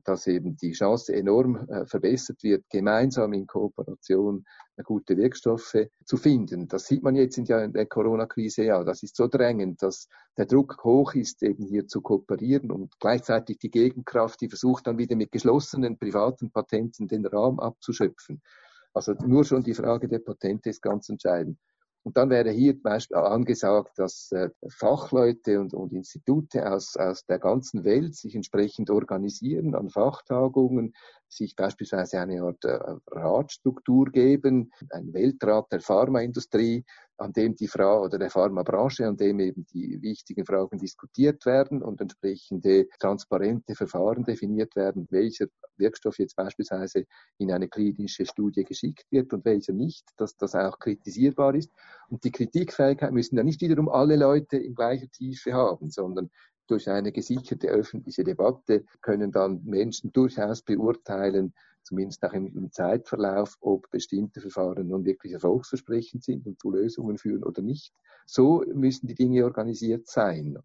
dass 0.04 0.26
eben 0.26 0.56
die 0.56 0.72
Chance 0.72 1.14
enorm 1.14 1.68
äh, 1.68 1.86
verbessert 1.86 2.42
wird, 2.42 2.64
gemeinsam 2.70 3.32
in 3.32 3.46
Kooperation 3.46 4.44
äh, 4.76 4.82
gute 4.82 5.16
Wirkstoffe 5.16 5.76
zu 6.04 6.16
finden. 6.16 6.68
Das 6.68 6.86
sieht 6.86 7.02
man 7.02 7.14
jetzt 7.14 7.38
in 7.38 7.44
der 7.44 7.86
Corona-Krise 7.86 8.64
ja. 8.64 8.82
Das 8.84 9.02
ist 9.02 9.16
so 9.16 9.28
drängend, 9.28 9.82
dass 9.82 10.08
der 10.36 10.46
Druck 10.46 10.82
hoch 10.82 11.14
ist, 11.14 11.42
eben 11.42 11.64
hier 11.64 11.86
zu 11.86 12.00
kooperieren 12.00 12.70
und 12.70 12.98
gleichzeitig 12.98 13.58
die 13.58 13.70
Gegenkraft, 13.70 14.40
die 14.40 14.48
versucht 14.48 14.86
dann 14.86 14.98
wieder 14.98 15.16
mit 15.16 15.32
geschlossenen 15.32 15.98
privaten 15.98 16.50
Patenten 16.50 17.06
den 17.06 17.24
Rahmen 17.24 17.60
abzuschöpfen. 17.60 18.42
Also 18.92 19.12
nur 19.12 19.44
schon 19.44 19.62
die 19.62 19.74
Frage 19.74 20.08
der 20.08 20.20
Patente 20.20 20.70
ist 20.70 20.82
ganz 20.82 21.08
entscheidend. 21.08 21.58
Und 22.06 22.16
dann 22.16 22.30
wäre 22.30 22.52
hier 22.52 22.80
Beispiel 22.80 23.16
angesagt, 23.16 23.98
dass 23.98 24.30
äh, 24.30 24.50
Fachleute 24.68 25.58
und, 25.58 25.74
und 25.74 25.92
Institute 25.92 26.64
aus, 26.70 26.96
aus 26.96 27.26
der 27.26 27.40
ganzen 27.40 27.82
Welt 27.82 28.14
sich 28.14 28.36
entsprechend 28.36 28.90
organisieren 28.90 29.74
an 29.74 29.90
Fachtagungen, 29.90 30.94
sich 31.28 31.56
beispielsweise 31.56 32.20
eine 32.20 32.42
Art 32.42 32.64
äh, 32.64 32.78
Ratstruktur 33.08 34.06
geben, 34.06 34.70
ein 34.90 35.12
Weltrat 35.12 35.70
der 35.72 35.80
Pharmaindustrie, 35.80 36.84
an 37.18 37.32
dem 37.32 37.54
die 37.54 37.68
Frau 37.68 38.02
oder 38.04 38.18
der 38.18 38.30
Pharmabranche, 38.30 39.06
an 39.06 39.16
dem 39.16 39.40
eben 39.40 39.66
die 39.72 40.00
wichtigen 40.02 40.44
Fragen 40.44 40.78
diskutiert 40.78 41.46
werden 41.46 41.82
und 41.82 42.00
entsprechende 42.00 42.88
transparente 42.98 43.74
Verfahren 43.74 44.24
definiert 44.24 44.76
werden, 44.76 45.06
welcher 45.10 45.46
Wirkstoff 45.78 46.18
jetzt 46.18 46.36
beispielsweise 46.36 47.06
in 47.38 47.50
eine 47.52 47.68
klinische 47.68 48.26
Studie 48.26 48.64
geschickt 48.64 49.06
wird 49.10 49.32
und 49.32 49.44
welcher 49.44 49.72
nicht, 49.72 50.04
dass 50.16 50.36
das 50.36 50.54
auch 50.54 50.78
kritisierbar 50.78 51.54
ist. 51.54 51.70
Und 52.08 52.24
die 52.24 52.32
Kritikfähigkeit 52.32 53.12
müssen 53.12 53.36
ja 53.36 53.42
nicht 53.42 53.60
wiederum 53.60 53.88
alle 53.88 54.16
Leute 54.16 54.58
in 54.58 54.74
gleicher 54.74 55.08
Tiefe 55.08 55.54
haben, 55.54 55.90
sondern 55.90 56.30
durch 56.66 56.88
eine 56.88 57.12
gesicherte 57.12 57.68
öffentliche 57.68 58.24
Debatte 58.24 58.84
können 59.00 59.32
dann 59.32 59.62
Menschen 59.64 60.12
durchaus 60.12 60.62
beurteilen, 60.62 61.54
zumindest 61.82 62.22
im, 62.24 62.46
im, 62.56 62.72
Zeitverlauf, 62.72 63.56
ob 63.60 63.90
bestimmte 63.90 64.40
Verfahren 64.40 64.88
nun 64.88 65.04
wirklich 65.04 65.32
erfolgsversprechend 65.32 66.24
sind 66.24 66.46
und 66.46 66.60
zu 66.60 66.70
Lösungen 66.70 67.16
führen 67.18 67.44
oder 67.44 67.62
nicht. 67.62 67.92
So 68.26 68.64
müssen 68.74 69.06
die 69.06 69.14
Dinge 69.14 69.44
organisiert 69.44 70.08
sein. 70.08 70.58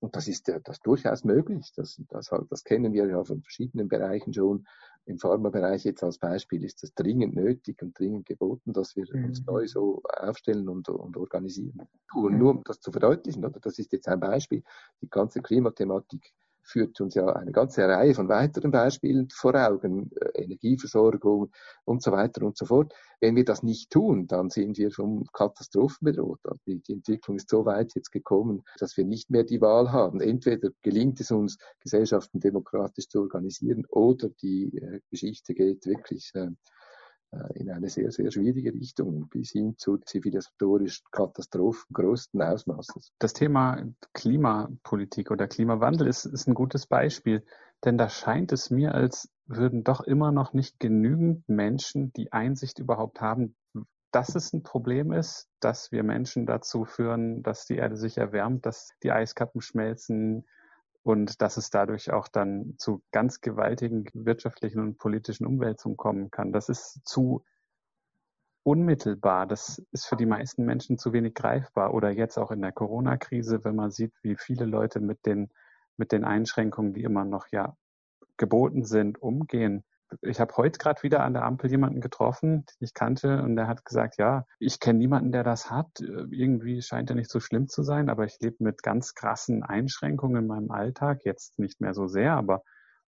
Und 0.00 0.16
das 0.16 0.28
ist 0.28 0.50
das 0.64 0.80
durchaus 0.80 1.24
möglich. 1.24 1.72
Das, 1.76 2.00
das, 2.08 2.30
das 2.48 2.64
kennen 2.64 2.92
wir 2.94 3.06
ja 3.06 3.22
von 3.22 3.42
verschiedenen 3.42 3.88
Bereichen 3.88 4.32
schon. 4.32 4.66
Im 5.04 5.18
Pharmabereich 5.18 5.84
jetzt 5.84 6.02
als 6.02 6.18
Beispiel 6.18 6.64
ist 6.64 6.82
es 6.82 6.94
dringend 6.94 7.34
nötig 7.34 7.82
und 7.82 7.98
dringend 7.98 8.26
geboten, 8.26 8.72
dass 8.72 8.96
wir 8.96 9.04
mhm. 9.12 9.26
uns 9.26 9.44
neu 9.44 9.66
so 9.66 10.02
aufstellen 10.18 10.68
und, 10.68 10.88
und 10.88 11.16
organisieren. 11.16 11.82
Und 12.14 12.38
nur 12.38 12.50
um 12.52 12.64
das 12.64 12.80
zu 12.80 12.90
verdeutlichen, 12.92 13.44
oder? 13.44 13.60
das 13.60 13.78
ist 13.78 13.92
jetzt 13.92 14.08
ein 14.08 14.20
Beispiel, 14.20 14.62
die 15.02 15.10
ganze 15.10 15.42
Klimathematik 15.42 16.32
führt 16.62 17.00
uns 17.00 17.14
ja 17.14 17.26
eine 17.26 17.52
ganze 17.52 17.86
Reihe 17.86 18.14
von 18.14 18.28
weiteren 18.28 18.70
Beispielen 18.70 19.28
vor 19.30 19.54
Augen, 19.54 20.10
äh, 20.20 20.42
Energieversorgung 20.42 21.50
und 21.84 22.02
so 22.02 22.12
weiter 22.12 22.42
und 22.42 22.56
so 22.56 22.66
fort. 22.66 22.94
Wenn 23.20 23.36
wir 23.36 23.44
das 23.44 23.62
nicht 23.62 23.90
tun, 23.90 24.26
dann 24.26 24.50
sind 24.50 24.78
wir 24.78 24.90
vom 24.90 25.26
Katastrophen 25.32 26.04
bedroht. 26.04 26.40
Die, 26.66 26.80
die 26.80 26.94
Entwicklung 26.94 27.36
ist 27.36 27.50
so 27.50 27.66
weit 27.66 27.94
jetzt 27.94 28.10
gekommen, 28.12 28.62
dass 28.78 28.96
wir 28.96 29.04
nicht 29.04 29.30
mehr 29.30 29.44
die 29.44 29.60
Wahl 29.60 29.92
haben. 29.92 30.20
Entweder 30.20 30.70
gelingt 30.82 31.20
es 31.20 31.30
uns, 31.30 31.58
Gesellschaften 31.80 32.40
demokratisch 32.40 33.08
zu 33.08 33.20
organisieren, 33.20 33.84
oder 33.88 34.28
die 34.28 34.76
äh, 34.78 35.00
Geschichte 35.10 35.54
geht 35.54 35.86
wirklich 35.86 36.30
äh, 36.34 36.48
in 37.54 37.70
eine 37.70 37.88
sehr, 37.88 38.10
sehr 38.10 38.30
schwierige 38.30 38.72
Richtung 38.72 39.28
bis 39.28 39.52
hin 39.52 39.76
zu 39.78 39.98
zivilisatorischen 39.98 41.06
Katastrophen 41.12 41.92
größten 41.92 42.42
Ausmaßes. 42.42 43.12
Das 43.18 43.32
Thema 43.32 43.84
Klimapolitik 44.14 45.30
oder 45.30 45.46
Klimawandel 45.46 46.08
ist, 46.08 46.24
ist 46.24 46.48
ein 46.48 46.54
gutes 46.54 46.86
Beispiel, 46.86 47.44
denn 47.84 47.98
da 47.98 48.08
scheint 48.08 48.52
es 48.52 48.70
mir, 48.70 48.94
als 48.94 49.30
würden 49.46 49.84
doch 49.84 50.00
immer 50.00 50.32
noch 50.32 50.52
nicht 50.52 50.80
genügend 50.80 51.48
Menschen 51.48 52.12
die 52.12 52.32
Einsicht 52.32 52.78
überhaupt 52.78 53.20
haben, 53.20 53.54
dass 54.12 54.34
es 54.34 54.52
ein 54.52 54.62
Problem 54.62 55.12
ist, 55.12 55.48
dass 55.60 55.92
wir 55.92 56.02
Menschen 56.02 56.46
dazu 56.46 56.84
führen, 56.84 57.42
dass 57.42 57.66
die 57.66 57.76
Erde 57.76 57.96
sich 57.96 58.18
erwärmt, 58.18 58.66
dass 58.66 58.92
die 59.02 59.12
Eiskappen 59.12 59.60
schmelzen, 59.60 60.46
und 61.02 61.40
dass 61.40 61.56
es 61.56 61.70
dadurch 61.70 62.12
auch 62.12 62.28
dann 62.28 62.74
zu 62.78 63.02
ganz 63.10 63.40
gewaltigen 63.40 64.04
wirtschaftlichen 64.12 64.80
und 64.80 64.98
politischen 64.98 65.46
Umwälzungen 65.46 65.96
kommen 65.96 66.30
kann. 66.30 66.52
Das 66.52 66.68
ist 66.68 67.00
zu 67.04 67.44
unmittelbar. 68.62 69.46
Das 69.46 69.82
ist 69.92 70.06
für 70.06 70.16
die 70.16 70.26
meisten 70.26 70.64
Menschen 70.64 70.98
zu 70.98 71.12
wenig 71.12 71.34
greifbar. 71.34 71.94
Oder 71.94 72.10
jetzt 72.10 72.38
auch 72.38 72.50
in 72.50 72.60
der 72.60 72.72
Corona-Krise, 72.72 73.64
wenn 73.64 73.76
man 73.76 73.90
sieht, 73.90 74.12
wie 74.22 74.36
viele 74.36 74.66
Leute 74.66 75.00
mit 75.00 75.24
den, 75.24 75.50
mit 75.96 76.12
den 76.12 76.24
Einschränkungen, 76.24 76.92
die 76.92 77.02
immer 77.02 77.24
noch 77.24 77.48
ja 77.50 77.76
geboten 78.36 78.84
sind, 78.84 79.20
umgehen 79.20 79.84
ich 80.22 80.40
habe 80.40 80.56
heute 80.56 80.78
gerade 80.78 81.02
wieder 81.02 81.22
an 81.22 81.34
der 81.34 81.44
Ampel 81.44 81.70
jemanden 81.70 82.00
getroffen, 82.00 82.64
den 82.66 82.76
ich 82.80 82.94
kannte, 82.94 83.42
und 83.42 83.56
der 83.56 83.66
hat 83.66 83.84
gesagt, 83.84 84.16
ja, 84.18 84.44
ich 84.58 84.80
kenne 84.80 84.98
niemanden, 84.98 85.32
der 85.32 85.44
das 85.44 85.70
hat. 85.70 86.00
Irgendwie 86.00 86.82
scheint 86.82 87.10
er 87.10 87.16
nicht 87.16 87.30
so 87.30 87.40
schlimm 87.40 87.68
zu 87.68 87.82
sein, 87.82 88.08
aber 88.08 88.24
ich 88.24 88.38
lebe 88.40 88.56
mit 88.64 88.82
ganz 88.82 89.14
krassen 89.14 89.62
Einschränkungen 89.62 90.42
in 90.42 90.46
meinem 90.48 90.70
Alltag. 90.70 91.24
Jetzt 91.24 91.58
nicht 91.58 91.80
mehr 91.80 91.94
so 91.94 92.06
sehr, 92.06 92.34
aber 92.34 92.62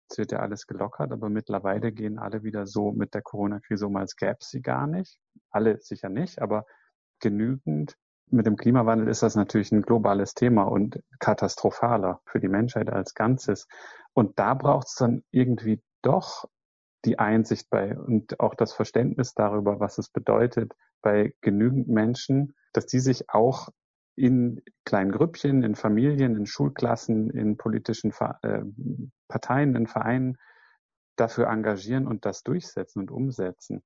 es 0.09 0.17
wird 0.17 0.31
ja 0.31 0.39
alles 0.39 0.67
gelockert. 0.67 1.11
Aber 1.11 1.29
mittlerweile 1.29 1.91
gehen 1.91 2.19
alle 2.19 2.43
wieder 2.43 2.67
so 2.67 2.91
mit 2.91 3.13
der 3.13 3.21
Corona-Krise 3.21 3.87
um, 3.87 3.95
als 3.95 4.15
gäbe 4.15 4.37
es 4.39 4.49
sie 4.49 4.61
gar 4.61 4.87
nicht. 4.87 5.17
Alle 5.49 5.79
sicher 5.79 6.09
nicht, 6.09 6.41
aber 6.41 6.65
genügend. 7.19 7.95
Mit 8.33 8.45
dem 8.45 8.55
Klimawandel 8.55 9.09
ist 9.09 9.23
das 9.23 9.35
natürlich 9.35 9.71
ein 9.71 9.81
globales 9.81 10.33
Thema 10.33 10.63
und 10.63 11.01
katastrophaler 11.19 12.21
für 12.25 12.39
die 12.39 12.47
Menschheit 12.47 12.89
als 12.89 13.13
Ganzes. 13.13 13.67
Und 14.13 14.39
da 14.39 14.53
braucht 14.53 14.87
es 14.87 14.95
dann 14.95 15.23
irgendwie 15.31 15.81
doch 16.01 16.47
die 17.05 17.19
Einsicht 17.19 17.69
bei 17.69 17.97
und 17.97 18.39
auch 18.39 18.55
das 18.55 18.73
Verständnis 18.73 19.33
darüber, 19.33 19.79
was 19.79 19.97
es 19.97 20.09
bedeutet, 20.09 20.73
bei 21.01 21.33
genügend 21.41 21.87
Menschen, 21.87 22.55
dass 22.73 22.85
die 22.85 22.99
sich 22.99 23.29
auch 23.29 23.69
in 24.15 24.61
kleinen 24.85 25.11
Grüppchen, 25.11 25.63
in 25.63 25.75
Familien, 25.75 26.35
in 26.35 26.45
Schulklassen, 26.45 27.29
in 27.31 27.57
politischen 27.57 28.13
äh, 28.43 28.61
Parteien, 29.27 29.75
in 29.75 29.87
Vereinen 29.87 30.37
dafür 31.15 31.47
engagieren 31.47 32.07
und 32.07 32.25
das 32.25 32.43
durchsetzen 32.43 32.99
und 32.99 33.11
umsetzen. 33.11 33.83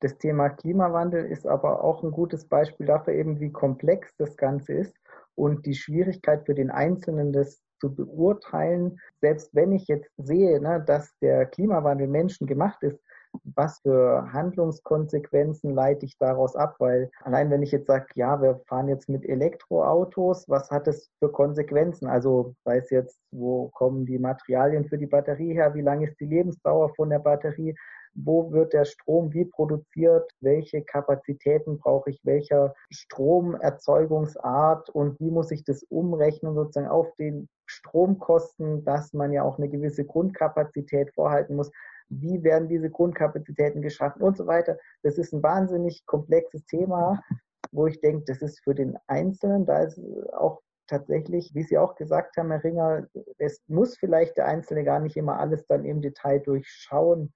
Das 0.00 0.16
Thema 0.16 0.48
Klimawandel 0.50 1.26
ist 1.26 1.46
aber 1.46 1.82
auch 1.82 2.04
ein 2.04 2.12
gutes 2.12 2.46
Beispiel 2.48 2.86
dafür, 2.86 3.14
eben 3.14 3.40
wie 3.40 3.50
komplex 3.50 4.14
das 4.16 4.36
Ganze 4.36 4.74
ist 4.74 4.96
und 5.34 5.66
die 5.66 5.74
Schwierigkeit 5.74 6.46
für 6.46 6.54
den 6.54 6.70
Einzelnen, 6.70 7.32
das 7.32 7.62
zu 7.80 7.94
beurteilen, 7.94 8.98
selbst 9.20 9.54
wenn 9.54 9.72
ich 9.72 9.86
jetzt 9.88 10.10
sehe, 10.16 10.60
ne, 10.60 10.82
dass 10.86 11.12
der 11.20 11.46
Klimawandel 11.46 12.08
menschengemacht 12.08 12.82
ist, 12.82 12.98
was 13.44 13.80
für 13.80 14.32
Handlungskonsequenzen 14.32 15.74
leite 15.74 16.06
ich 16.06 16.16
daraus 16.18 16.56
ab? 16.56 16.76
Weil 16.78 17.10
allein 17.22 17.50
wenn 17.50 17.62
ich 17.62 17.72
jetzt 17.72 17.86
sage, 17.86 18.06
ja, 18.14 18.40
wir 18.40 18.60
fahren 18.66 18.88
jetzt 18.88 19.08
mit 19.08 19.24
Elektroautos, 19.24 20.48
was 20.48 20.70
hat 20.70 20.88
es 20.88 21.10
für 21.18 21.30
Konsequenzen? 21.30 22.06
Also 22.06 22.54
es 22.64 22.90
jetzt, 22.90 23.18
wo 23.30 23.68
kommen 23.68 24.06
die 24.06 24.18
Materialien 24.18 24.86
für 24.86 24.98
die 24.98 25.06
Batterie 25.06 25.52
her? 25.52 25.74
Wie 25.74 25.82
lang 25.82 26.02
ist 26.02 26.18
die 26.20 26.26
Lebensdauer 26.26 26.94
von 26.94 27.10
der 27.10 27.18
Batterie? 27.18 27.74
wo 28.14 28.50
wird 28.52 28.72
der 28.72 28.84
Strom 28.84 29.32
wie 29.32 29.44
produziert, 29.44 30.28
welche 30.40 30.82
Kapazitäten 30.82 31.78
brauche 31.78 32.10
ich, 32.10 32.20
welcher 32.24 32.74
Stromerzeugungsart 32.90 34.90
und 34.90 35.20
wie 35.20 35.30
muss 35.30 35.52
ich 35.52 35.64
das 35.64 35.84
umrechnen 35.84 36.54
sozusagen 36.54 36.88
auf 36.88 37.14
den 37.16 37.48
Stromkosten, 37.68 38.84
dass 38.84 39.12
man 39.12 39.32
ja 39.32 39.42
auch 39.42 39.58
eine 39.58 39.68
gewisse 39.68 40.04
Grundkapazität 40.04 41.12
vorhalten 41.14 41.56
muss. 41.56 41.70
Wie 42.08 42.42
werden 42.42 42.68
diese 42.68 42.90
Grundkapazitäten 42.90 43.82
geschaffen 43.82 44.22
und 44.22 44.36
so 44.36 44.46
weiter. 44.46 44.78
Das 45.02 45.18
ist 45.18 45.32
ein 45.32 45.42
wahnsinnig 45.42 46.06
komplexes 46.06 46.64
Thema, 46.66 47.22
wo 47.70 47.86
ich 47.86 48.00
denke, 48.00 48.24
das 48.26 48.42
ist 48.42 48.64
für 48.64 48.74
den 48.74 48.98
Einzelnen, 49.06 49.66
da 49.66 49.82
ist 49.82 50.00
auch 50.32 50.62
tatsächlich, 50.86 51.54
wie 51.54 51.62
Sie 51.62 51.76
auch 51.76 51.94
gesagt 51.96 52.38
haben, 52.38 52.50
Herr 52.50 52.64
Ringer, 52.64 53.06
es 53.36 53.62
muss 53.68 53.98
vielleicht 53.98 54.38
der 54.38 54.46
Einzelne 54.46 54.84
gar 54.84 55.00
nicht 55.00 55.16
immer 55.16 55.38
alles 55.38 55.66
dann 55.66 55.84
im 55.84 56.00
Detail 56.00 56.40
durchschauen 56.40 57.34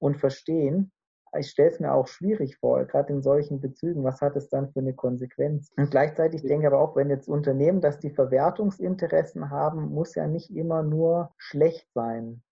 und 0.00 0.16
verstehen. 0.16 0.90
Ich 1.38 1.50
stelle 1.50 1.70
es 1.70 1.80
mir 1.80 1.92
auch 1.92 2.08
schwierig 2.08 2.56
vor, 2.56 2.84
gerade 2.84 3.12
in 3.12 3.22
solchen 3.22 3.60
Bezügen. 3.60 4.04
Was 4.04 4.20
hat 4.20 4.36
es 4.36 4.48
dann 4.48 4.70
für 4.72 4.80
eine 4.80 4.94
Konsequenz? 4.94 5.70
Und 5.76 5.90
gleichzeitig 5.90 6.42
denke 6.42 6.62
ich 6.62 6.66
aber 6.66 6.80
auch, 6.80 6.94
wenn 6.96 7.10
jetzt 7.10 7.28
Unternehmen, 7.28 7.80
dass 7.80 7.98
die 7.98 8.10
Verwertungsinteressen 8.10 9.50
haben, 9.50 9.90
muss 9.92 10.14
ja 10.14 10.26
nicht 10.26 10.50
immer 10.50 10.82
nur 10.82 11.32
schlecht 11.38 11.86
sein. 11.94 12.42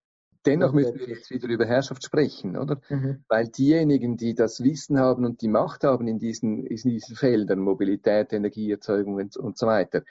Dennoch 0.45 0.73
müssen 0.73 0.97
wir 0.97 1.07
jetzt 1.07 1.29
wieder 1.29 1.47
über 1.47 1.65
Herrschaft 1.65 2.03
sprechen, 2.03 2.57
oder? 2.57 2.81
Mhm. 2.89 3.23
Weil 3.27 3.49
diejenigen, 3.49 4.17
die 4.17 4.33
das 4.33 4.63
Wissen 4.63 4.99
haben 4.99 5.25
und 5.25 5.41
die 5.41 5.47
Macht 5.47 5.83
haben 5.83 6.07
in 6.07 6.17
diesen, 6.17 6.65
in 6.65 6.77
diesen 6.77 7.15
Feldern, 7.15 7.59
Mobilität, 7.59 8.33
Energieerzeugung 8.33 9.15
und, 9.15 9.37
und 9.37 9.57
so 9.57 9.67
weiter, 9.67 10.03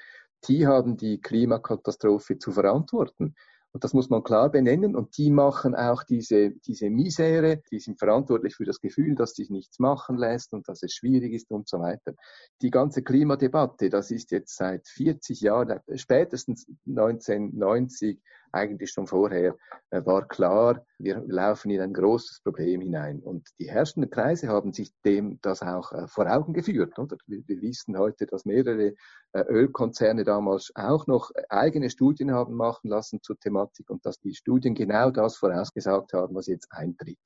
die 0.47 0.67
haben 0.67 0.97
die 0.97 1.21
Klimakatastrophe 1.21 2.39
zu 2.39 2.53
verantworten. 2.53 3.35
Und 3.73 3.85
das 3.85 3.95
muss 3.95 4.11
man 4.11 4.23
klar 4.23 4.51
benennen. 4.51 4.97
Und 4.97 5.17
die 5.17 5.31
machen 5.31 5.75
auch 5.75 6.03
diese, 6.03 6.51
diese 6.67 6.91
Misere, 6.91 7.63
die 7.71 7.79
sind 7.79 7.99
verantwortlich 7.99 8.57
für 8.57 8.65
das 8.65 8.81
Gefühl, 8.81 9.15
dass 9.15 9.35
sich 9.35 9.51
nichts 9.51 9.79
machen 9.79 10.17
lässt 10.17 10.53
und 10.53 10.69
dass 10.69 10.83
es 10.83 10.93
schwierig 10.93 11.33
ist 11.33 11.51
und 11.51 11.69
so 11.69 11.79
weiter. 11.79 12.15
Die 12.63 12.71
ganze 12.71 13.03
Klimadebatte, 13.03 13.89
das 13.89 14.11
ist 14.11 14.33
jetzt 14.33 14.57
seit 14.57 14.89
40 14.89 15.41
Jahren, 15.41 15.81
spätestens 15.95 16.67
1990 16.87 18.21
eigentlich 18.53 18.91
schon 18.91 19.07
vorher 19.07 19.57
äh, 19.91 20.05
war 20.05 20.27
klar, 20.27 20.85
wir 20.99 21.23
laufen 21.27 21.71
in 21.71 21.81
ein 21.81 21.93
großes 21.93 22.41
Problem 22.43 22.81
hinein. 22.81 23.21
Und 23.21 23.49
die 23.59 23.71
herrschenden 23.71 24.11
Kreise 24.11 24.49
haben 24.49 24.73
sich 24.73 24.93
dem 25.05 25.39
das 25.43 25.63
auch 25.63 25.93
äh, 25.93 26.07
vor 26.09 26.27
Augen 26.31 26.53
geführt. 26.53 26.99
Oder? 26.99 27.17
Wir, 27.27 27.43
wir 27.47 27.61
wissen 27.63 27.99
heute, 27.99 28.27
dass 28.27 28.45
mehrere 28.45 28.95
äh, 29.33 29.41
Ölkonzerne 29.49 30.25
damals 30.25 30.73
auch 30.75 31.07
noch 31.07 31.31
eigene 31.49 31.91
Studien 31.91 32.33
haben 32.33 32.55
machen 32.55 32.91
lassen 32.91 33.21
zur 33.23 33.39
Thematik 33.39 33.91
und 33.91 34.05
dass 34.05 34.21
die 34.21 34.35
Studien 34.35 34.75
genau 34.75 35.11
das 35.11 35.37
vorausgesagt 35.37 36.13
haben, 36.13 36.35
was 36.35 36.47
jetzt 36.47 36.69
eintritt. 36.71 37.19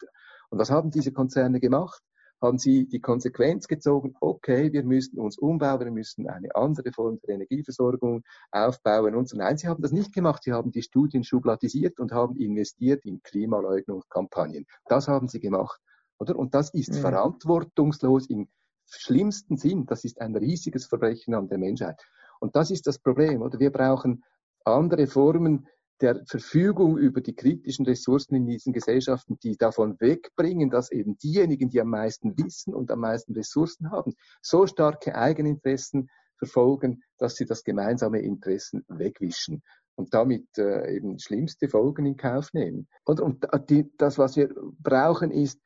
Und 0.50 0.58
was 0.58 0.70
haben 0.70 0.90
diese 0.90 1.12
Konzerne 1.12 1.60
gemacht? 1.60 2.02
Haben 2.44 2.58
sie 2.58 2.86
die 2.86 3.00
Konsequenz 3.00 3.66
gezogen, 3.66 4.14
okay, 4.20 4.72
wir 4.72 4.84
müssen 4.84 5.18
uns 5.18 5.38
umbauen, 5.38 5.80
wir 5.80 5.90
müssen 5.90 6.28
eine 6.28 6.54
andere 6.54 6.92
Form 6.92 7.18
der 7.20 7.36
Energieversorgung 7.36 8.22
aufbauen 8.52 9.14
und 9.14 9.28
so. 9.28 9.36
Nein, 9.36 9.56
sie 9.56 9.68
haben 9.68 9.82
das 9.82 9.92
nicht 9.92 10.12
gemacht. 10.12 10.42
Sie 10.44 10.52
haben 10.52 10.70
die 10.70 10.82
Studien 10.82 11.24
schubladisiert 11.24 11.98
und 11.98 12.12
haben 12.12 12.36
investiert 12.36 13.04
in 13.04 13.22
Klimaleugnungskampagnen. 13.22 14.66
Das 14.86 15.08
haben 15.08 15.28
sie 15.28 15.40
gemacht. 15.40 15.80
Oder? 16.18 16.36
Und 16.36 16.54
das 16.54 16.72
ist 16.72 16.92
mhm. 16.92 16.98
verantwortungslos 16.98 18.28
im 18.28 18.48
schlimmsten 18.86 19.56
Sinn. 19.56 19.86
Das 19.86 20.04
ist 20.04 20.20
ein 20.20 20.36
riesiges 20.36 20.86
Verbrechen 20.86 21.34
an 21.34 21.48
der 21.48 21.58
Menschheit. 21.58 22.00
Und 22.40 22.56
das 22.56 22.70
ist 22.70 22.86
das 22.86 22.98
Problem. 22.98 23.42
Oder? 23.42 23.58
Wir 23.58 23.70
brauchen 23.70 24.22
andere 24.64 25.06
Formen 25.06 25.66
der 26.04 26.22
Verfügung 26.26 26.98
über 26.98 27.22
die 27.22 27.34
kritischen 27.34 27.86
Ressourcen 27.86 28.34
in 28.34 28.46
diesen 28.46 28.74
Gesellschaften, 28.74 29.38
die 29.42 29.56
davon 29.56 29.98
wegbringen, 30.00 30.68
dass 30.68 30.92
eben 30.92 31.16
diejenigen, 31.16 31.70
die 31.70 31.80
am 31.80 31.88
meisten 31.88 32.36
wissen 32.36 32.74
und 32.74 32.90
am 32.90 33.00
meisten 33.00 33.32
Ressourcen 33.32 33.90
haben, 33.90 34.12
so 34.42 34.66
starke 34.66 35.14
Eigeninteressen 35.14 36.10
verfolgen, 36.36 37.02
dass 37.16 37.36
sie 37.36 37.46
das 37.46 37.64
gemeinsame 37.64 38.20
Interessen 38.20 38.84
wegwischen 38.88 39.62
und 39.94 40.12
damit 40.12 40.46
äh, 40.58 40.94
eben 40.94 41.18
schlimmste 41.18 41.68
Folgen 41.70 42.04
in 42.04 42.18
Kauf 42.18 42.52
nehmen. 42.52 42.86
Und, 43.04 43.20
und 43.20 43.46
die, 43.70 43.90
das, 43.96 44.18
was 44.18 44.36
wir 44.36 44.50
brauchen, 44.78 45.30
ist 45.30 45.58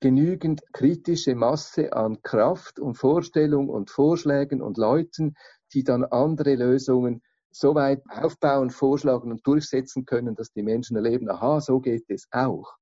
genügend 0.00 0.60
kritische 0.72 1.36
Masse 1.36 1.92
an 1.92 2.20
Kraft 2.22 2.80
und 2.80 2.96
Vorstellung 2.96 3.68
und 3.68 3.90
Vorschlägen 3.90 4.60
und 4.60 4.76
Leuten, 4.76 5.36
die 5.72 5.84
dann 5.84 6.02
andere 6.02 6.56
Lösungen 6.56 7.22
so 7.54 7.74
weit 7.74 8.02
aufbauen, 8.08 8.70
vorschlagen 8.70 9.30
und 9.30 9.46
durchsetzen 9.46 10.04
können, 10.04 10.34
dass 10.34 10.52
die 10.52 10.62
Menschen 10.62 10.96
erleben, 10.96 11.30
aha, 11.30 11.60
so 11.60 11.80
geht 11.80 12.04
es 12.08 12.26
auch. 12.32 12.74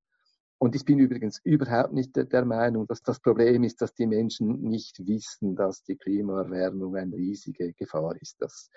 Und 0.63 0.75
ich 0.75 0.85
bin 0.85 0.97
übrigens 0.97 1.41
überhaupt 1.43 1.91
nicht 1.91 2.15
der 2.15 2.45
Meinung, 2.45 2.87
dass 2.87 3.03
das 3.03 3.19
Problem 3.19 3.65
ist, 3.65 3.81
dass 3.81 3.93
die 3.93 4.07
Menschen 4.07 4.61
nicht 4.61 5.05
wissen, 5.05 5.57
dass 5.57 5.83
die 5.83 5.97
Klimaerwärmung 5.97 6.95
eine 6.95 7.13
riesige 7.17 7.73
Gefahr 7.73 8.15
ist. 8.21 8.41
Das, 8.41 8.69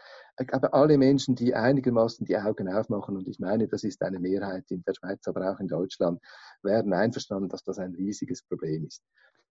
aber 0.50 0.74
alle 0.74 0.98
Menschen, 0.98 1.36
die 1.36 1.54
einigermaßen 1.54 2.26
die 2.26 2.36
Augen 2.36 2.68
aufmachen, 2.68 3.16
und 3.16 3.28
ich 3.28 3.38
meine, 3.38 3.68
das 3.68 3.84
ist 3.84 4.02
eine 4.02 4.18
Mehrheit 4.18 4.64
in 4.70 4.82
der 4.82 4.94
Schweiz, 4.94 5.28
aber 5.28 5.52
auch 5.52 5.60
in 5.60 5.68
Deutschland, 5.68 6.20
werden 6.62 6.92
einverstanden, 6.92 7.48
dass 7.48 7.62
das 7.62 7.78
ein 7.78 7.94
riesiges 7.94 8.42
Problem 8.42 8.84
ist. 8.86 9.02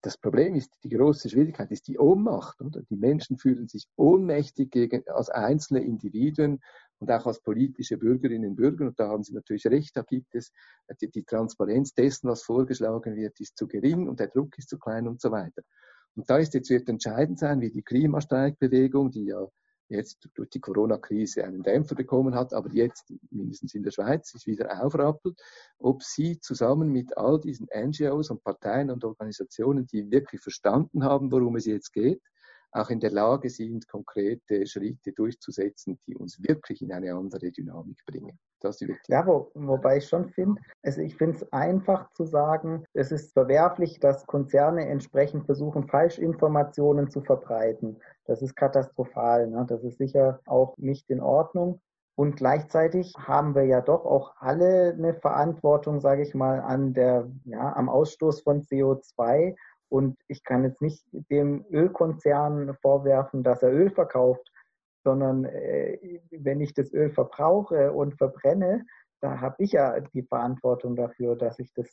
Das 0.02 0.18
Problem 0.18 0.54
ist, 0.56 0.72
die 0.84 0.90
große 0.90 1.30
Schwierigkeit 1.30 1.72
ist 1.72 1.88
die 1.88 1.98
Ohnmacht. 1.98 2.62
Oder? 2.62 2.84
Die 2.84 2.96
Menschen 2.96 3.38
fühlen 3.38 3.68
sich 3.68 3.88
ohnmächtig 3.96 4.70
gegen, 4.70 5.04
als 5.08 5.30
einzelne 5.30 5.84
Individuen 5.84 6.60
und 7.00 7.12
auch 7.12 7.26
als 7.26 7.42
politische 7.42 7.98
Bürgerinnen 7.98 8.52
und 8.52 8.56
Bürger. 8.56 8.88
Und 8.88 9.00
da 9.00 9.08
haben 9.08 9.24
Sie 9.24 9.34
natürlich 9.34 9.66
recht, 9.66 9.98
da 9.98 10.04
gibt 10.04 10.36
es 10.36 10.52
die, 11.02 11.10
die 11.10 11.24
Transparenz 11.24 11.94
dessen, 11.94 12.30
was 12.30 12.44
vorgeschlagen 12.44 13.16
wird, 13.16 13.40
ist 13.40 13.58
zu 13.58 13.68
gering 13.68 14.08
und 14.08 14.20
der 14.20 14.28
Druck 14.28 14.58
ist 14.58 14.70
zu 14.70 14.78
klein 14.78 15.08
und 15.08 15.20
so 15.20 15.32
weiter. 15.32 15.64
Und 16.16 16.30
da 16.30 16.38
ist 16.38 16.54
jetzt 16.54 16.70
wird 16.70 16.88
entscheidend 16.88 17.40
sein, 17.40 17.62
wie 17.62 17.72
die 17.72 17.84
Klimastreikbewegung, 17.84 19.12
die 19.12 19.26
ja 19.26 19.48
jetzt 19.88 20.30
durch 20.34 20.50
die 20.50 20.60
Corona-Krise 20.60 21.44
einen 21.44 21.64
Dämpfer 21.64 21.96
bekommen 21.96 22.36
hat, 22.36 22.54
aber 22.54 22.70
jetzt 22.72 23.14
mindestens 23.30 23.74
in 23.76 23.84
der 23.84 23.92
Schweiz 23.92 24.32
sich 24.32 24.48
wieder 24.48 24.84
aufrappelt, 24.84 25.40
ob 25.78 26.04
sie 26.04 26.40
zusammen 26.40 26.92
mit 26.92 27.18
all 27.18 27.40
diesen 27.40 27.68
NGOs 27.74 28.30
und 28.30 28.44
Parteien 28.44 28.90
und 28.92 29.04
Organisationen, 29.04 29.86
die 29.88 30.10
wirklich 30.12 30.42
verstanden 30.42 31.04
haben, 31.04 31.32
worum 31.32 31.56
es 31.56 31.66
jetzt 31.66 31.94
geht, 31.94 32.22
auch 32.76 32.90
in 32.90 33.00
der 33.00 33.12
Lage 33.12 33.50
sind, 33.50 33.88
konkrete 33.88 34.68
Schritte 34.68 35.14
durchzusetzen, 35.14 35.98
die 36.06 36.16
uns 36.16 36.42
wirklich 36.44 36.82
in 36.82 36.92
eine 36.92 37.14
andere 37.14 37.52
Dynamik 37.52 38.04
bringen. 38.06 38.38
Das 38.60 38.80
ja, 39.08 39.26
wo, 39.28 39.52
wobei 39.54 39.98
ich 39.98 40.08
schon 40.08 40.30
finde, 40.30 40.62
also 40.82 41.02
ich 41.02 41.16
finde 41.16 41.38
es 41.38 41.54
einfach 41.54 42.12
zu 42.12 42.26
sagen, 42.26 42.84
es 42.94 43.12
ist 43.12 43.34
verwerflich, 43.34 44.00
dass 44.00 44.26
Konzerne 44.26 44.88
entsprechend 44.88 45.46
versuchen, 45.46 45.88
Falschinformationen 45.88 47.10
zu 47.10 47.22
verbreiten. 47.22 47.98
Das 48.26 48.42
ist 48.42 48.56
katastrophal. 48.56 49.48
Ne? 49.48 49.66
Das 49.68 49.84
ist 49.84 49.98
sicher 49.98 50.40
auch 50.46 50.78
nicht 50.78 51.10
in 51.10 51.22
Ordnung. 51.22 51.82
Und 52.18 52.38
gleichzeitig 52.38 53.14
haben 53.18 53.56
wir 53.56 53.66
ja 53.66 53.82
doch 53.82 54.06
auch 54.06 54.36
alle 54.38 54.94
eine 54.94 55.14
Verantwortung, 55.14 56.00
sage 56.00 56.24
ich 56.24 56.34
mal, 56.34 56.62
an 56.62 56.94
der, 56.94 57.30
ja, 57.44 57.76
am 57.76 57.90
Ausstoß 57.90 58.42
von 58.42 58.62
CO2 58.62 59.56
und 59.90 60.18
ich 60.28 60.44
kann 60.44 60.64
jetzt 60.64 60.82
nicht 60.82 61.06
dem 61.12 61.66
Ölkonzern 61.70 62.76
vorwerfen, 62.82 63.44
dass 63.44 63.62
er 63.62 63.72
Öl 63.72 63.92
verkauft, 63.92 64.50
sondern 65.04 65.46
äh, 65.46 66.22
wenn 66.32 66.62
ich 66.62 66.74
das 66.74 66.92
Öl 66.94 67.12
verbrauche 67.12 67.92
und 67.92 68.18
verbrenne, 68.18 68.86
da 69.22 69.42
habe 69.42 69.56
ich 69.60 69.74
ja 69.74 70.00
die 70.00 70.24
Verantwortung 70.24 70.96
dafür, 70.96 71.36
dass 71.36 71.60
ich 71.60 71.74
das 71.74 71.88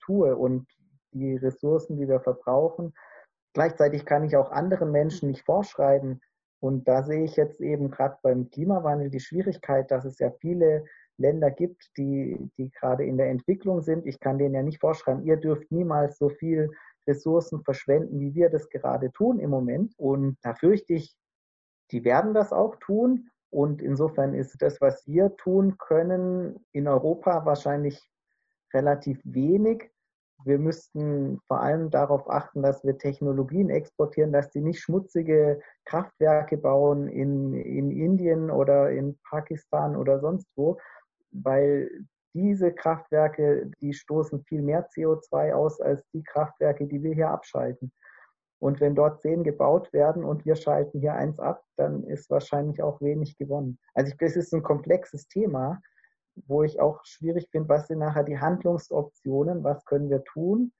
tue 0.00 0.36
und 0.36 0.66
die 1.12 1.36
Ressourcen, 1.36 1.96
die 1.96 2.08
wir 2.08 2.20
verbrauchen. 2.20 2.94
Gleichzeitig 3.58 4.06
kann 4.06 4.22
ich 4.22 4.36
auch 4.36 4.52
anderen 4.52 4.92
Menschen 4.92 5.28
nicht 5.28 5.44
vorschreiben. 5.44 6.20
Und 6.60 6.86
da 6.86 7.02
sehe 7.02 7.24
ich 7.24 7.34
jetzt 7.34 7.60
eben 7.60 7.90
gerade 7.90 8.16
beim 8.22 8.48
Klimawandel 8.50 9.10
die 9.10 9.18
Schwierigkeit, 9.18 9.90
dass 9.90 10.04
es 10.04 10.20
ja 10.20 10.30
viele 10.30 10.84
Länder 11.16 11.50
gibt, 11.50 11.90
die, 11.96 12.38
die 12.56 12.70
gerade 12.70 13.04
in 13.04 13.16
der 13.16 13.30
Entwicklung 13.30 13.80
sind. 13.80 14.06
Ich 14.06 14.20
kann 14.20 14.38
denen 14.38 14.54
ja 14.54 14.62
nicht 14.62 14.78
vorschreiben, 14.78 15.24
ihr 15.24 15.38
dürft 15.38 15.72
niemals 15.72 16.18
so 16.18 16.28
viel 16.28 16.70
Ressourcen 17.08 17.64
verschwenden, 17.64 18.20
wie 18.20 18.32
wir 18.32 18.48
das 18.48 18.68
gerade 18.68 19.10
tun 19.10 19.40
im 19.40 19.50
Moment. 19.50 19.92
Und 19.98 20.38
da 20.42 20.54
fürchte 20.54 20.92
ich, 20.92 21.16
die 21.90 22.04
werden 22.04 22.34
das 22.34 22.52
auch 22.52 22.76
tun. 22.76 23.28
Und 23.50 23.82
insofern 23.82 24.34
ist 24.34 24.62
das, 24.62 24.80
was 24.80 25.04
wir 25.08 25.34
tun 25.34 25.78
können, 25.78 26.64
in 26.70 26.86
Europa 26.86 27.44
wahrscheinlich 27.44 28.08
relativ 28.72 29.20
wenig. 29.24 29.90
Wir 30.44 30.58
müssten 30.58 31.40
vor 31.46 31.60
allem 31.60 31.90
darauf 31.90 32.30
achten, 32.30 32.62
dass 32.62 32.84
wir 32.84 32.96
Technologien 32.96 33.70
exportieren, 33.70 34.32
dass 34.32 34.50
die 34.50 34.60
nicht 34.60 34.80
schmutzige 34.80 35.60
Kraftwerke 35.84 36.56
bauen 36.56 37.08
in, 37.08 37.54
in 37.54 37.90
Indien 37.90 38.50
oder 38.50 38.90
in 38.90 39.18
Pakistan 39.28 39.96
oder 39.96 40.20
sonst 40.20 40.46
wo, 40.54 40.78
weil 41.32 41.90
diese 42.34 42.72
Kraftwerke, 42.72 43.70
die 43.80 43.92
stoßen 43.92 44.44
viel 44.44 44.62
mehr 44.62 44.88
CO2 44.88 45.52
aus 45.54 45.80
als 45.80 46.06
die 46.12 46.22
Kraftwerke, 46.22 46.86
die 46.86 47.02
wir 47.02 47.14
hier 47.14 47.30
abschalten. 47.30 47.92
Und 48.60 48.80
wenn 48.80 48.94
dort 48.94 49.20
zehn 49.20 49.44
gebaut 49.44 49.92
werden 49.92 50.24
und 50.24 50.44
wir 50.44 50.56
schalten 50.56 51.00
hier 51.00 51.14
eins 51.14 51.38
ab, 51.38 51.64
dann 51.76 52.04
ist 52.04 52.28
wahrscheinlich 52.30 52.82
auch 52.82 53.00
wenig 53.00 53.38
gewonnen. 53.38 53.78
Also 53.94 54.10
ich, 54.10 54.18
das 54.18 54.36
ist 54.36 54.52
ein 54.52 54.62
komplexes 54.62 55.28
Thema, 55.28 55.80
wo 56.46 56.62
ich 56.62 56.80
auch 56.80 57.00
schwierig 57.04 57.48
finde, 57.50 57.68
was 57.68 57.86
sind 57.86 57.98
nachher 57.98 58.24
die 58.24 58.38
Handlungsoptionen, 58.38 59.64
was 59.64 59.84
können 59.84 60.10
wir 60.10 60.24
tun. 60.24 60.72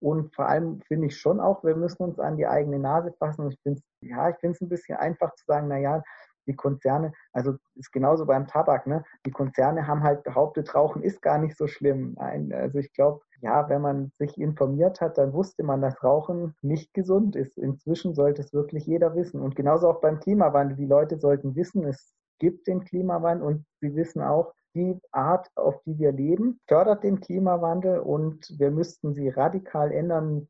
Und 0.00 0.34
vor 0.34 0.48
allem 0.48 0.80
finde 0.82 1.06
ich 1.06 1.16
schon 1.18 1.40
auch, 1.40 1.64
wir 1.64 1.74
müssen 1.74 2.02
uns 2.02 2.18
an 2.18 2.36
die 2.36 2.46
eigene 2.46 2.78
Nase 2.78 3.12
fassen. 3.18 3.50
Ich 3.50 3.58
finde 3.62 3.80
es, 3.80 4.08
ja, 4.08 4.28
ich 4.28 4.36
finde 4.36 4.54
es 4.54 4.60
ein 4.60 4.68
bisschen 4.68 4.98
einfach 4.98 5.34
zu 5.34 5.44
sagen, 5.46 5.68
na 5.68 5.78
ja, 5.78 6.02
die 6.46 6.54
Konzerne, 6.54 7.12
also 7.32 7.56
ist 7.74 7.92
genauso 7.92 8.24
beim 8.24 8.46
Tabak, 8.46 8.86
ne? 8.86 9.04
Die 9.24 9.30
Konzerne 9.30 9.86
haben 9.86 10.02
halt 10.02 10.22
behauptet, 10.22 10.74
Rauchen 10.74 11.02
ist 11.02 11.20
gar 11.20 11.38
nicht 11.38 11.56
so 11.56 11.66
schlimm. 11.66 12.14
Nein, 12.18 12.52
also 12.52 12.78
ich 12.78 12.92
glaube, 12.92 13.20
ja, 13.42 13.68
wenn 13.68 13.82
man 13.82 14.12
sich 14.18 14.38
informiert 14.38 15.00
hat, 15.00 15.18
dann 15.18 15.32
wusste 15.32 15.62
man, 15.62 15.82
dass 15.82 16.02
Rauchen 16.02 16.54
nicht 16.62 16.94
gesund 16.94 17.36
ist. 17.36 17.58
Inzwischen 17.58 18.14
sollte 18.14 18.42
es 18.42 18.52
wirklich 18.52 18.86
jeder 18.86 19.14
wissen. 19.14 19.40
Und 19.40 19.56
genauso 19.56 19.88
auch 19.88 20.00
beim 20.00 20.20
Klimawandel. 20.20 20.76
Die 20.76 20.86
Leute 20.86 21.18
sollten 21.18 21.56
wissen, 21.56 21.84
es 21.84 22.14
gibt 22.38 22.66
den 22.66 22.84
Klimawandel 22.84 23.46
und 23.46 23.66
sie 23.80 23.94
wissen 23.94 24.22
auch, 24.22 24.52
die 24.76 25.00
Art, 25.10 25.48
auf 25.56 25.82
die 25.84 25.98
wir 25.98 26.12
leben, 26.12 26.60
fördert 26.68 27.02
den 27.02 27.20
Klimawandel 27.20 27.98
und 28.00 28.54
wir 28.58 28.70
müssten 28.70 29.14
sie 29.14 29.28
radikal 29.28 29.90
ändern, 29.90 30.48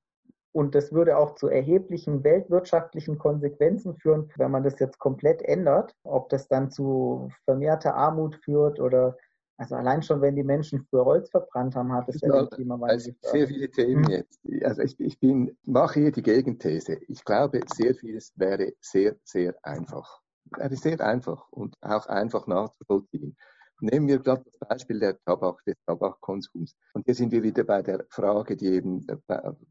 und 0.57 0.75
das 0.75 0.91
würde 0.91 1.19
auch 1.19 1.35
zu 1.35 1.49
erheblichen 1.49 2.25
weltwirtschaftlichen 2.25 3.19
Konsequenzen 3.19 3.95
führen, 3.95 4.31
wenn 4.37 4.51
man 4.51 4.65
das 4.65 4.79
jetzt 4.79 4.99
komplett 4.99 5.43
ändert. 5.43 5.95
Ob 6.03 6.31
das 6.31 6.49
dann 6.49 6.71
zu 6.71 7.29
vermehrter 7.45 7.95
Armut 7.95 8.37
führt 8.37 8.81
oder 8.81 9.19
also 9.59 9.75
allein 9.75 10.03
schon, 10.03 10.23
wenn 10.23 10.35
die 10.35 10.43
Menschen 10.43 10.87
früher 10.89 11.05
Holz 11.05 11.29
verbrannt 11.29 11.77
haben, 11.77 11.93
hat 11.93 12.09
es 12.09 12.23
ja 12.23 12.33
den 12.33 12.49
Klimawandel. 12.49 12.95
Also 12.95 13.11
sehr 13.21 13.49
viele 13.49 13.71
Themen 13.71 14.05
hm. 14.05 14.11
jetzt. 14.11 14.41
Also 14.65 14.81
ich, 14.81 14.99
ich 14.99 15.21
bin, 15.21 15.55
mache 15.65 16.01
hier 16.01 16.13
die 16.13 16.23
Gegenthese. 16.23 17.01
Ich 17.07 17.23
glaube, 17.27 17.61
sehr 17.75 17.95
vieles 17.95 18.33
wäre 18.37 18.73
sehr, 18.81 19.17
sehr 19.25 19.55
einfach. 19.63 20.23
Wäre 20.57 20.75
sehr 20.77 20.99
einfach 21.03 21.51
und 21.51 21.77
auch 21.83 22.07
einfach 22.07 22.47
nachzuvollziehen. 22.47 23.37
Nehmen 23.81 24.09
wir 24.09 24.19
gerade 24.21 24.43
das 24.45 24.59
Beispiel 24.69 25.01
der 25.01 25.23
Tabak, 25.25 25.63
des 25.65 25.77
Tabakkonsums. 25.87 26.75
Und 26.95 27.05
hier 27.05 27.15
sind 27.15 27.33
wir 27.33 27.43
wieder 27.43 27.65
bei 27.65 27.83
der 27.83 28.07
Frage, 28.09 28.57
die, 28.57 28.69
eben, 28.69 29.07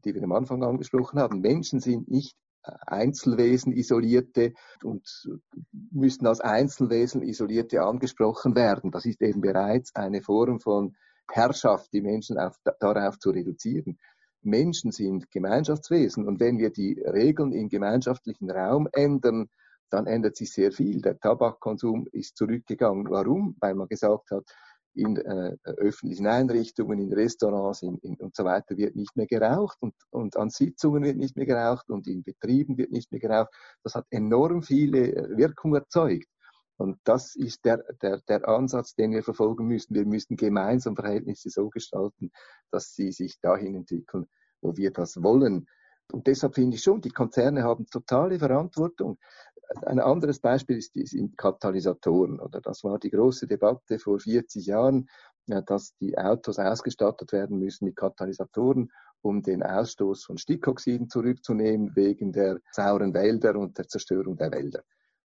die 0.04 0.14
wir 0.14 0.22
am 0.22 0.32
Anfang 0.32 0.62
angesprochen 0.62 1.18
haben. 1.18 1.40
Menschen 1.40 1.80
sind 1.80 2.08
nicht 2.08 2.36
äh, 2.62 2.72
Einzelwesen, 2.86 3.72
Isolierte 3.72 4.52
und 4.82 5.28
müssen 5.90 6.26
als 6.26 6.40
Einzelwesen, 6.40 7.22
Isolierte 7.22 7.82
angesprochen 7.82 8.54
werden. 8.54 8.92
Das 8.92 9.06
ist 9.06 9.20
eben 9.22 9.40
bereits 9.40 9.94
eine 9.96 10.22
Form 10.22 10.60
von 10.60 10.94
Herrschaft, 11.30 11.92
die 11.92 12.00
Menschen 12.02 12.38
auf, 12.38 12.56
darauf 12.78 13.18
zu 13.18 13.30
reduzieren. 13.30 13.98
Menschen 14.42 14.92
sind 14.92 15.30
Gemeinschaftswesen 15.32 16.26
und 16.26 16.38
wenn 16.38 16.58
wir 16.58 16.70
die 16.70 17.00
Regeln 17.00 17.52
im 17.52 17.68
gemeinschaftlichen 17.68 18.48
Raum 18.50 18.88
ändern, 18.92 19.48
dann 19.90 20.06
ändert 20.06 20.36
sich 20.36 20.52
sehr 20.52 20.72
viel. 20.72 21.00
Der 21.00 21.18
Tabakkonsum 21.18 22.06
ist 22.12 22.36
zurückgegangen. 22.36 23.08
Warum? 23.10 23.56
Weil 23.60 23.74
man 23.74 23.88
gesagt 23.88 24.30
hat, 24.30 24.44
in 24.96 25.16
äh, 25.16 25.56
öffentlichen 25.64 26.26
Einrichtungen, 26.26 26.98
in 26.98 27.12
Restaurants 27.12 27.82
in, 27.82 27.98
in, 27.98 28.16
und 28.16 28.34
so 28.34 28.44
weiter 28.44 28.76
wird 28.78 28.96
nicht 28.96 29.14
mehr 29.14 29.26
geraucht 29.26 29.76
und, 29.80 29.94
und 30.10 30.36
an 30.36 30.48
Sitzungen 30.48 31.04
wird 31.04 31.18
nicht 31.18 31.36
mehr 31.36 31.44
geraucht 31.44 31.90
und 31.90 32.06
in 32.06 32.22
Betrieben 32.22 32.78
wird 32.78 32.90
nicht 32.90 33.12
mehr 33.12 33.20
geraucht. 33.20 33.50
Das 33.82 33.94
hat 33.94 34.06
enorm 34.10 34.62
viele 34.62 35.12
äh, 35.12 35.36
Wirkung 35.36 35.74
erzeugt. 35.74 36.28
Und 36.78 36.98
das 37.04 37.36
ist 37.36 37.64
der, 37.64 37.82
der, 38.02 38.20
der 38.28 38.48
Ansatz, 38.48 38.94
den 38.94 39.12
wir 39.12 39.22
verfolgen 39.22 39.66
müssen. 39.66 39.94
Wir 39.94 40.04
müssen 40.04 40.36
gemeinsam 40.36 40.94
Verhältnisse 40.94 41.50
so 41.50 41.68
gestalten, 41.70 42.30
dass 42.70 42.94
sie 42.94 43.12
sich 43.12 43.40
dahin 43.40 43.74
entwickeln, 43.76 44.26
wo 44.60 44.76
wir 44.76 44.90
das 44.90 45.22
wollen. 45.22 45.66
Und 46.12 46.26
deshalb 46.26 46.54
finde 46.54 46.76
ich 46.76 46.82
schon, 46.82 47.00
die 47.00 47.10
Konzerne 47.10 47.64
haben 47.64 47.86
totale 47.86 48.38
Verantwortung. 48.38 49.18
Ein 49.84 50.00
anderes 50.00 50.38
Beispiel 50.40 50.78
ist, 50.78 50.94
sind 50.94 51.36
Katalysatoren. 51.36 52.40
Oder 52.40 52.60
das 52.60 52.84
war 52.84 52.98
die 52.98 53.10
große 53.10 53.46
Debatte 53.46 53.98
vor 53.98 54.18
40 54.18 54.66
Jahren, 54.66 55.08
dass 55.46 55.94
die 55.96 56.16
Autos 56.18 56.58
ausgestattet 56.58 57.32
werden 57.32 57.58
müssen 57.58 57.84
mit 57.86 57.96
Katalysatoren, 57.96 58.90
um 59.22 59.42
den 59.42 59.62
Ausstoß 59.62 60.24
von 60.24 60.38
Stickoxiden 60.38 61.08
zurückzunehmen 61.08 61.94
wegen 61.96 62.32
der 62.32 62.60
sauren 62.72 63.14
Wälder 63.14 63.56
und 63.56 63.76
der 63.78 63.88
Zerstörung 63.88 64.36
der 64.36 64.52
Wälder. 64.52 64.82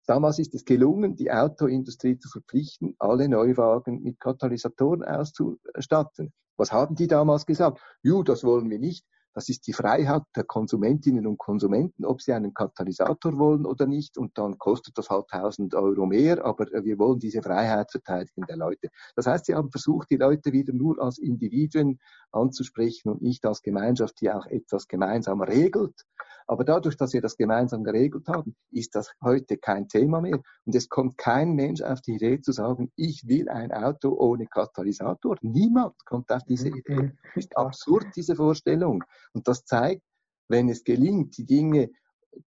Damals 0.06 0.40
ist 0.40 0.56
es 0.56 0.66
gelungen, 0.66 1.16
die 1.16 1.32
Autoindustrie 1.32 2.18
zu 2.18 2.30
verpflichten, 2.30 2.96
alle 2.98 3.30
Neuwagen 3.30 4.02
mit 4.02 4.20
Katalysatoren 4.20 5.04
auszustatten. 5.04 6.34
Was 6.58 6.72
haben 6.72 6.96
die 6.96 7.08
damals 7.08 7.46
gesagt? 7.46 7.80
Ju, 8.02 8.24
das 8.24 8.44
wollen 8.44 8.70
wir 8.70 8.80
nicht. 8.80 9.06
Das 9.34 9.50
ist 9.50 9.68
die 9.68 9.74
Freiheit 9.74 10.24
der 10.36 10.44
Konsumentinnen 10.44 11.28
und 11.28 11.38
Konsumenten, 11.38 12.06
ob 12.06 12.22
sie 12.22 12.34
einen 12.34 12.54
Katalysator 12.54 13.38
wollen 13.38 13.66
oder 13.66 13.86
nicht. 13.86 14.18
Und 14.18 14.38
dann 14.38 14.58
kostet 14.58 14.98
das 14.98 15.10
halt 15.10 15.26
1000 15.32 15.76
Euro 15.76 16.06
mehr, 16.06 16.44
aber 16.44 16.66
wir 16.84 16.98
wollen 16.98 17.20
diese 17.20 17.42
Freiheit 17.42 17.92
verteidigen 17.92 18.46
der 18.48 18.58
Leute. 18.58 18.90
Das 19.16 19.28
heißt, 19.28 19.46
sie 19.46 19.56
haben 19.56 19.72
versucht, 19.72 20.10
die 20.10 20.18
Leute 20.18 20.52
wieder 20.52 20.74
nur 20.74 21.02
als 21.02 21.18
Individuen 21.20 22.00
anzusprechen 22.32 23.10
und 23.10 23.22
nicht 23.22 23.46
als 23.46 23.62
Gemeinschaft, 23.62 24.20
die 24.22 24.32
auch 24.32 24.46
etwas 24.48 24.88
gemeinsam 24.88 25.42
regelt. 25.42 26.06
Aber 26.50 26.64
dadurch, 26.64 26.98
dass 26.98 27.14
wir 27.14 27.22
das 27.22 27.38
gemeinsam 27.38 27.84
geregelt 27.84 28.28
haben, 28.28 28.56
ist 28.72 28.96
das 28.96 29.14
heute 29.24 29.58
kein 29.58 29.88
Thema 29.88 30.20
mehr. 30.20 30.42
Und 30.66 30.74
es 30.74 30.90
kommt 30.90 31.16
kein 31.16 31.54
Mensch 31.54 31.84
auf 31.84 32.02
die 32.02 32.16
Idee 32.16 32.42
zu 32.42 32.54
sagen, 32.54 32.92
ich 32.96 33.28
will 33.28 33.50
ein 33.50 33.72
Auto 33.72 34.16
ohne 34.18 34.48
Katalysator. 34.48 35.38
Niemand 35.42 35.94
kommt 36.06 36.32
auf 36.32 36.44
diese. 36.46 36.70
Idee. 36.70 37.12
Ist 37.36 37.56
absurd, 37.56 38.08
diese 38.16 38.36
Vorstellung. 38.36 39.04
Und 39.34 39.48
das 39.48 39.64
zeigt, 39.64 40.02
wenn 40.48 40.70
es 40.70 40.84
gelingt, 40.84 41.38
die 41.38 41.46
Dinge 41.46 41.92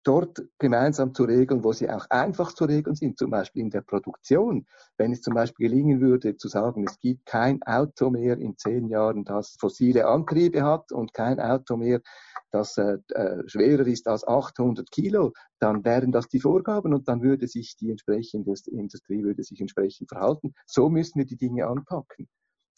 dort 0.02 0.42
gemeinsam 0.58 1.14
zu 1.14 1.24
regeln, 1.24 1.64
wo 1.64 1.72
sie 1.72 1.90
auch 1.90 2.06
einfach 2.10 2.52
zu 2.54 2.64
regeln 2.64 2.94
sind, 2.94 3.18
zum 3.18 3.30
Beispiel 3.30 3.62
in 3.62 3.70
der 3.70 3.80
Produktion. 3.80 4.66
Wenn 4.96 5.12
es 5.12 5.22
zum 5.22 5.34
Beispiel 5.34 5.68
gelingen 5.68 6.00
würde, 6.00 6.36
zu 6.36 6.48
sagen, 6.48 6.84
es 6.86 6.98
gibt 7.00 7.26
kein 7.26 7.62
Auto 7.62 8.10
mehr 8.10 8.38
in 8.38 8.56
zehn 8.56 8.88
Jahren, 8.88 9.24
das 9.24 9.56
fossile 9.58 10.06
Antriebe 10.06 10.62
hat 10.62 10.92
und 10.92 11.14
kein 11.14 11.40
Auto 11.40 11.76
mehr, 11.76 12.00
das 12.50 12.76
äh, 12.78 12.98
äh 13.14 13.42
schwerer 13.46 13.86
ist 13.86 14.08
als 14.08 14.26
800 14.26 14.90
Kilo, 14.90 15.32
dann 15.58 15.84
wären 15.84 16.12
das 16.12 16.28
die 16.28 16.40
Vorgaben 16.40 16.94
und 16.94 17.08
dann 17.08 17.22
würde 17.22 17.46
sich 17.46 17.76
die 17.76 17.90
entsprechende 17.90 18.54
Industrie 18.70 19.22
würde 19.22 19.42
sich 19.42 19.60
entsprechend 19.60 20.08
verhalten. 20.08 20.54
So 20.66 20.88
müssen 20.88 21.18
wir 21.18 21.26
die 21.26 21.36
Dinge 21.36 21.66
anpacken. 21.66 22.28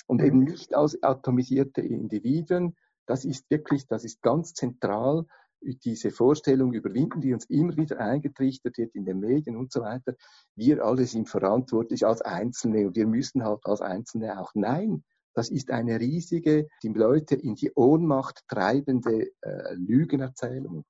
Und 0.06 0.22
eben 0.22 0.40
mhm. 0.40 0.44
nicht 0.44 0.74
als 0.74 1.02
atomisierte 1.02 1.80
Individuen. 1.80 2.76
Das 3.06 3.24
ist 3.24 3.50
wirklich, 3.50 3.86
das 3.86 4.04
ist 4.04 4.22
ganz 4.22 4.54
zentral 4.54 5.26
diese 5.62 6.10
Vorstellung 6.10 6.72
überwinden, 6.72 7.20
die 7.20 7.32
uns 7.32 7.44
immer 7.46 7.76
wieder 7.76 8.00
eingetrichtert 8.00 8.78
wird 8.78 8.94
in 8.94 9.04
den 9.04 9.20
Medien 9.20 9.56
und 9.56 9.72
so 9.72 9.80
weiter. 9.80 10.14
Wir 10.56 10.84
alle 10.84 11.06
sind 11.06 11.28
verantwortlich 11.28 12.06
als 12.06 12.20
Einzelne 12.22 12.86
und 12.86 12.96
wir 12.96 13.06
müssen 13.06 13.44
halt 13.44 13.60
als 13.64 13.80
Einzelne 13.80 14.40
auch. 14.40 14.52
Nein, 14.54 15.04
das 15.34 15.50
ist 15.50 15.70
eine 15.70 15.98
riesige, 15.98 16.68
die 16.82 16.88
Leute 16.88 17.34
in 17.36 17.54
die 17.54 17.72
Ohnmacht 17.74 18.42
treibende 18.48 19.30
äh, 19.40 19.74
Lügenerzählung. 19.74 20.84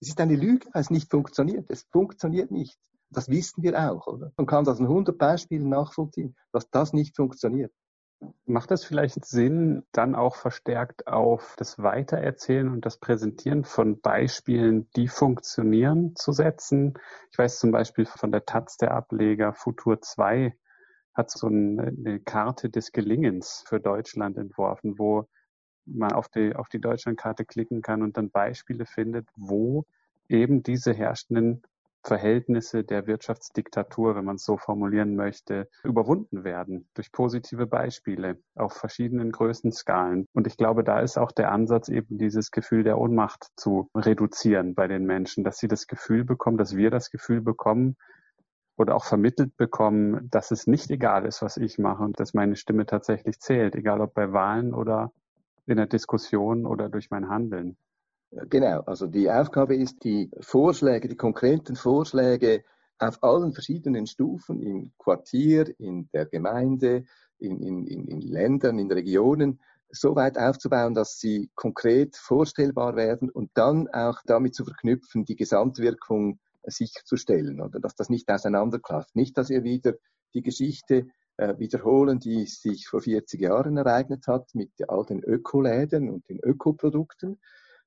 Es 0.00 0.08
ist 0.08 0.20
eine 0.20 0.36
Lüge, 0.36 0.66
weil 0.72 0.82
es 0.82 0.90
nicht 0.90 1.10
funktioniert. 1.10 1.70
Es 1.70 1.84
funktioniert 1.90 2.50
nicht. 2.50 2.78
Das 3.10 3.28
wissen 3.28 3.62
wir 3.62 3.78
auch, 3.90 4.06
oder? 4.06 4.32
Man 4.36 4.46
kann 4.46 4.64
das 4.64 4.80
in 4.80 4.86
100 4.86 5.16
Beispielen 5.16 5.68
nachvollziehen, 5.68 6.34
dass 6.52 6.68
das 6.70 6.92
nicht 6.92 7.14
funktioniert. 7.14 7.72
Macht 8.46 8.70
es 8.70 8.84
vielleicht 8.84 9.24
Sinn, 9.24 9.84
dann 9.92 10.14
auch 10.14 10.36
verstärkt 10.36 11.06
auf 11.06 11.54
das 11.56 11.78
Weitererzählen 11.78 12.68
und 12.68 12.84
das 12.84 12.98
Präsentieren 12.98 13.64
von 13.64 14.00
Beispielen, 14.00 14.88
die 14.96 15.08
funktionieren, 15.08 16.14
zu 16.16 16.32
setzen? 16.32 16.94
Ich 17.30 17.38
weiß 17.38 17.58
zum 17.58 17.70
Beispiel 17.70 18.06
von 18.06 18.32
der 18.32 18.44
Taz, 18.44 18.76
der 18.76 18.92
Ableger 18.92 19.52
Futur 19.52 20.00
2 20.00 20.56
hat 21.14 21.30
so 21.30 21.46
eine 21.46 22.20
Karte 22.20 22.70
des 22.70 22.92
Gelingens 22.92 23.64
für 23.66 23.80
Deutschland 23.80 24.36
entworfen, 24.36 24.98
wo 24.98 25.28
man 25.86 26.12
auf 26.12 26.28
die, 26.28 26.54
auf 26.54 26.68
die 26.68 26.80
Deutschlandkarte 26.80 27.44
klicken 27.44 27.82
kann 27.82 28.02
und 28.02 28.16
dann 28.16 28.30
Beispiele 28.30 28.86
findet, 28.86 29.28
wo 29.36 29.84
eben 30.28 30.62
diese 30.62 30.92
herrschenden 30.92 31.62
Verhältnisse 32.04 32.84
der 32.84 33.06
Wirtschaftsdiktatur, 33.06 34.14
wenn 34.14 34.24
man 34.24 34.36
es 34.36 34.44
so 34.44 34.58
formulieren 34.58 35.16
möchte, 35.16 35.68
überwunden 35.82 36.44
werden 36.44 36.86
durch 36.94 37.10
positive 37.10 37.66
Beispiele 37.66 38.38
auf 38.54 38.74
verschiedenen 38.74 39.32
Größenskalen. 39.32 40.26
Und 40.34 40.46
ich 40.46 40.56
glaube, 40.56 40.84
da 40.84 41.00
ist 41.00 41.16
auch 41.16 41.32
der 41.32 41.50
Ansatz 41.50 41.88
eben 41.88 42.18
dieses 42.18 42.50
Gefühl 42.50 42.84
der 42.84 42.98
Ohnmacht 42.98 43.48
zu 43.56 43.88
reduzieren 43.94 44.74
bei 44.74 44.86
den 44.86 45.06
Menschen, 45.06 45.44
dass 45.44 45.58
sie 45.58 45.68
das 45.68 45.86
Gefühl 45.86 46.24
bekommen, 46.24 46.58
dass 46.58 46.76
wir 46.76 46.90
das 46.90 47.10
Gefühl 47.10 47.40
bekommen 47.40 47.96
oder 48.76 48.96
auch 48.96 49.04
vermittelt 49.04 49.56
bekommen, 49.56 50.28
dass 50.30 50.50
es 50.50 50.66
nicht 50.66 50.90
egal 50.90 51.24
ist, 51.24 51.42
was 51.42 51.56
ich 51.56 51.78
mache 51.78 52.02
und 52.02 52.20
dass 52.20 52.34
meine 52.34 52.56
Stimme 52.56 52.86
tatsächlich 52.86 53.40
zählt, 53.40 53.74
egal 53.76 54.00
ob 54.00 54.14
bei 54.14 54.32
Wahlen 54.32 54.74
oder 54.74 55.12
in 55.66 55.76
der 55.76 55.86
Diskussion 55.86 56.66
oder 56.66 56.88
durch 56.88 57.10
mein 57.10 57.28
Handeln. 57.28 57.76
Genau, 58.30 58.80
also 58.80 59.06
die 59.06 59.30
Aufgabe 59.30 59.76
ist, 59.76 60.02
die 60.04 60.30
Vorschläge, 60.40 61.08
die 61.08 61.16
konkreten 61.16 61.76
Vorschläge 61.76 62.64
auf 62.98 63.22
allen 63.22 63.52
verschiedenen 63.52 64.06
Stufen, 64.06 64.60
im 64.60 64.92
Quartier, 64.98 65.72
in 65.78 66.08
der 66.12 66.26
Gemeinde, 66.26 67.04
in, 67.38 67.60
in, 67.60 67.86
in 67.86 68.20
Ländern, 68.20 68.78
in 68.78 68.90
Regionen, 68.90 69.60
so 69.90 70.16
weit 70.16 70.38
aufzubauen, 70.38 70.94
dass 70.94 71.18
sie 71.18 71.50
konkret 71.54 72.16
vorstellbar 72.16 72.96
werden 72.96 73.30
und 73.30 73.50
dann 73.54 73.88
auch 73.88 74.20
damit 74.26 74.54
zu 74.54 74.64
verknüpfen, 74.64 75.24
die 75.24 75.36
Gesamtwirkung 75.36 76.40
sicherzustellen 76.64 77.60
oder 77.60 77.78
dass 77.78 77.94
das 77.94 78.08
nicht 78.08 78.30
auseinanderklafft. 78.30 79.14
Nicht, 79.14 79.36
dass 79.38 79.50
wir 79.50 79.62
wieder 79.62 79.94
die 80.32 80.42
Geschichte 80.42 81.06
äh, 81.36 81.58
wiederholen, 81.58 82.18
die 82.18 82.46
sich 82.46 82.88
vor 82.88 83.00
40 83.00 83.40
Jahren 83.40 83.76
ereignet 83.76 84.26
hat 84.26 84.54
mit 84.54 84.70
all 84.88 85.04
den 85.04 85.22
Ökoläden 85.22 86.08
und 86.08 86.28
den 86.28 86.40
Ökoprodukten, 86.40 87.38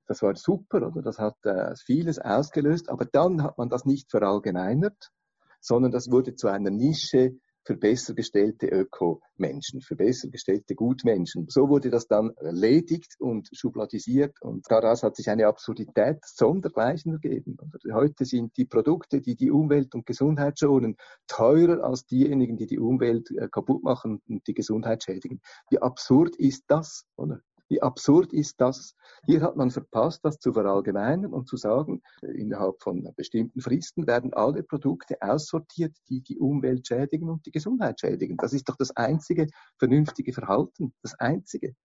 das 0.08 0.22
war 0.22 0.36
super, 0.36 0.88
oder? 0.88 1.02
Das 1.02 1.20
hat 1.20 1.36
äh, 1.44 1.76
vieles 1.76 2.20
ausgelöst, 2.20 2.90
aber 2.90 3.06
dann 3.06 3.44
hat 3.44 3.58
man 3.58 3.70
das 3.70 3.86
nicht 3.86 4.10
verallgemeinert, 4.10 5.12
sondern 5.60 5.92
das 5.92 6.10
wurde 6.10 6.36
zu 6.36 6.48
einer 6.48 6.70
Nische 6.70 7.38
für 7.68 7.76
besser 7.76 8.14
gestellte 8.14 8.68
Öko-Menschen, 8.68 9.82
für 9.82 9.98
besser 9.98 10.30
gestellte 10.30 10.74
Gutmenschen. 10.74 11.48
So 11.50 11.68
wurde 11.68 11.90
das 11.90 12.08
dann 12.08 12.32
erledigt 12.38 13.16
und 13.20 13.50
schubladisiert 13.52 14.42
und 14.42 14.66
daraus 14.70 15.04
hat 15.04 15.18
sich 15.18 15.30
eine 15.30 15.48
Absurdität 15.48 16.20
sondergleichen 16.24 17.12
ergeben. 17.12 17.58
Heute 17.92 18.24
sind 18.24 18.56
die 18.56 18.64
Produkte, 18.64 19.20
die 19.20 19.36
die 19.36 19.52
Umwelt 19.52 19.94
und 19.96 20.06
Gesundheit 20.06 20.58
schonen, 20.58 20.96
teurer 21.28 21.84
als 21.84 22.06
diejenigen, 22.06 22.56
die 22.56 22.68
die 22.68 22.80
Umwelt 22.80 23.30
äh, 23.32 23.50
kaputt 23.50 23.84
machen 23.84 24.22
und 24.30 24.48
die 24.48 24.54
Gesundheit 24.54 25.04
schädigen. 25.04 25.42
Wie 25.70 25.80
absurd 25.80 26.38
ist 26.38 26.64
das, 26.70 27.06
oder? 27.18 27.42
Wie 27.70 27.82
absurd 27.82 28.32
ist 28.34 28.62
das? 28.62 28.96
Hier 29.26 29.42
hat 29.42 29.58
man 29.58 29.72
verpasst, 29.72 30.24
das 30.24 30.40
zu 30.40 30.54
verallgemeinern 30.54 31.34
und 31.34 31.48
zu 31.48 31.58
sagen, 31.58 32.02
innerhalb 32.22 32.82
von 32.82 33.12
bestimmten 33.16 33.60
Fristen 33.60 34.08
werden 34.08 34.34
alle 34.34 34.64
Produkte 34.64 35.18
aussortiert, 35.22 35.96
die 36.10 36.22
die 36.22 36.38
Umwelt 36.38 36.88
schädigen 36.88 37.30
und 37.30 37.46
die 37.46 37.52
Gesundheit 37.52 38.00
schädigen. 38.00 38.38
Das 38.38 38.54
ist 38.54 38.70
doch 38.70 38.78
das 38.78 38.96
einzige 38.96 39.48
vernünftige 39.78 40.32
Verhalten, 40.32 40.94
das 41.02 41.16
einzige. 41.20 41.76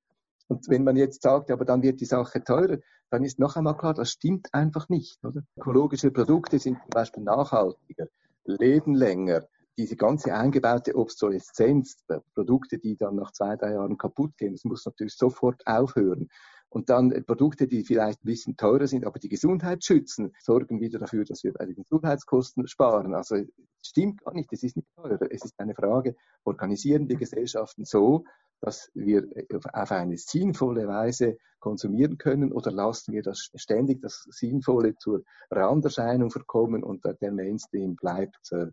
Und 0.49 0.68
wenn 0.68 0.85
man 0.85 0.97
jetzt 0.97 1.22
sagt, 1.22 1.51
aber 1.51 1.64
dann 1.64 1.83
wird 1.83 2.01
die 2.01 2.07
Sache 2.07 2.45
teurer, 2.45 2.78
dann 3.11 3.24
ist 3.24 3.39
noch 3.39 3.57
einmal 3.57 3.76
klar, 3.76 3.95
das 3.95 4.11
stimmt 4.11 4.53
einfach 4.53 4.89
nicht. 4.89 5.24
Oder? 5.24 5.43
Ökologische 5.57 6.11
Produkte 6.11 6.59
sind 6.59 6.78
zum 6.80 6.91
Beispiel 6.91 7.22
nachhaltiger, 7.22 8.07
leben 8.45 8.95
länger, 8.95 9.47
diese 9.77 9.97
ganze 9.97 10.35
eingebaute 10.35 10.95
Obsoleszenz, 10.97 11.97
Produkte, 12.35 12.79
die 12.79 12.97
dann 12.97 13.16
nach 13.16 13.33
zwei, 13.33 13.57
drei 13.57 13.73
Jahren 13.73 13.97
kaputt 13.97 14.37
gehen, 14.37 14.53
das 14.53 14.64
muss 14.64 14.85
natürlich 14.85 15.16
sofort 15.16 15.66
aufhören. 15.66 16.29
Und 16.68 16.89
dann 16.89 17.11
Produkte, 17.27 17.68
die 17.68 17.85
vielleicht 17.85 18.25
ein 18.25 18.27
bisschen 18.27 18.57
teurer 18.57 18.87
sind, 18.87 19.05
aber 19.05 19.18
die 19.18 19.29
Gesundheit 19.29 19.85
schützen, 19.85 20.33
sorgen 20.41 20.81
wieder 20.81 20.99
dafür, 20.99 21.25
dass 21.25 21.45
wir 21.45 21.53
bei 21.53 21.66
den 21.66 21.75
Gesundheitskosten 21.75 22.66
sparen. 22.66 23.14
Also 23.14 23.37
stimmt 23.83 24.25
gar 24.25 24.33
nicht, 24.33 24.51
es 24.53 24.62
ist 24.62 24.77
nicht 24.77 24.89
teurer. 24.97 25.31
Es 25.31 25.45
ist 25.45 25.59
eine 25.59 25.75
Frage, 25.75 26.16
organisieren 26.45 27.09
die 27.09 27.16
Gesellschaften 27.16 27.85
so, 27.85 28.25
dass 28.62 28.91
wir 28.95 29.27
auf 29.73 29.93
eine 29.93 30.16
sinnvolle 30.16 30.87
Weise 30.87 31.37
konsumieren 31.59 32.16
können 32.16 32.53
oder 32.53 32.70
lassen 32.70 33.12
wir 33.12 33.23
das 33.23 33.51
ständig 33.55 34.01
das 34.01 34.27
Sinnvolle 34.31 34.97
zur 34.97 35.25
Randerscheinung 35.51 36.31
verkommen 36.31 36.83
und 36.83 37.05
der 37.05 37.33
Mainstream 37.33 37.97
bleibt 37.97 38.51
äh, 38.53 38.68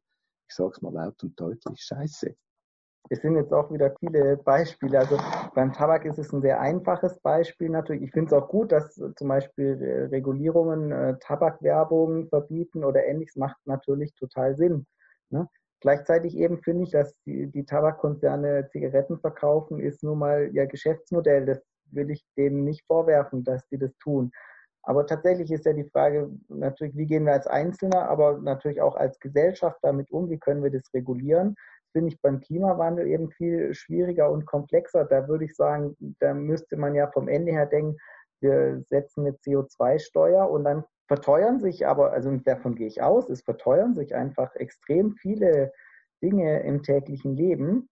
ich 0.49 0.55
sage 0.55 0.71
es 0.75 0.81
mal 0.81 0.93
laut 0.93 1.21
und 1.23 1.39
deutlich, 1.39 1.79
scheiße. 1.81 2.35
Es 3.11 3.21
sind 3.21 3.35
jetzt 3.35 3.53
auch 3.53 3.71
wieder 3.71 3.95
viele 3.99 4.37
Beispiele. 4.37 4.99
Also 4.99 5.17
beim 5.55 5.73
Tabak 5.73 6.05
ist 6.05 6.19
es 6.19 6.31
ein 6.33 6.41
sehr 6.41 6.59
einfaches 6.59 7.19
Beispiel 7.19 7.69
natürlich. 7.69 8.03
Ich 8.03 8.11
finde 8.11 8.27
es 8.27 8.33
auch 8.33 8.49
gut, 8.49 8.71
dass 8.71 8.93
zum 8.93 9.27
Beispiel 9.27 9.81
äh, 9.81 10.05
Regulierungen 10.05 10.91
äh, 10.91 11.17
Tabakwerbung 11.19 12.27
verbieten 12.27 12.83
oder 12.83 13.05
ähnliches 13.05 13.35
macht 13.35 13.57
natürlich 13.65 14.13
total 14.15 14.55
Sinn. 14.55 14.85
Ne? 15.29 15.47
Gleichzeitig 15.81 16.35
eben 16.35 16.61
finde 16.61 16.83
ich, 16.83 16.91
dass 16.91 17.15
die, 17.25 17.47
die 17.47 17.65
Tabakkonzerne 17.65 18.67
Zigaretten 18.69 19.19
verkaufen, 19.19 19.79
ist 19.79 20.03
nun 20.03 20.19
mal 20.19 20.49
ihr 20.53 20.67
Geschäftsmodell. 20.67 21.45
Das 21.45 21.61
will 21.91 22.11
ich 22.11 22.25
denen 22.37 22.63
nicht 22.63 22.85
vorwerfen, 22.85 23.43
dass 23.43 23.67
sie 23.69 23.77
das 23.79 23.95
tun. 23.97 24.31
Aber 24.89 25.05
tatsächlich 25.05 25.51
ist 25.51 25.67
ja 25.67 25.73
die 25.73 25.87
Frage 25.87 26.31
natürlich, 26.47 26.97
wie 26.97 27.05
gehen 27.05 27.27
wir 27.27 27.33
als 27.33 27.45
Einzelner, 27.45 28.09
aber 28.09 28.39
natürlich 28.39 28.81
auch 28.81 28.95
als 28.95 29.19
Gesellschaft 29.19 29.77
damit 29.83 30.09
um, 30.09 30.31
wie 30.31 30.39
können 30.39 30.63
wir 30.63 30.71
das 30.71 30.91
regulieren. 30.95 31.55
Finde 31.91 32.07
ich 32.07 32.19
beim 32.23 32.39
Klimawandel 32.39 33.05
eben 33.05 33.29
viel 33.29 33.71
schwieriger 33.75 34.31
und 34.31 34.47
komplexer. 34.47 35.05
Da 35.05 35.27
würde 35.27 35.45
ich 35.45 35.55
sagen, 35.55 35.95
da 36.19 36.33
müsste 36.33 36.75
man 36.75 36.95
ja 36.95 37.05
vom 37.11 37.27
Ende 37.27 37.51
her 37.51 37.67
denken, 37.67 37.97
wir 38.41 38.81
setzen 38.87 39.27
eine 39.27 39.35
CO2-Steuer 39.35 40.49
und 40.49 40.63
dann 40.63 40.83
verteuern 41.07 41.59
sich 41.59 41.85
aber, 41.85 42.11
also 42.11 42.35
davon 42.37 42.73
gehe 42.73 42.87
ich 42.87 43.03
aus, 43.03 43.29
es 43.29 43.43
verteuern 43.43 43.93
sich 43.93 44.15
einfach 44.15 44.55
extrem 44.55 45.11
viele 45.11 45.71
Dinge 46.23 46.63
im 46.63 46.81
täglichen 46.81 47.35
Leben. 47.35 47.89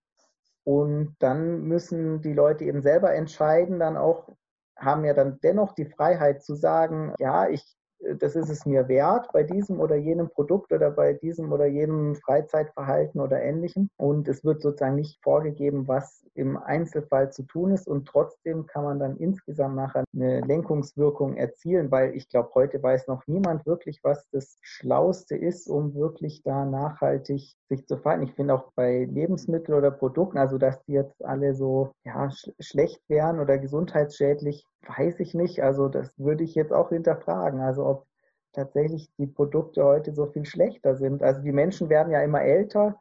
Und 0.63 1.15
dann 1.19 1.61
müssen 1.61 2.21
die 2.21 2.33
Leute 2.33 2.63
eben 2.63 2.81
selber 2.81 3.13
entscheiden, 3.13 3.77
dann 3.77 3.97
auch, 3.97 4.29
haben 4.77 5.05
ja 5.05 5.13
dann 5.13 5.39
dennoch 5.41 5.73
die 5.73 5.85
Freiheit 5.85 6.43
zu 6.43 6.55
sagen, 6.55 7.13
ja, 7.19 7.47
ich 7.49 7.76
das 8.19 8.35
ist 8.35 8.49
es 8.49 8.65
mir 8.65 8.87
wert 8.87 9.29
bei 9.33 9.43
diesem 9.43 9.79
oder 9.79 9.95
jenem 9.95 10.29
Produkt 10.29 10.71
oder 10.71 10.91
bei 10.91 11.13
diesem 11.13 11.51
oder 11.51 11.65
jenem 11.65 12.15
Freizeitverhalten 12.15 13.19
oder 13.19 13.41
ähnlichem. 13.41 13.89
Und 13.97 14.27
es 14.27 14.43
wird 14.43 14.61
sozusagen 14.61 14.95
nicht 14.95 15.19
vorgegeben, 15.23 15.87
was 15.87 16.25
im 16.33 16.57
Einzelfall 16.57 17.31
zu 17.31 17.43
tun 17.43 17.71
ist. 17.71 17.87
Und 17.87 18.07
trotzdem 18.07 18.65
kann 18.67 18.83
man 18.83 18.99
dann 18.99 19.17
insgesamt 19.17 19.75
nachher 19.75 20.03
eine 20.13 20.41
Lenkungswirkung 20.41 21.35
erzielen, 21.35 21.91
weil 21.91 22.15
ich 22.15 22.29
glaube, 22.29 22.51
heute 22.53 22.81
weiß 22.81 23.07
noch 23.07 23.25
niemand 23.27 23.65
wirklich, 23.65 23.99
was 24.03 24.27
das 24.31 24.57
Schlauste 24.61 25.35
ist, 25.35 25.67
um 25.67 25.95
wirklich 25.95 26.43
da 26.43 26.65
nachhaltig 26.65 27.55
sich 27.69 27.87
zu 27.87 27.97
verhalten. 27.97 28.23
Ich 28.23 28.33
finde 28.33 28.53
auch 28.53 28.71
bei 28.75 29.05
Lebensmitteln 29.05 29.77
oder 29.77 29.91
Produkten, 29.91 30.37
also 30.37 30.57
dass 30.57 30.81
die 30.83 30.93
jetzt 30.93 31.23
alle 31.25 31.53
so 31.55 31.91
ja, 32.05 32.29
sch 32.29 32.51
schlecht 32.59 33.01
wären 33.09 33.39
oder 33.39 33.57
gesundheitsschädlich, 33.57 34.65
weiß 34.85 35.19
ich 35.19 35.33
nicht. 35.33 35.63
Also 35.63 35.87
das 35.87 36.11
würde 36.17 36.43
ich 36.43 36.55
jetzt 36.55 36.73
auch 36.73 36.89
hinterfragen. 36.89 37.61
Also 37.61 37.85
ob 37.85 38.07
tatsächlich 38.53 39.11
die 39.17 39.27
Produkte 39.27 39.83
heute 39.83 40.13
so 40.13 40.25
viel 40.27 40.45
schlechter 40.45 40.95
sind. 40.95 41.21
Also 41.21 41.41
die 41.41 41.51
Menschen 41.51 41.89
werden 41.89 42.11
ja 42.11 42.21
immer 42.21 42.41
älter, 42.41 42.97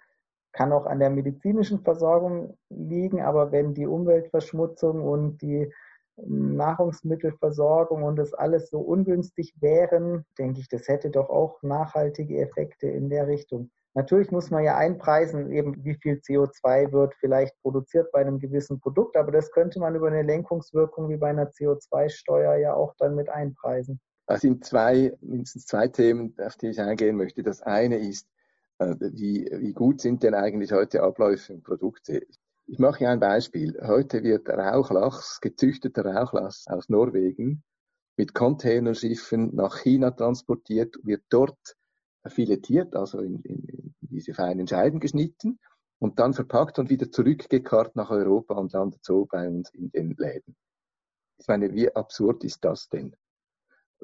kann 0.52 0.72
auch 0.72 0.86
an 0.86 0.98
der 0.98 1.10
medizinischen 1.10 1.80
Versorgung 1.80 2.56
liegen, 2.68 3.22
aber 3.22 3.52
wenn 3.52 3.74
die 3.74 3.86
Umweltverschmutzung 3.86 5.02
und 5.02 5.40
die 5.42 5.72
Nahrungsmittelversorgung 6.16 8.02
und 8.02 8.16
das 8.16 8.32
alles 8.32 8.70
so 8.70 8.80
ungünstig 8.80 9.54
wären, 9.60 10.24
denke 10.38 10.60
ich, 10.60 10.68
das 10.68 10.88
hätte 10.88 11.10
doch 11.10 11.28
auch 11.28 11.62
nachhaltige 11.62 12.40
Effekte 12.40 12.86
in 12.86 13.10
der 13.10 13.26
Richtung. 13.26 13.70
Natürlich 13.96 14.30
muss 14.30 14.50
man 14.50 14.62
ja 14.62 14.76
einpreisen, 14.76 15.50
eben 15.50 15.82
wie 15.82 15.94
viel 15.94 16.16
CO2 16.16 16.92
wird 16.92 17.14
vielleicht 17.14 17.58
produziert 17.62 18.12
bei 18.12 18.20
einem 18.20 18.38
gewissen 18.38 18.78
Produkt, 18.78 19.16
aber 19.16 19.32
das 19.32 19.50
könnte 19.50 19.80
man 19.80 19.94
über 19.94 20.08
eine 20.08 20.20
Lenkungswirkung 20.20 21.08
wie 21.08 21.16
bei 21.16 21.30
einer 21.30 21.48
CO2-Steuer 21.48 22.56
ja 22.56 22.74
auch 22.74 22.94
dann 22.98 23.14
mit 23.14 23.30
einpreisen. 23.30 23.98
Es 24.26 24.42
sind 24.42 24.66
zwei, 24.66 25.16
mindestens 25.22 25.64
zwei 25.64 25.88
Themen, 25.88 26.34
auf 26.44 26.56
die 26.56 26.66
ich 26.68 26.78
eingehen 26.78 27.16
möchte. 27.16 27.42
Das 27.42 27.62
eine 27.62 27.96
ist, 27.96 28.28
äh, 28.80 28.94
wie, 28.98 29.48
wie 29.50 29.72
gut 29.72 30.02
sind 30.02 30.22
denn 30.22 30.34
eigentlich 30.34 30.72
heute 30.72 31.02
Abläufe 31.02 31.54
und 31.54 31.64
Produkte? 31.64 32.20
Ich 32.66 32.78
mache 32.78 32.98
hier 32.98 33.08
ein 33.08 33.20
Beispiel. 33.20 33.80
Heute 33.82 34.22
wird 34.22 34.46
Rauchlachs, 34.50 35.40
gezüchteter 35.40 36.04
Rauchlachs 36.04 36.66
aus 36.68 36.90
Norwegen, 36.90 37.62
mit 38.18 38.34
Containerschiffen 38.34 39.54
nach 39.54 39.78
China 39.78 40.10
transportiert, 40.10 40.96
wird 41.02 41.22
dort 41.30 41.76
filetiert, 42.28 42.94
also 42.96 43.20
in, 43.20 43.40
in, 43.42 43.94
diese 44.00 44.34
feinen 44.34 44.66
Scheiben 44.66 45.00
geschnitten 45.00 45.58
und 45.98 46.18
dann 46.18 46.32
verpackt 46.32 46.78
und 46.78 46.90
wieder 46.90 47.10
zurückgekarrt 47.10 47.96
nach 47.96 48.10
Europa 48.10 48.54
und 48.54 48.72
landet 48.72 49.04
so 49.04 49.26
bei 49.26 49.48
uns 49.48 49.70
in 49.74 49.90
den 49.90 50.14
Läden. 50.16 50.56
Ich 51.38 51.48
meine, 51.48 51.72
wie 51.74 51.94
absurd 51.94 52.44
ist 52.44 52.64
das 52.64 52.88
denn? 52.88 53.14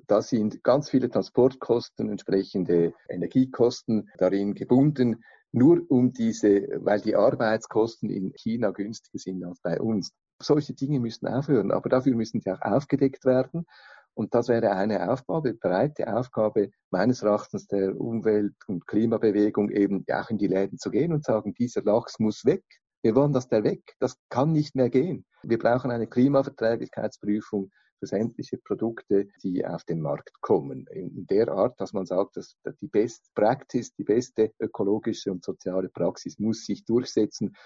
Da 0.07 0.23
sind 0.23 0.63
ganz 0.63 0.91
viele 0.91 1.11
Transportkosten, 1.11 2.11
entsprechende 2.11 2.95
Energiekosten 3.09 4.11
darin 4.19 4.55
gebunden, 4.55 5.23
nur 5.53 5.83
um 5.89 6.13
diese, 6.13 6.67
weil 6.83 7.01
die 7.01 7.15
Arbeitskosten 7.15 8.09
in 8.09 8.33
China 8.35 8.71
günstiger 8.71 9.19
sind 9.19 9.45
als 9.45 9.61
bei 9.61 9.81
uns. 9.81 10.13
Solche 10.41 10.73
Dinge 10.73 10.99
müssen 10.99 11.29
aufhören, 11.29 11.71
aber 11.71 11.91
dafür 11.91 12.15
müssen 12.17 12.41
sie 12.41 12.51
auch 12.51 12.63
aufgedeckt 12.63 13.25
werden. 13.27 13.67
Und 14.15 14.35
das 14.35 14.49
wäre 14.49 14.73
eine 14.73 15.11
Aufgabe, 15.11 15.55
breite 15.55 16.15
Aufgabe 16.15 16.71
meines 16.91 17.23
Erachtens 17.23 17.67
der 17.67 17.99
Umwelt- 17.99 18.57
und 18.67 18.87
Klimabewegung 18.87 19.71
eben 19.71 20.05
auch 20.13 20.31
in 20.31 20.39
die 20.39 20.49
Läden 20.49 20.79
zu 20.79 20.91
gehen 20.91 21.13
und 21.13 21.25
sagen, 21.25 21.55
dieser 21.55 21.83
Lachs 21.83 22.19
muss 22.19 22.45
weg. 22.45 22.65
Wir 23.03 23.15
wollen, 23.15 23.33
dass 23.33 23.49
der 23.49 23.65
weg. 23.65 23.83
Das 23.99 24.17
kann 24.29 24.53
nicht 24.53 24.77
mehr 24.77 24.91
gehen. 24.91 25.25
Wir 25.43 25.59
brauchen 25.59 25.91
eine 25.91 26.07
Klimaverträglichkeitsprüfung 26.07 27.71
für 27.99 28.07
sämtliche 28.07 28.59
Produkte, 28.59 29.29
die 29.43 29.65
auf 29.65 29.85
den 29.85 30.01
Markt 30.01 30.41
kommen. 30.41 30.87
In 30.89 31.27
der 31.27 31.49
Art, 31.49 31.81
dass 31.81 31.93
man 31.93 32.05
sagt, 32.05 32.37
dass 32.37 32.57
die 32.81 32.89
Best 32.89 33.33
Practice, 33.35 33.95
die 33.95 34.05
beste 34.05 34.53
ökologische 34.61 35.33
und 35.33 35.45
soziale 35.45 35.89
Praxis 35.89 36.39
muss 36.39 36.65
sich 36.65 36.85
durchsetzen. 36.85 37.57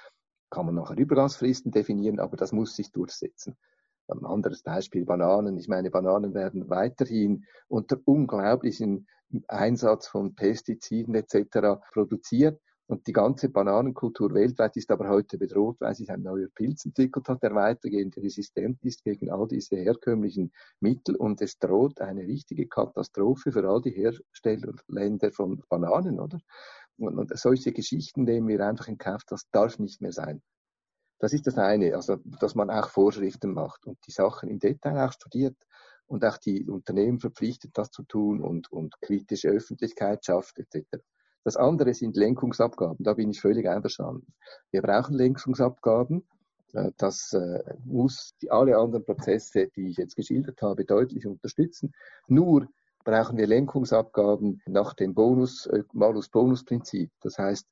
Kann 0.51 0.67
man 0.67 0.77
nachher 0.77 0.97
Übergangsfristen 0.97 1.73
definieren, 1.73 2.21
aber 2.21 2.37
das 2.37 2.53
muss 2.53 2.77
sich 2.77 2.93
durchsetzen. 2.93 3.57
Ein 4.09 4.25
anderes 4.25 4.63
Beispiel 4.63 5.05
Bananen. 5.05 5.59
Ich 5.59 5.69
meine, 5.69 5.91
Bananen 5.91 6.35
werden 6.35 6.71
weiterhin 6.71 7.45
unter 7.69 7.99
unglaublichen 8.05 9.09
Einsatz 9.49 10.07
von 10.07 10.35
Pestiziden 10.35 11.15
etc. 11.15 11.81
produziert. 11.93 12.61
Und 12.89 13.05
die 13.09 13.13
ganze 13.13 13.49
Bananenkultur 13.49 14.33
weltweit 14.33 14.77
ist 14.77 14.93
aber 14.93 15.09
heute 15.09 15.39
bedroht, 15.39 15.77
weil 15.81 15.97
sich 15.97 16.09
ein 16.09 16.23
neuer 16.23 16.47
Pilz 16.55 16.85
entwickelt 16.85 17.29
hat, 17.29 17.43
der 17.43 17.53
weitergehend 17.53 18.17
resistent 18.17 18.79
ist 18.85 19.03
gegen 19.03 19.29
all 19.29 19.49
diese 19.49 19.75
herkömmlichen 19.77 20.53
Mittel. 20.79 21.17
Und 21.17 21.43
es 21.43 21.59
droht 21.59 22.01
eine 22.01 22.23
richtige 22.23 22.69
Katastrophe 22.69 23.51
für 23.51 23.69
all 23.69 23.81
die 23.81 23.91
Herstellerländer 23.91 25.33
von 25.33 25.65
Bananen, 25.69 26.21
oder? 26.21 26.39
Und, 26.97 27.19
und 27.19 27.37
solche 27.37 27.73
Geschichten 27.73 28.23
nehmen 28.23 28.47
wir 28.47 28.65
einfach 28.65 28.87
in 28.87 28.99
Kauf. 28.99 29.23
Das 29.27 29.51
darf 29.51 29.81
nicht 29.81 30.01
mehr 30.01 30.13
sein. 30.13 30.41
Das 31.19 31.33
ist 31.33 31.47
das 31.47 31.59
eine, 31.59 31.95
also 31.95 32.17
dass 32.41 32.55
man 32.55 32.71
auch 32.71 32.89
Vorschriften 32.89 33.53
macht 33.53 33.87
und 33.87 33.99
die 34.07 34.13
Sachen 34.13 34.49
im 34.49 34.59
Detail 34.59 35.07
auch 35.07 35.13
studiert 35.13 35.57
und 36.07 36.25
auch 36.25 36.37
die 36.39 36.69
Unternehmen 36.69 37.19
verpflichtet, 37.19 37.73
das 37.75 37.91
zu 37.91 38.03
tun 38.03 38.41
und, 38.41 38.71
und 38.71 39.01
kritische 39.01 39.49
Öffentlichkeit 39.49 40.25
schafft 40.25 40.59
etc. 40.59 40.87
Das 41.45 41.57
andere 41.57 41.95
sind 41.95 42.17
Lenkungsabgaben, 42.17 43.05
da 43.05 43.15
bin 43.15 43.31
ich 43.31 43.41
völlig 43.41 43.69
einverstanden. 43.69 44.35
Wir 44.71 44.83
brauchen 44.83 45.15
Lenkungsabgaben, 45.15 46.27
äh, 46.73 46.93
das 46.99 47.33
äh, 47.33 47.63
muss 47.85 48.35
alle 48.49 48.77
anderen 48.77 49.05
Prozesse, 49.05 49.69
die 49.75 49.91
ich 49.91 49.97
jetzt 49.97 50.17
geschildert 50.17 50.61
habe, 50.63 50.85
deutlich 50.85 51.27
unterstützen. 51.27 51.93
Nur 52.27 52.69
brauchen 53.05 53.39
wir 53.39 53.47
Lenkungsabgaben 53.47 54.61
nach 54.67 54.95
dem 54.95 55.15
Bonus, 55.15 55.67
äh, 55.67 55.85
Malus-Bonus-Prinzip. 55.93 57.11
Das 57.21 57.39
heißt, 57.39 57.67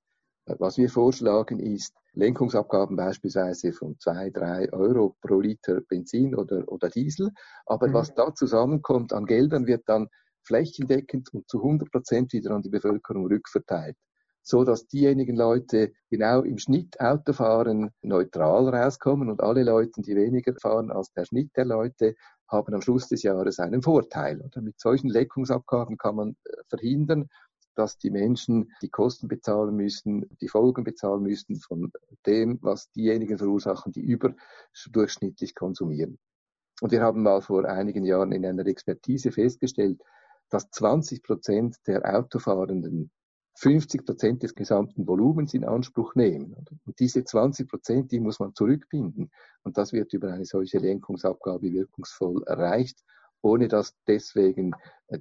was 0.47 0.77
wir 0.77 0.89
vorschlagen 0.89 1.59
ist, 1.59 1.95
Lenkungsabgaben 2.13 2.97
beispielsweise 2.97 3.73
von 3.73 3.99
zwei, 3.99 4.31
drei 4.31 4.73
Euro 4.73 5.17
pro 5.21 5.41
Liter 5.41 5.81
Benzin 5.81 6.35
oder, 6.35 6.65
oder 6.69 6.91
Diesel. 6.91 7.31
Aber 7.67 7.89
mhm. 7.89 7.95
was 7.95 8.15
da 8.15 8.35
zusammenkommt 8.35 9.13
an 9.13 9.27
Geldern, 9.27 9.67
wird 9.67 9.83
dann 9.87 10.09
flächendeckend 10.43 11.33
und 11.33 11.49
zu 11.49 11.59
100 11.59 11.91
Prozent 11.91 12.33
wieder 12.33 12.51
an 12.53 12.63
die 12.63 12.69
Bevölkerung 12.69 13.27
rückverteilt. 13.27 13.97
So 14.43 14.63
dass 14.63 14.87
diejenigen 14.87 15.37
Leute 15.37 15.93
genau 16.11 16.43
im 16.43 16.59
Schnitt 16.59 17.01
Auto 17.01 17.33
fahren 17.33 17.91
neutral 18.03 18.69
rauskommen 18.69 19.31
und 19.31 19.41
alle 19.41 19.65
Leute, 19.65 20.03
die 20.03 20.15
weniger 20.15 20.55
fahren 20.61 20.91
als 20.91 21.11
der 21.13 21.25
Schnitt 21.25 21.57
der 21.57 21.65
Leute, 21.65 22.15
haben 22.47 22.75
am 22.75 22.83
Schluss 22.83 23.09
des 23.09 23.23
Jahres 23.23 23.59
einen 23.59 23.83
Vorteil. 23.83 24.43
Und 24.43 24.55
mit 24.63 24.79
solchen 24.79 25.09
Lenkungsabgaben 25.09 25.97
kann 25.97 26.17
man 26.17 26.37
äh, 26.45 26.57
verhindern, 26.69 27.31
dass 27.75 27.99
die 27.99 28.11
Menschen 28.11 28.73
die 28.83 28.89
Kosten 28.89 29.29
bezahlen 29.29 29.75
müssen, 29.77 30.29
die 30.41 30.49
Folgen 30.49 30.85
bezahlen 30.85 31.23
müssen 31.23 31.57
von 31.57 31.93
dem, 32.27 32.59
was 32.63 32.91
diejenigen 32.93 33.39
verursachen, 33.39 33.93
die 33.93 34.03
überdurchschnittlich 34.03 35.55
konsumieren. 35.55 36.19
Und 36.81 36.93
wir 36.93 37.03
haben 37.03 37.23
mal 37.23 37.41
vor 37.41 37.65
einigen 37.65 38.05
Jahren 38.05 38.33
in 38.33 38.45
einer 38.45 38.67
Expertise 38.67 39.31
festgestellt, 39.33 40.01
dass 40.51 40.71
20 40.71 41.23
Prozent 41.23 41.77
der 41.87 42.05
Autofahrenden 42.17 43.11
50 43.57 44.05
Prozent 44.05 44.43
des 44.43 44.55
gesamten 44.55 45.07
Volumens 45.07 45.55
in 45.55 45.65
Anspruch 45.65 46.15
nehmen. 46.17 46.55
Und 46.85 46.99
diese 46.99 47.25
20 47.25 47.69
Prozent, 47.69 48.11
die 48.11 48.19
muss 48.19 48.41
man 48.41 48.55
zurückbinden. 48.55 49.31
Und 49.63 49.79
das 49.79 49.93
wird 49.93 50.13
über 50.13 50.33
eine 50.33 50.45
solche 50.45 50.79
Lenkungsabgabe 50.79 51.73
wirkungsvoll 51.73 52.43
erreicht, 52.45 53.05
ohne 53.43 53.69
dass 53.69 53.95
deswegen 54.09 54.73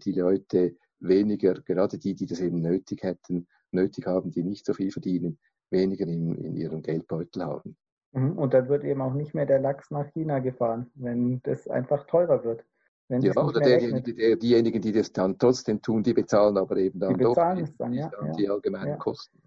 die 0.04 0.14
Leute 0.14 0.76
weniger, 1.04 1.54
gerade 1.54 1.98
die, 1.98 2.16
die 2.16 2.26
das 2.26 2.40
eben 2.40 2.62
nötig 2.62 3.04
hätten, 3.04 3.48
nötig 3.72 4.08
haben, 4.08 4.32
die 4.32 4.44
nicht 4.44 4.66
so 4.66 4.74
viel 4.74 4.92
verdienen, 4.92 5.40
weniger 5.70 6.08
in, 6.08 6.36
in 6.36 6.56
ihrem 6.56 6.82
Geldbeutel 6.82 7.44
haben. 7.44 7.76
Mhm. 8.14 8.38
Und 8.38 8.54
dann 8.54 8.70
wird 8.70 8.84
eben 8.84 9.02
auch 9.02 9.14
nicht 9.14 9.34
mehr 9.34 9.46
der 9.46 9.60
Lachs 9.60 9.92
nach 9.92 10.08
China 10.14 10.40
gefahren, 10.40 10.90
wenn 10.96 11.42
das 11.44 11.68
einfach 11.68 12.06
teurer 12.06 12.44
wird. 12.44 12.64
ja, 13.10 13.36
oder 13.36 13.60
derjenige, 13.60 14.14
der, 14.14 14.36
diejenigen, 14.36 14.82
die 14.82 14.92
das 14.92 15.12
dann 15.12 15.38
trotzdem 15.38 15.82
tun, 15.82 16.04
die 16.04 16.14
bezahlen 16.14 16.58
aber 16.58 16.78
eben 16.78 17.00
dann 17.00 17.18
die 17.18 17.24
bezahlen 17.24 17.58
doch 17.58 17.64
es 17.64 17.78
dann, 17.78 17.94
ja, 17.94 18.10
dann 18.10 18.28
ja. 18.28 18.34
die 18.34 18.50
allgemeinen 18.50 18.90
ja. 18.90 18.98
Kosten. 18.98 19.40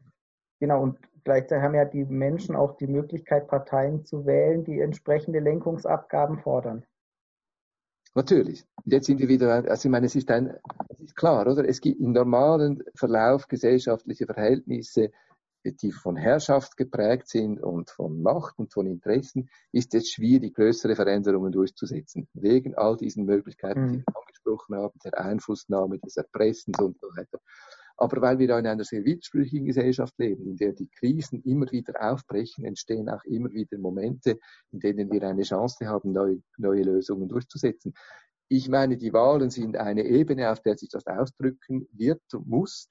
Genau, 0.59 0.82
und 0.82 0.98
gleichzeitig 1.24 1.62
haben 1.62 1.74
ja 1.74 1.84
die 1.84 2.04
Menschen 2.04 2.57
auch 2.57 2.76
die 2.76 2.86
Möglichkeit, 2.86 3.46
Parteien 3.46 4.04
zu 4.04 4.26
wählen, 4.26 4.64
die 4.64 4.80
entsprechende 4.80 5.38
Lenkungsabgaben 5.40 6.38
fordern. 6.38 6.84
Natürlich. 8.14 8.64
Und 8.82 8.92
jetzt 8.92 9.07
sind 9.07 9.20
wir 9.20 9.28
wieder, 9.28 9.52
also 9.68 9.88
ich 9.88 9.92
meine, 9.92 10.07
es 10.07 10.16
ist 10.16 10.30
ein, 10.30 10.57
klar, 11.16 11.46
oder? 11.46 11.68
Es 11.68 11.80
gibt 11.80 12.00
im 12.00 12.12
normalen 12.12 12.82
Verlauf 12.94 13.48
gesellschaftliche 13.48 14.26
Verhältnisse, 14.26 15.10
die 15.64 15.90
von 15.90 16.16
Herrschaft 16.16 16.76
geprägt 16.76 17.28
sind 17.28 17.60
und 17.60 17.90
von 17.90 18.22
Macht 18.22 18.58
und 18.58 18.72
von 18.72 18.86
Interessen, 18.86 19.48
ist 19.72 19.94
es 19.94 20.10
schwierig, 20.10 20.54
größere 20.54 20.94
Veränderungen 20.94 21.50
durchzusetzen. 21.50 22.28
Wegen 22.34 22.74
all 22.76 22.96
diesen 22.96 23.24
Möglichkeiten, 23.24 23.88
die 23.88 23.98
mhm. 23.98 24.04
wir 24.06 24.16
angesprochen 24.16 24.76
haben, 24.76 24.98
der 25.04 25.18
Einflussnahme, 25.20 25.98
des 25.98 26.16
Erpressens 26.16 26.78
und 26.78 26.98
so 27.00 27.08
weiter. 27.16 27.40
Aber 27.98 28.20
weil 28.20 28.38
wir 28.38 28.58
in 28.58 28.66
einer 28.66 28.84
sehr 28.84 29.04
widersprüchlichen 29.04 29.66
Gesellschaft 29.66 30.14
leben, 30.18 30.46
in 30.46 30.56
der 30.56 30.72
die 30.72 30.88
Krisen 30.88 31.42
immer 31.44 31.70
wieder 31.72 31.94
aufbrechen, 32.12 32.64
entstehen 32.64 33.08
auch 33.08 33.24
immer 33.24 33.50
wieder 33.52 33.78
Momente, 33.78 34.38
in 34.70 34.80
denen 34.80 35.10
wir 35.10 35.22
eine 35.22 35.42
Chance 35.42 35.86
haben, 35.86 36.12
neue, 36.12 36.42
neue 36.58 36.82
Lösungen 36.82 37.28
durchzusetzen. 37.28 37.94
Ich 38.49 38.68
meine, 38.68 38.97
die 38.97 39.12
Wahlen 39.12 39.51
sind 39.51 39.76
eine 39.76 40.05
Ebene, 40.05 40.51
auf 40.51 40.61
der 40.61 40.76
sich 40.76 40.88
das 40.88 41.07
ausdrücken 41.07 41.88
wird 41.92 42.22
und 42.32 42.47
muss. 42.47 42.88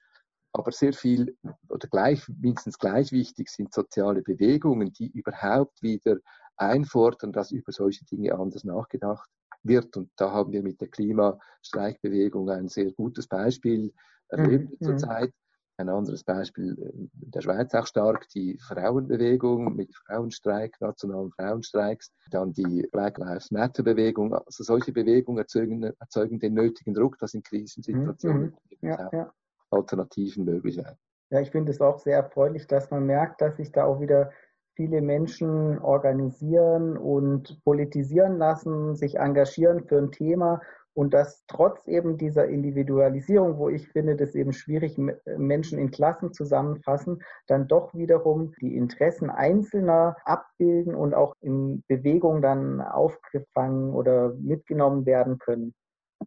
Aber 0.52 0.72
sehr 0.72 0.92
viel 0.92 1.36
oder 1.68 1.88
gleich, 1.88 2.26
mindestens 2.28 2.78
gleich 2.78 3.12
wichtig 3.12 3.48
sind 3.50 3.74
soziale 3.74 4.22
Bewegungen, 4.22 4.92
die 4.92 5.10
überhaupt 5.10 5.82
wieder 5.82 6.16
einfordern, 6.56 7.32
dass 7.32 7.52
über 7.52 7.72
solche 7.72 8.04
Dinge 8.06 8.34
anders 8.34 8.64
nachgedacht 8.64 9.28
wird. 9.62 9.96
Und 9.96 10.10
da 10.16 10.30
haben 10.32 10.52
wir 10.52 10.62
mit 10.62 10.80
der 10.80 10.88
Klimastreikbewegung 10.88 12.48
ein 12.50 12.68
sehr 12.68 12.92
gutes 12.92 13.26
Beispiel 13.26 13.92
erlebt 14.28 14.80
mhm. 14.80 14.84
zurzeit. 14.84 15.32
Ein 15.78 15.90
anderes 15.90 16.24
Beispiel 16.24 16.74
in 16.94 17.30
der 17.30 17.42
Schweiz 17.42 17.74
auch 17.74 17.86
stark, 17.86 18.28
die 18.30 18.58
Frauenbewegung 18.58 19.76
mit 19.76 19.94
Frauenstreik, 19.94 20.80
nationalen 20.80 21.30
Frauenstreiks, 21.32 22.12
dann 22.30 22.52
die 22.52 22.88
Black 22.92 23.18
Lives 23.18 23.50
Matter 23.50 23.82
Bewegung. 23.82 24.32
Also 24.34 24.64
solche 24.64 24.92
Bewegungen 24.92 25.38
erzeugen, 25.38 25.82
erzeugen 25.82 26.38
den 26.38 26.54
nötigen 26.54 26.94
Druck, 26.94 27.18
dass 27.18 27.34
in 27.34 27.42
Krisensituationen 27.42 28.54
mhm. 28.80 28.88
ja, 28.88 29.10
ja. 29.12 29.32
Alternativen 29.70 30.46
möglich 30.46 30.78
werden. 30.78 30.96
Ja, 31.30 31.40
ich 31.40 31.50
finde 31.50 31.72
es 31.72 31.80
auch 31.80 31.98
sehr 31.98 32.16
erfreulich, 32.16 32.66
dass 32.66 32.90
man 32.90 33.04
merkt, 33.04 33.42
dass 33.42 33.56
sich 33.56 33.70
da 33.72 33.84
auch 33.84 34.00
wieder 34.00 34.30
viele 34.76 35.02
Menschen 35.02 35.78
organisieren 35.80 36.96
und 36.96 37.62
politisieren 37.64 38.38
lassen, 38.38 38.94
sich 38.94 39.16
engagieren 39.16 39.84
für 39.84 39.98
ein 39.98 40.12
Thema 40.12 40.60
und 40.96 41.12
dass 41.12 41.44
trotz 41.46 41.86
eben 41.86 42.16
dieser 42.16 42.48
Individualisierung, 42.48 43.58
wo 43.58 43.68
ich 43.68 43.86
finde, 43.88 44.16
das 44.16 44.34
eben 44.34 44.54
schwierig, 44.54 44.96
Menschen 45.36 45.78
in 45.78 45.90
Klassen 45.90 46.32
zusammenfassen, 46.32 47.22
dann 47.48 47.68
doch 47.68 47.92
wiederum 47.94 48.54
die 48.62 48.74
Interessen 48.74 49.28
Einzelner 49.28 50.16
abbilden 50.24 50.94
und 50.94 51.12
auch 51.12 51.34
in 51.42 51.84
Bewegung 51.86 52.40
dann 52.40 52.80
aufgefangen 52.80 53.92
oder 53.92 54.32
mitgenommen 54.40 55.04
werden 55.04 55.38
können. 55.38 55.74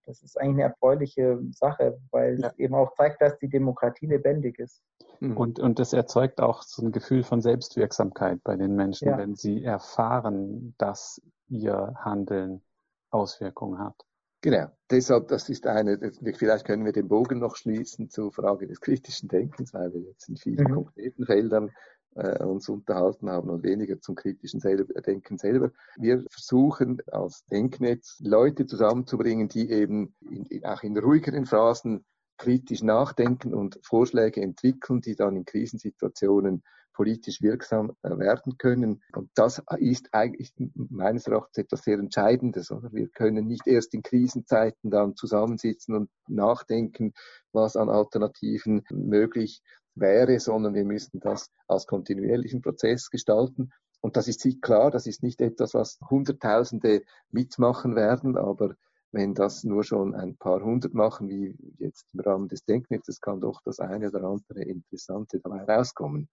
Das 0.06 0.22
ist 0.22 0.40
eigentlich 0.40 0.66
eine 0.66 0.74
erfreuliche 0.74 1.40
Sache, 1.50 1.98
weil 2.12 2.40
ja. 2.40 2.50
es 2.50 2.60
eben 2.60 2.76
auch 2.76 2.94
zeigt, 2.94 3.24
dass 3.24 3.40
die 3.40 3.50
Demokratie 3.50 4.06
lebendig 4.06 4.60
ist. 4.60 4.84
Mhm. 5.20 5.36
Und, 5.36 5.60
und 5.60 5.80
das 5.80 5.94
erzeugt 5.94 6.40
auch 6.40 6.62
so 6.62 6.86
ein 6.86 6.92
Gefühl 6.92 7.24
von 7.24 7.42
Selbstwirksamkeit 7.42 8.44
bei 8.44 8.56
den 8.56 8.76
Menschen, 8.76 9.08
ja. 9.08 9.18
wenn 9.18 9.34
sie 9.34 9.64
erfahren, 9.64 10.76
dass 10.78 11.20
ihr 11.48 11.96
Handeln 11.96 12.62
Auswirkungen 13.10 13.80
hat. 13.80 13.96
Genau, 14.42 14.68
deshalb, 14.90 15.28
das 15.28 15.50
ist 15.50 15.68
eine, 15.68 16.00
vielleicht 16.36 16.66
können 16.66 16.86
wir 16.86 16.94
den 16.94 17.10
Bogen 17.10 17.40
noch 17.40 17.58
schließen 17.58 18.10
zur 18.10 18.32
Frage 18.32 18.68
des 18.68 18.80
kritischen 18.80 19.28
Denkens, 19.28 19.74
weil 19.74 19.94
wir 19.94 20.02
jetzt 20.02 20.30
in 20.30 20.38
vielen 20.38 20.64
mhm. 20.64 20.76
konkreten 20.76 21.26
Feldern 21.26 21.72
äh, 22.16 22.42
uns 22.44 22.70
unterhalten 22.70 23.30
haben 23.30 23.50
und 23.50 23.64
weniger 23.64 24.00
zum 24.00 24.16
kritischen 24.16 24.62
selber, 24.62 25.02
Denken 25.02 25.38
selber. 25.38 25.72
Wir 25.98 26.24
versuchen 26.30 27.02
als 27.08 27.46
Denknetz 27.48 28.18
Leute 28.22 28.66
zusammenzubringen, 28.66 29.50
die 29.50 29.70
eben 29.70 30.16
in, 30.22 30.46
in, 30.46 30.66
auch 30.66 30.84
in 30.84 30.98
ruhigeren 30.98 31.46
Phasen 31.46 32.06
kritisch 32.38 32.82
nachdenken 32.82 33.54
und 33.54 33.78
Vorschläge 33.84 34.42
entwickeln, 34.42 35.02
die 35.02 35.16
dann 35.16 35.36
in 35.36 35.44
Krisensituationen 35.44 36.64
politisch 37.00 37.42
wirksam 37.42 37.94
äh, 38.04 38.10
werden 38.18 38.58
können. 38.58 39.02
Und 39.14 39.30
das 39.34 39.64
ist 39.78 40.10
eigentlich 40.12 40.54
meines 40.76 41.28
Erachtens 41.28 41.58
etwas 41.64 41.84
sehr 41.84 41.98
Entscheidendes. 41.98 42.72
Oder? 42.72 42.92
Wir 42.92 43.08
können 43.08 43.48
nicht 43.48 43.68
erst 43.68 43.94
in 43.94 44.04
Krisenzeiten 44.04 44.92
dann 44.92 45.16
zusammensitzen 45.16 45.96
und 45.96 46.10
nachdenken, 46.28 47.14
was 47.54 47.78
an 47.78 47.88
Alternativen 47.88 48.84
möglich 48.90 49.62
wäre, 49.96 50.42
sondern 50.42 50.74
wir 50.74 50.84
müssten 50.84 51.22
das 51.22 51.50
als 51.70 51.88
kontinuierlichen 51.88 52.62
Prozess 52.62 53.10
gestalten. 53.10 53.72
Und 54.02 54.18
das 54.18 54.28
ist 54.28 54.46
klar, 54.62 54.92
das 54.92 55.08
ist 55.08 55.24
nicht 55.24 55.40
etwas, 55.40 55.74
was 55.74 56.00
Hunderttausende 56.10 57.04
mitmachen 57.32 57.96
werden, 57.96 58.36
aber 58.36 58.76
wenn 59.14 59.34
das 59.34 59.64
nur 59.64 59.86
schon 59.86 60.16
ein 60.16 60.36
paar 60.36 60.62
hundert 60.62 60.94
machen, 60.94 61.30
wie 61.30 61.56
jetzt 61.78 62.14
im 62.14 62.20
Rahmen 62.20 62.50
des 62.50 62.66
Denknetzes, 62.66 63.22
kann 63.22 63.40
doch 63.40 63.62
das 63.64 63.80
eine 63.80 64.10
oder 64.10 64.24
andere 64.26 64.64
Interessante 64.64 65.40
dabei 65.40 65.64
rauskommen. 65.64 66.28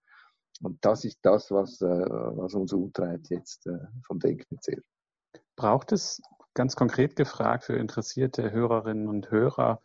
Und 0.62 0.84
das 0.84 1.04
ist 1.04 1.18
das, 1.22 1.50
was, 1.50 1.80
äh, 1.80 1.86
was 1.86 2.54
uns 2.54 2.72
umtreibt 2.72 3.30
jetzt 3.30 3.66
äh, 3.66 3.78
vom 4.07 4.18
Denknetz 4.18 4.68
her. 4.68 4.80
Braucht 5.57 5.92
es 5.92 6.22
ganz 6.54 6.76
konkret 6.76 7.16
gefragt 7.16 7.64
für 7.64 7.76
interessierte 7.76 8.50
Hörerinnen 8.50 9.09
und 9.09 9.30
Hörer 9.30 9.82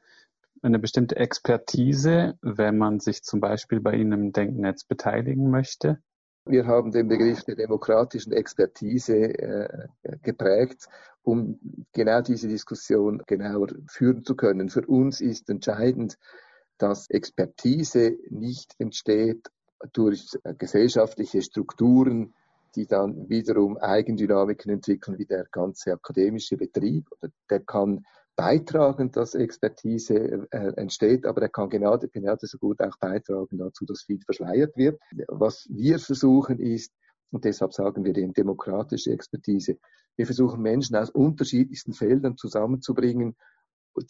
eine 0.62 0.80
bestimmte 0.80 1.16
Expertise, 1.16 2.38
wenn 2.42 2.78
man 2.78 3.00
sich 3.00 3.24
zum 3.24 3.40
Beispiel 3.40 3.80
bei 3.80 3.96
Ihnen 3.96 4.12
im 4.12 4.32
Denknetz 4.32 4.84
beteiligen 4.84 5.50
möchte? 5.50 6.02
Wir 6.46 6.66
haben 6.66 6.92
den 6.92 7.08
Begriff 7.08 7.44
der 7.44 7.56
demokratischen 7.56 8.34
Expertise 8.34 9.16
äh, 9.16 9.88
geprägt, 10.24 10.88
um 11.24 11.60
genau 11.94 12.22
diese 12.22 12.48
Diskussion 12.48 13.22
genauer 13.28 13.68
führen 13.88 14.24
zu 14.24 14.36
können. 14.36 14.70
Für 14.70 14.86
uns 14.88 15.22
ist 15.22 15.50
entscheidend, 15.50 16.18
dass 16.78 17.10
Expertise 17.10 18.18
nicht 18.30 18.74
entsteht 18.80 19.50
durch 19.94 20.38
gesellschaftliche 20.58 21.42
Strukturen, 21.42 22.34
die 22.76 22.88
dann 22.88 23.30
wiederum 23.30 23.78
Eigendynamiken 23.78 24.72
entwickeln, 24.72 25.18
wie 25.18 25.26
der 25.26 25.46
ganze 25.52 25.94
akademische 25.94 26.58
Betrieb. 26.58 27.08
Der 27.50 27.60
kann 27.60 28.06
beitragen, 28.36 29.12
dass 29.12 29.36
Expertise 29.36 30.48
äh, 30.52 30.74
entsteht, 30.76 31.26
aber 31.26 31.42
er 31.44 31.50
kann 31.50 31.70
genau, 31.70 31.98
genau 31.98 32.36
so 32.40 32.58
gut 32.58 32.80
auch 32.82 32.98
beitragen 32.98 33.58
dazu, 33.58 33.86
dass 33.86 34.04
viel 34.04 34.20
verschleiert 34.22 34.76
wird. 34.78 35.00
Was 35.28 35.68
wir 35.70 36.00
versuchen 36.00 36.60
ist, 36.60 36.94
und 37.32 37.46
deshalb 37.46 37.74
sagen 37.74 38.04
wir 38.04 38.14
dem 38.14 38.34
demokratische 38.34 39.12
Expertise, 39.12 39.78
wir 40.16 40.26
versuchen 40.26 40.62
Menschen 40.62 40.96
aus 40.96 41.10
unterschiedlichsten 41.10 41.94
Feldern 41.94 42.38
zusammenzubringen, 42.38 43.36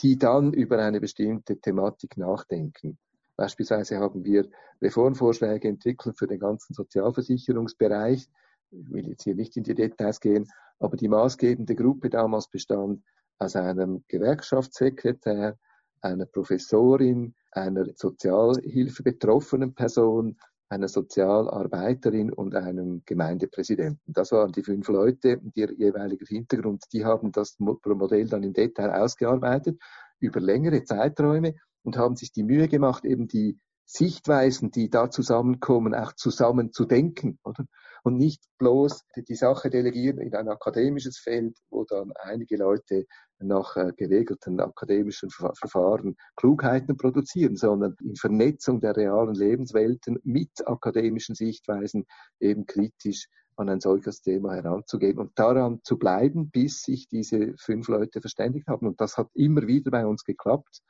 die 0.02 0.18
dann 0.18 0.54
über 0.54 0.80
eine 0.80 1.00
bestimmte 1.00 1.60
Thematik 1.60 2.18
nachdenken. 2.18 2.98
Beispielsweise 3.36 3.98
haben 4.00 4.24
wir 4.24 4.48
Reformvorschläge 4.82 5.68
entwickelt 5.68 6.18
für 6.18 6.28
den 6.28 6.40
ganzen 6.40 6.74
Sozialversicherungsbereich. 6.74 8.28
Ich 8.72 8.92
will 8.92 9.08
jetzt 9.10 9.24
hier 9.24 9.36
nicht 9.36 9.58
in 9.58 9.64
die 9.64 9.76
Details 9.76 10.20
gehen, 10.20 10.48
aber 10.80 10.98
die 10.98 11.08
maßgebende 11.08 11.76
Gruppe 11.76 12.10
damals 12.10 12.50
bestand 12.50 13.04
aus 13.40 13.56
einem 13.56 14.04
Gewerkschaftssekretär, 14.08 15.58
einer 16.02 16.26
Professorin, 16.26 17.36
einer 17.52 17.86
Sozialhilfe-betroffenen 17.96 19.74
Person, 19.74 20.38
einer 20.70 20.88
Sozialarbeiterin 20.88 22.32
und 22.32 22.56
einem 22.56 23.04
Gemeindepräsidenten. 23.06 24.14
Das 24.14 24.32
waren 24.32 24.54
die 24.54 24.64
fünf 24.64 24.88
Leute, 24.88 25.42
ihr 25.54 25.74
jeweiliger 25.74 26.26
Hintergrund. 26.26 26.86
Die 26.94 27.04
haben 27.04 27.32
das 27.32 27.58
Modell 27.60 28.28
dann 28.28 28.44
im 28.44 28.54
Detail 28.54 28.92
ausgearbeitet 28.92 29.78
über 30.20 30.40
längere 30.40 30.84
Zeiträume 30.84 31.56
und 31.84 31.98
haben 31.98 32.16
sich 32.16 32.32
die 32.32 32.44
Mühe 32.44 32.68
gemacht, 32.68 33.06
eben 33.06 33.28
die 33.28 33.60
Sichtweisen, 33.86 34.72
die 34.72 34.90
da 34.90 35.10
zusammenkommen, 35.10 35.94
auch 35.94 36.14
zusammen 36.14 36.72
zu 36.72 36.86
denken, 36.86 37.40
oder? 37.44 37.66
Und 38.04 38.18
nicht 38.18 38.42
bloß 38.58 39.04
die 39.28 39.36
Sache 39.36 39.70
delegieren 39.70 40.18
in 40.20 40.34
ein 40.34 40.48
akademisches 40.48 41.20
Feld, 41.20 41.58
wo 41.70 41.84
dann 41.84 42.14
einige 42.16 42.58
Leute 42.58 43.06
nach 43.40 43.76
äh, 43.76 43.92
geregelten 43.96 44.60
akademischen 44.60 45.30
Verfahren 45.30 46.16
Klugheiten 46.36 46.98
produzieren, 46.98 47.58
sondern 47.58 47.96
in 48.02 48.16
Vernetzung 48.16 48.80
der 48.80 48.96
realen 48.96 49.36
Lebenswelten 49.36 50.20
mit 50.24 50.66
akademischen 50.66 51.36
Sichtweisen 51.36 52.06
eben 52.40 52.66
kritisch 52.66 53.28
an 53.56 53.70
ein 53.70 53.82
solches 53.82 54.22
Thema 54.22 54.54
heranzugehen 54.54 55.20
und 55.20 55.38
daran 55.38 55.82
zu 55.84 55.98
bleiben, 55.98 56.50
bis 56.50 56.82
sich 56.82 57.08
diese 57.08 57.54
fünf 57.58 57.88
Leute 57.88 58.22
verständigt 58.22 58.68
haben. 58.68 58.88
Und 58.88 59.02
das 59.02 59.18
hat 59.18 59.28
immer 59.34 59.68
wieder 59.68 59.92
bei 59.92 60.06
uns 60.06 60.24
geklappt. 60.24 60.82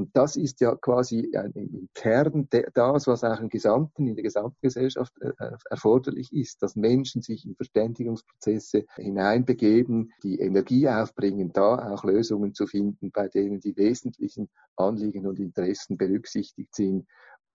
Und 0.00 0.16
das 0.16 0.36
ist 0.36 0.62
ja 0.62 0.74
quasi 0.76 1.30
im 1.54 1.90
Kern 1.92 2.48
das, 2.72 3.06
was 3.06 3.22
auch 3.22 3.38
im 3.38 3.50
Gesamten, 3.50 4.06
in 4.06 4.14
der 4.14 4.22
gesamten 4.22 4.56
Gesellschaft 4.62 5.12
äh, 5.20 5.28
äh, 5.38 5.52
erforderlich 5.68 6.32
ist, 6.32 6.62
dass 6.62 6.74
Menschen 6.74 7.20
sich 7.20 7.44
in 7.44 7.54
Verständigungsprozesse 7.54 8.86
hineinbegeben, 8.96 10.10
die 10.22 10.40
Energie 10.40 10.88
aufbringen, 10.88 11.52
da 11.52 11.92
auch 11.92 12.02
Lösungen 12.02 12.54
zu 12.54 12.66
finden, 12.66 13.10
bei 13.10 13.28
denen 13.28 13.60
die 13.60 13.76
wesentlichen 13.76 14.48
Anliegen 14.74 15.26
und 15.26 15.38
Interessen 15.38 15.98
berücksichtigt 15.98 16.74
sind 16.74 17.06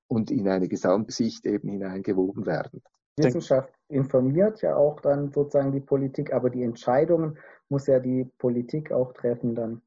und 0.07 0.29
in 0.29 0.47
eine 0.47 0.67
Gesamtsicht 0.67 1.47
eben 1.47 1.69
hineingewoben 1.69 2.45
werden. 2.45 2.83
Wissenschaft 3.17 3.73
informiert 3.87 4.61
ja 4.61 4.75
auch 4.75 4.99
dann 4.99 5.31
sozusagen 5.31 5.71
die 5.71 5.79
Politik, 5.79 6.31
aber 6.31 6.51
die 6.51 6.61
Entscheidungen 6.61 7.39
muss 7.69 7.87
ja 7.87 7.99
die 7.99 8.25
Politik 8.37 8.91
auch 8.91 9.13
treffen 9.13 9.55
dann 9.55 9.81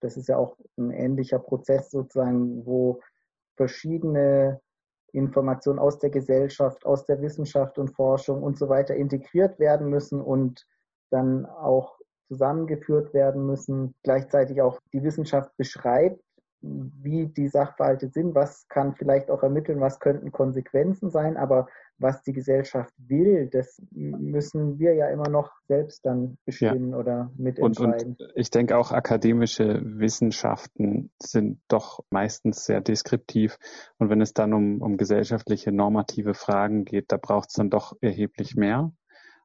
das 0.00 0.16
ist 0.16 0.28
ja 0.28 0.36
auch 0.36 0.56
ein 0.76 0.90
ähnlicher 0.90 1.38
Prozess 1.38 1.90
sozusagen, 1.90 2.64
wo 2.66 3.00
verschiedene 3.56 4.60
Informationen 5.12 5.78
aus 5.78 5.98
der 5.98 6.10
Gesellschaft, 6.10 6.84
aus 6.84 7.06
der 7.06 7.20
Wissenschaft 7.22 7.78
und 7.78 7.94
Forschung 7.94 8.42
und 8.42 8.58
so 8.58 8.68
weiter 8.68 8.94
integriert 8.94 9.58
werden 9.58 9.88
müssen 9.88 10.20
und 10.20 10.66
dann 11.10 11.46
auch 11.46 11.98
zusammengeführt 12.28 13.14
werden 13.14 13.46
müssen. 13.46 13.94
Gleichzeitig 14.02 14.60
auch 14.60 14.78
die 14.92 15.02
Wissenschaft 15.02 15.56
beschreibt 15.56 16.20
wie 16.60 17.26
die 17.26 17.48
Sachverhalte 17.48 18.08
sind, 18.08 18.34
was 18.34 18.66
kann 18.68 18.94
vielleicht 18.94 19.30
auch 19.30 19.42
ermitteln, 19.42 19.80
was 19.80 20.00
könnten 20.00 20.32
Konsequenzen 20.32 21.10
sein, 21.10 21.36
aber 21.36 21.68
was 21.98 22.22
die 22.22 22.32
Gesellschaft 22.32 22.92
will, 22.98 23.48
das 23.50 23.80
müssen 23.90 24.78
wir 24.78 24.94
ja 24.94 25.08
immer 25.08 25.28
noch 25.28 25.52
selbst 25.66 26.04
dann 26.04 26.36
bestimmen 26.44 26.90
ja. 26.90 26.96
oder 26.96 27.30
mitentscheiden. 27.36 28.16
Und, 28.18 28.20
und 28.20 28.32
ich 28.34 28.50
denke 28.50 28.76
auch 28.76 28.92
akademische 28.92 29.80
Wissenschaften 29.82 31.10
sind 31.20 31.60
doch 31.68 32.04
meistens 32.10 32.64
sehr 32.64 32.80
deskriptiv. 32.80 33.58
Und 33.98 34.10
wenn 34.10 34.20
es 34.20 34.34
dann 34.34 34.52
um, 34.52 34.82
um 34.82 34.98
gesellschaftliche 34.98 35.72
normative 35.72 36.34
Fragen 36.34 36.84
geht, 36.84 37.12
da 37.12 37.16
braucht 37.16 37.48
es 37.48 37.54
dann 37.54 37.70
doch 37.70 37.96
erheblich 38.00 38.56
mehr. 38.56 38.92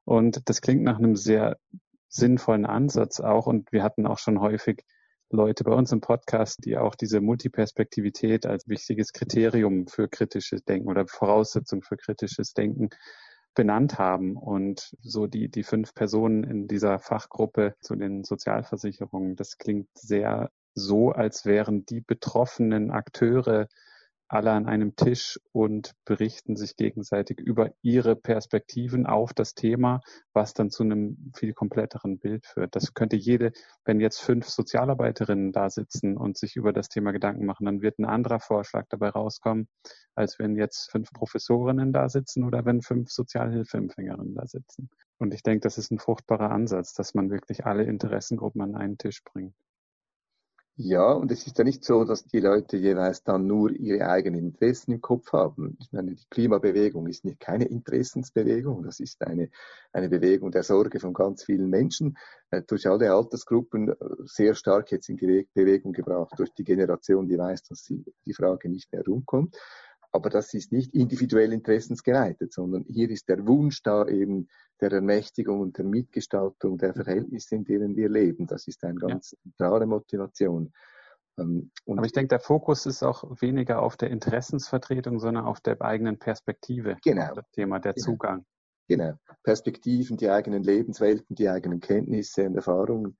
Und 0.04 0.50
das 0.50 0.62
klingt 0.62 0.84
nach 0.84 0.98
einem 0.98 1.16
sehr 1.16 1.58
sinnvollen 2.10 2.66
Ansatz 2.66 3.22
auch. 3.22 3.48
Und 3.48 3.72
wir 3.72 3.84
hatten 3.84 4.06
auch 4.06 4.18
schon 4.18 4.42
häufig 4.42 4.84
Leute 5.32 5.64
bei 5.64 5.72
uns 5.72 5.92
im 5.94 6.02
Podcast, 6.02 6.66
die 6.66 6.78
auch 6.78 6.94
diese 6.94 7.22
Multiperspektivität 7.22 8.46
als 8.46 8.68
wichtiges 8.68 9.14
Kriterium 9.14 9.88
für 9.88 10.10
kritisches 10.10 10.64
Denken 10.66 10.90
oder 10.90 11.08
Voraussetzung 11.08 11.82
für 11.82 11.96
kritisches 11.96 12.54
Denken 12.54 12.90
benannt 13.56 13.98
haben. 13.98 14.36
Und 14.36 14.94
so 15.02 15.28
die, 15.28 15.50
die 15.50 15.64
fünf 15.64 15.94
Personen 15.94 16.44
in 16.44 16.68
dieser 16.68 17.00
Fachgruppe 17.00 17.76
zu 17.80 17.96
den 17.96 18.26
Sozialversicherungen, 18.26 19.38
das 19.38 19.58
klingt 19.58 19.88
sehr 19.94 20.52
so, 20.74 21.12
als 21.12 21.46
wären 21.46 21.86
die 21.86 22.02
betroffenen 22.02 22.92
Akteure 22.92 23.68
alle 24.32 24.52
an 24.52 24.66
einem 24.66 24.96
Tisch 24.96 25.40
und 25.52 25.94
berichten 26.06 26.56
sich 26.56 26.78
gegenseitig 26.78 27.40
über 27.40 27.72
ihre 27.82 28.16
Perspektiven 28.16 29.06
auf 29.06 29.34
das 29.34 29.56
Thema, 29.56 30.02
was 30.34 30.54
dann 30.54 30.70
zu 30.70 30.84
einem 30.84 31.32
viel 31.36 31.54
kompletteren 31.54 32.18
Bild 32.18 32.46
führt. 32.46 32.76
Das 32.76 32.94
könnte 32.94 33.18
jede, 33.18 33.52
wenn 33.84 34.00
jetzt 34.00 34.22
fünf 34.22 34.48
Sozialarbeiterinnen 34.48 35.52
da 35.52 35.70
sitzen 35.70 36.16
und 36.16 36.38
sich 36.38 36.56
über 36.56 36.72
das 36.72 36.88
Thema 36.88 37.12
Gedanken 37.12 37.46
machen, 37.46 37.66
dann 37.66 37.82
wird 37.82 38.00
ein 38.00 38.06
anderer 38.06 38.40
Vorschlag 38.40 38.86
dabei 38.90 39.10
rauskommen, 39.10 39.68
als 40.16 40.40
wenn 40.40 40.56
jetzt 40.56 40.90
fünf 40.92 41.12
Professorinnen 41.12 41.92
da 41.92 42.08
sitzen 42.08 42.46
oder 42.46 42.66
wenn 42.66 42.82
fünf 42.82 43.12
Sozialhilfeempfängerinnen 43.12 44.36
da 44.36 44.48
sitzen. 44.48 44.90
Und 45.18 45.34
ich 45.34 45.44
denke, 45.44 45.62
das 45.62 45.78
ist 45.78 45.92
ein 45.92 46.00
fruchtbarer 46.00 46.52
Ansatz, 46.52 46.94
dass 46.94 47.14
man 47.14 47.30
wirklich 47.30 47.66
alle 47.66 47.84
Interessengruppen 47.84 48.62
an 48.62 48.76
einen 48.76 48.98
Tisch 48.98 49.24
bringt. 49.24 49.54
Ja, 50.78 51.12
und 51.12 51.32
es 51.32 51.46
ist 51.46 51.58
ja 51.58 51.64
nicht 51.64 51.84
so, 51.84 52.06
dass 52.06 52.26
die 52.26 52.40
Leute 52.40 52.76
jeweils 52.78 53.24
dann 53.24 53.46
nur 53.46 53.72
ihre 53.72 54.08
eigenen 54.08 54.40
Interessen 54.40 54.94
im 54.94 55.02
Kopf 55.02 55.32
haben. 55.34 55.78
Ich 55.80 55.92
meine, 55.92 56.16
die 56.16 56.26
Klimabewegung 56.30 57.08
ist 57.08 57.24
nicht 57.24 57.40
keine 57.40 57.66
Interessensbewegung, 57.66 58.82
das 58.84 59.00
ist 59.00 59.22
eine, 59.22 59.50
eine 59.94 60.10
Bewegung 60.10 60.50
der 60.50 60.64
Sorge 60.64 61.00
von 61.00 61.14
ganz 61.14 61.44
vielen 61.44 61.70
Menschen, 61.70 62.18
äh, 62.50 62.64
durch 62.64 62.88
alle 62.88 63.14
Altersgruppen 63.14 63.90
äh, 63.90 63.96
sehr 64.26 64.56
stark 64.56 64.92
jetzt 64.92 65.10
in 65.10 65.18
Bewegung 65.18 65.92
gebracht, 65.94 66.34
durch 66.38 66.54
die 66.54 66.64
Generation, 66.64 67.28
die 67.28 67.38
weiß, 67.38 67.64
dass 67.64 67.84
sie 67.84 68.04
die 68.26 68.34
Frage 68.34 68.70
nicht 68.70 68.92
mehr 68.92 69.04
rumkommt. 69.06 69.56
Aber 70.12 70.30
das 70.30 70.54
ist 70.54 70.72
nicht 70.72 70.94
individuell 70.94 71.54
interessensgeleitet, 71.54 72.52
sondern 72.52 72.84
hier 72.84 73.10
ist 73.10 73.30
der 73.30 73.48
Wunsch 73.48 73.82
da 73.82 74.06
eben 74.08 74.50
der 74.82 74.92
Ermächtigung 74.92 75.62
und 75.62 75.78
der 75.78 75.86
Mitgestaltung 75.86 76.78
der 76.78 76.94
Verhältnisse, 76.94 77.56
in 77.56 77.64
denen 77.64 77.96
wir 77.96 78.10
leben. 78.10 78.46
Das 78.48 78.68
ist 78.68 78.84
eine 78.84 78.96
ganz 78.96 79.32
ja. 79.32 79.38
zentrale 79.44 79.86
Motivation. 79.86 80.74
Ähm, 81.40 81.72
und 81.86 81.98
Aber 81.98 82.06
ich 82.06 82.12
denke, 82.12 82.30
der 82.30 82.40
Fokus 82.40 82.86
ist 82.86 83.04
auch 83.04 83.24
weniger 83.42 83.82
auf 83.82 83.96
der 83.96 84.10
Interessensvertretung, 84.10 85.20
sondern 85.20 85.46
auf 85.46 85.62
der 85.62 85.82
eigenen 85.82 86.20
Perspektive. 86.20 86.98
Genau. 87.04 87.34
Das 87.34 87.50
Thema 87.52 87.80
der 87.80 87.94
genau. 87.94 88.06
Zugang. 88.06 88.46
Genau. 88.88 89.14
Perspektiven, 89.44 90.18
die 90.18 90.30
eigenen 90.30 90.64
Lebenswelten, 90.64 91.36
die 91.36 91.48
eigenen 91.48 91.80
Kenntnisse 91.80 92.46
und 92.46 92.56
Erfahrungen. 92.56 93.18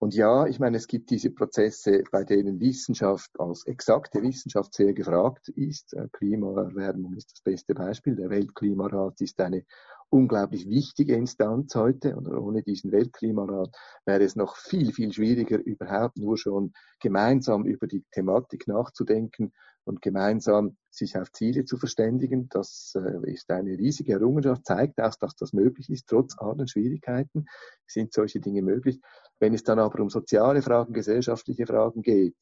Und 0.00 0.14
ja, 0.14 0.46
ich 0.46 0.60
meine, 0.60 0.76
es 0.76 0.86
gibt 0.86 1.10
diese 1.10 1.30
Prozesse, 1.30 2.04
bei 2.12 2.22
denen 2.22 2.60
Wissenschaft 2.60 3.30
als 3.40 3.66
exakte 3.66 4.22
Wissenschaft 4.22 4.74
sehr 4.74 4.92
gefragt 4.92 5.48
ist. 5.48 5.92
Äh, 5.94 6.06
Klimaerwärmung 6.12 7.14
ist 7.14 7.32
das 7.32 7.40
beste 7.40 7.74
Beispiel. 7.74 8.14
Der 8.14 8.30
Weltklimarat 8.30 9.20
ist 9.20 9.40
eine 9.40 9.64
unglaublich 10.10 10.68
wichtige 10.68 11.14
Instanz 11.14 11.74
heute. 11.74 12.16
Und 12.16 12.28
ohne 12.28 12.62
diesen 12.62 12.92
Weltklimarat 12.92 13.74
wäre 14.04 14.24
es 14.24 14.36
noch 14.36 14.56
viel, 14.56 14.92
viel 14.92 15.12
schwieriger, 15.12 15.58
überhaupt 15.58 16.18
nur 16.18 16.38
schon 16.38 16.72
gemeinsam 17.00 17.64
über 17.64 17.86
die 17.86 18.04
Thematik 18.12 18.66
nachzudenken 18.68 19.52
und 19.84 20.02
gemeinsam 20.02 20.76
sich 20.90 21.16
auf 21.16 21.32
Ziele 21.32 21.64
zu 21.64 21.78
verständigen. 21.78 22.48
Das 22.50 22.94
äh, 22.94 23.32
ist 23.32 23.50
eine 23.50 23.78
riesige 23.78 24.12
Errungenschaft, 24.12 24.66
zeigt 24.66 25.00
auch, 25.00 25.14
dass 25.16 25.34
das 25.36 25.52
möglich 25.52 25.90
ist, 25.90 26.06
trotz 26.06 26.36
allen 26.38 26.68
Schwierigkeiten 26.68 27.46
sind 27.86 28.12
solche 28.12 28.40
Dinge 28.40 28.62
möglich. 28.62 29.00
Wenn 29.40 29.54
es 29.54 29.62
dann 29.62 29.78
aber 29.78 30.00
um 30.00 30.10
soziale 30.10 30.62
Fragen, 30.62 30.92
gesellschaftliche 30.92 31.66
Fragen 31.66 32.02
geht, 32.02 32.36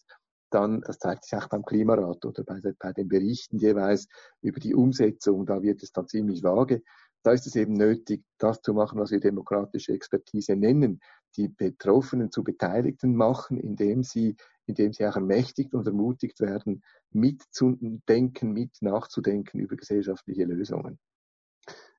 dann, 0.51 0.81
das 0.81 0.99
zeigt 0.99 1.25
sich 1.25 1.39
auch 1.39 1.49
beim 1.49 1.65
Klimarat 1.65 2.25
oder 2.25 2.45
bei, 2.45 2.61
bei 2.79 2.93
den 2.93 3.09
Berichten 3.09 3.59
jeweils 3.59 4.09
über 4.41 4.61
die 4.61 4.75
Umsetzung, 4.75 5.45
da 5.45 5.63
wird 5.63 5.83
es 5.83 5.93
dann 5.93 6.09
ziemlich 6.09 6.43
vage. 6.43 6.83
Da 7.27 7.33
ist 7.33 7.45
es 7.49 7.57
eben 7.57 7.73
nötig, 7.73 8.23
das 8.39 8.63
zu 8.63 8.73
machen, 8.73 9.01
was 9.01 9.11
wir 9.11 9.19
demokratische 9.19 9.93
Expertise 9.93 10.55
nennen, 10.55 11.01
die 11.37 11.49
Betroffenen 11.49 12.31
zu 12.31 12.45
Beteiligten 12.45 13.17
machen, 13.17 13.59
indem 13.59 14.05
sie, 14.05 14.37
indem 14.67 14.93
sie 14.93 15.05
auch 15.09 15.17
ermächtigt 15.17 15.75
und 15.75 15.89
ermutigt 15.89 16.39
werden, 16.39 16.85
mitzudenken, 17.11 18.53
mit 18.53 18.77
nachzudenken 18.81 19.59
über 19.59 19.75
gesellschaftliche 19.75 20.45
Lösungen. 20.45 21.01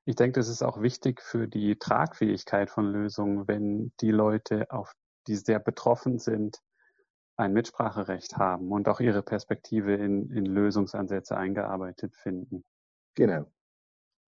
Ich 0.06 0.16
denke, 0.16 0.40
das 0.40 0.48
ist 0.48 0.62
auch 0.62 0.80
wichtig 0.80 1.20
für 1.20 1.46
die 1.46 1.76
Tragfähigkeit 1.76 2.70
von 2.70 2.90
Lösungen, 2.90 3.46
wenn 3.46 3.92
die 4.00 4.12
Leute, 4.12 4.70
auf 4.70 4.94
die 5.26 5.36
sehr 5.36 5.58
betroffen 5.58 6.18
sind, 6.18 6.56
ein 7.36 7.52
Mitspracherecht 7.52 8.38
haben 8.38 8.72
und 8.72 8.88
auch 8.88 9.00
ihre 9.00 9.22
Perspektive 9.22 9.92
in, 9.92 10.30
in 10.30 10.46
Lösungsansätze 10.46 11.36
eingearbeitet 11.36 12.16
finden. 12.16 12.64
Genau. 13.14 13.44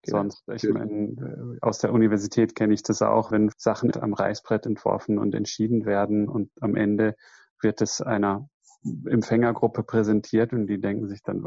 Genau. 0.03 0.19
Sonst, 0.19 0.49
ich 0.49 0.65
meine, 0.73 1.59
aus 1.61 1.79
der 1.79 1.93
Universität 1.93 2.55
kenne 2.55 2.73
ich 2.73 2.83
das 2.83 3.03
auch, 3.03 3.31
wenn 3.31 3.51
Sachen 3.57 3.95
am 3.97 4.15
Reißbrett 4.15 4.65
entworfen 4.67 5.19
und 5.19 5.35
entschieden 5.35 5.85
werden 5.85 6.29
und 6.29 6.51
am 6.61 6.75
Ende 6.75 7.17
wird 7.61 7.83
es 7.83 8.01
einer 8.01 8.49
Empfängergruppe 9.07 9.83
präsentiert 9.83 10.53
und 10.55 10.67
die 10.67 10.81
denken 10.81 11.09
sich 11.09 11.23
dann, 11.23 11.45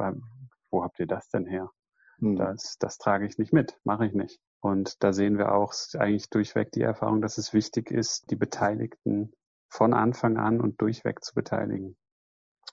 wo 0.69 0.83
habt 0.83 0.99
ihr 0.99 1.07
das 1.07 1.29
denn 1.29 1.47
her? 1.47 1.71
Hm. 2.19 2.35
Das, 2.35 2.77
das 2.79 2.99
trage 2.99 3.25
ich 3.25 3.39
nicht 3.39 3.53
mit, 3.53 3.79
mache 3.83 4.05
ich 4.05 4.13
nicht. 4.13 4.39
Und 4.59 5.03
da 5.03 5.13
sehen 5.13 5.37
wir 5.37 5.53
auch 5.53 5.73
eigentlich 5.97 6.29
durchweg 6.29 6.71
die 6.71 6.81
Erfahrung, 6.81 7.21
dass 7.21 7.37
es 7.37 7.53
wichtig 7.53 7.91
ist, 7.91 8.29
die 8.29 8.35
Beteiligten 8.35 9.33
von 9.67 9.93
Anfang 9.93 10.37
an 10.37 10.61
und 10.61 10.79
durchweg 10.79 11.23
zu 11.23 11.33
beteiligen. 11.33 11.97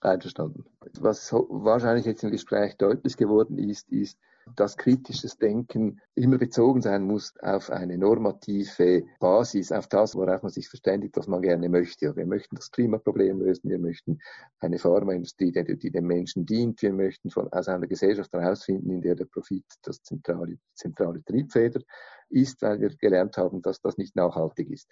Einverstanden. 0.01 0.65
Was 1.01 1.33
wahrscheinlich 1.33 2.07
jetzt 2.07 2.25
im 2.25 2.31
Gespräch 2.31 2.77
deutlich 2.77 3.17
geworden 3.17 3.59
ist, 3.59 3.89
ist, 3.91 4.19
dass 4.57 4.77
kritisches 4.77 5.37
Denken 5.37 6.01
immer 6.15 6.39
bezogen 6.39 6.81
sein 6.81 7.05
muss 7.05 7.35
auf 7.41 7.71
eine 7.71 7.99
normative 7.99 9.05
Basis, 9.21 9.73
auf 9.73 9.87
das, 9.87 10.15
worauf 10.15 10.43
man 10.43 10.51
sich 10.51 10.69
verständigt, 10.69 11.17
was 11.17 11.29
man 11.29 11.43
gerne 11.43 11.69
möchte. 11.69 12.15
Wir 12.17 12.27
möchten 12.27 12.57
das 12.57 12.71
Klimaproblem 12.71 13.41
lösen, 13.41 13.71
wir 13.71 13.79
möchten 13.79 14.19
eine 14.59 14.79
Pharmaindustrie, 14.79 15.53
die, 15.53 15.79
die 15.79 15.91
den 15.91 16.07
Menschen 16.07 16.47
dient, 16.47 16.83
wir 16.83 16.93
möchten 16.93 17.31
von, 17.31 17.53
aus 17.53 17.69
einer 17.69 17.87
Gesellschaft 17.87 18.33
herausfinden, 18.33 18.91
in 18.91 19.03
der 19.03 19.15
der 19.15 19.27
Profit 19.27 19.67
das 19.83 20.03
zentrale, 20.03 20.59
zentrale 20.75 21.23
Triebfeder 21.25 21.81
ist, 22.29 22.63
weil 22.63 22.81
wir 22.81 22.91
gelernt 22.97 23.37
haben, 23.37 23.63
dass 23.63 23.81
das 23.81 23.99
nicht 23.99 24.17
nachhaltig 24.17 24.71
ist. 24.71 24.89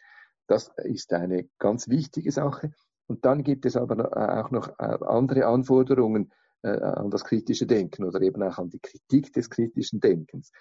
Das 0.46 0.70
ist 0.84 1.12
eine 1.12 1.48
ganz 1.58 1.88
wichtige 1.88 2.32
Sache. 2.32 2.72
Und 3.08 3.24
dann 3.24 3.42
gibt 3.42 3.66
es 3.66 3.76
aber 3.76 4.16
auch 4.16 4.50
noch 4.50 4.68
äh, 4.78 4.98
andere 5.04 5.46
Anforderungen, 5.46 6.30
äh, 6.62 6.70
an 6.70 7.10
das 7.10 7.24
kritische 7.24 7.66
Denken 7.66 8.04
oder 8.04 8.20
eben 8.20 8.42
auch 8.42 8.58
an 8.58 8.70
die 8.70 8.80
Kritik 8.80 9.32
des 9.32 9.48
kritischen 9.48 10.00
Denkens. 10.00 10.52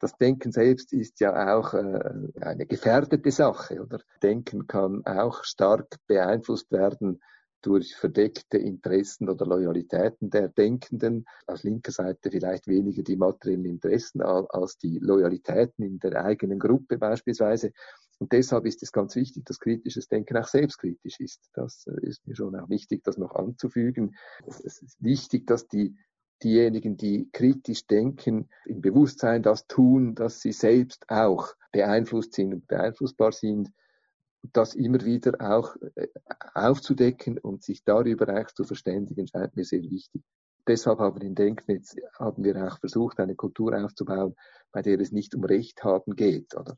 Das 0.00 0.16
Denken 0.16 0.50
selbst 0.50 0.92
ist 0.92 1.20
ja 1.20 1.56
auch 1.56 1.72
äh, 1.72 2.00
eine 2.40 2.66
gefährdete 2.66 3.30
Sache 3.30 3.80
oder 3.80 4.00
Denken 4.22 4.66
kann 4.66 5.04
auch 5.06 5.44
stark 5.44 5.96
beeinflusst 6.08 6.72
werden 6.72 7.20
durch 7.62 7.94
verdeckte 7.96 8.58
Interessen 8.58 9.28
oder 9.28 9.46
Loyalitäten 9.46 10.30
der 10.30 10.48
Denkenden. 10.48 11.26
Aus 11.46 11.62
linker 11.62 11.92
Seite 11.92 12.30
vielleicht 12.30 12.66
weniger 12.66 13.02
die 13.02 13.16
materiellen 13.16 13.64
Interessen 13.64 14.22
als 14.22 14.78
die 14.78 14.98
Loyalitäten 14.98 15.84
in 15.84 15.98
der 15.98 16.24
eigenen 16.24 16.58
Gruppe 16.58 16.98
beispielsweise. 16.98 17.72
Und 18.18 18.32
deshalb 18.32 18.64
ist 18.64 18.82
es 18.82 18.92
ganz 18.92 19.14
wichtig, 19.14 19.44
dass 19.44 19.60
kritisches 19.60 20.08
Denken 20.08 20.36
auch 20.38 20.48
selbstkritisch 20.48 21.20
ist. 21.20 21.50
Das 21.52 21.86
äh, 21.86 22.06
ist 22.06 22.26
mir 22.26 22.34
schon 22.34 22.56
auch 22.56 22.68
wichtig, 22.68 23.04
das 23.04 23.18
noch 23.18 23.34
anzufügen. 23.34 24.16
Es 24.46 24.60
ist 24.60 24.96
wichtig, 25.00 25.46
dass 25.46 25.68
die, 25.68 25.96
diejenigen, 26.42 26.96
die 26.96 27.28
kritisch 27.32 27.86
denken, 27.86 28.48
im 28.64 28.80
Bewusstsein 28.80 29.42
das 29.42 29.66
tun, 29.66 30.14
dass 30.14 30.40
sie 30.40 30.52
selbst 30.52 31.04
auch 31.08 31.54
beeinflusst 31.72 32.34
sind 32.34 32.54
und 32.54 32.68
beeinflussbar 32.68 33.32
sind, 33.32 33.70
das 34.52 34.74
immer 34.74 35.04
wieder 35.04 35.40
auch 35.40 35.76
äh, 35.96 36.08
aufzudecken 36.54 37.38
und 37.38 37.64
sich 37.64 37.84
darüber 37.84 38.40
auch 38.40 38.50
zu 38.52 38.64
verständigen, 38.64 39.26
scheint 39.26 39.56
mir 39.56 39.64
sehr 39.64 39.82
wichtig. 39.82 40.22
Deshalb 40.66 40.98
haben 40.98 41.20
wir 41.20 41.26
in 41.26 41.34
Denknetz 41.34 41.94
haben 42.18 42.42
wir 42.42 42.56
auch 42.66 42.78
versucht, 42.78 43.20
eine 43.20 43.34
Kultur 43.34 43.76
aufzubauen, 43.76 44.34
bei 44.72 44.82
der 44.82 45.00
es 45.00 45.12
nicht 45.12 45.34
um 45.34 45.44
Recht 45.44 45.84
haben 45.84 46.16
geht, 46.16 46.56
oder? 46.56 46.76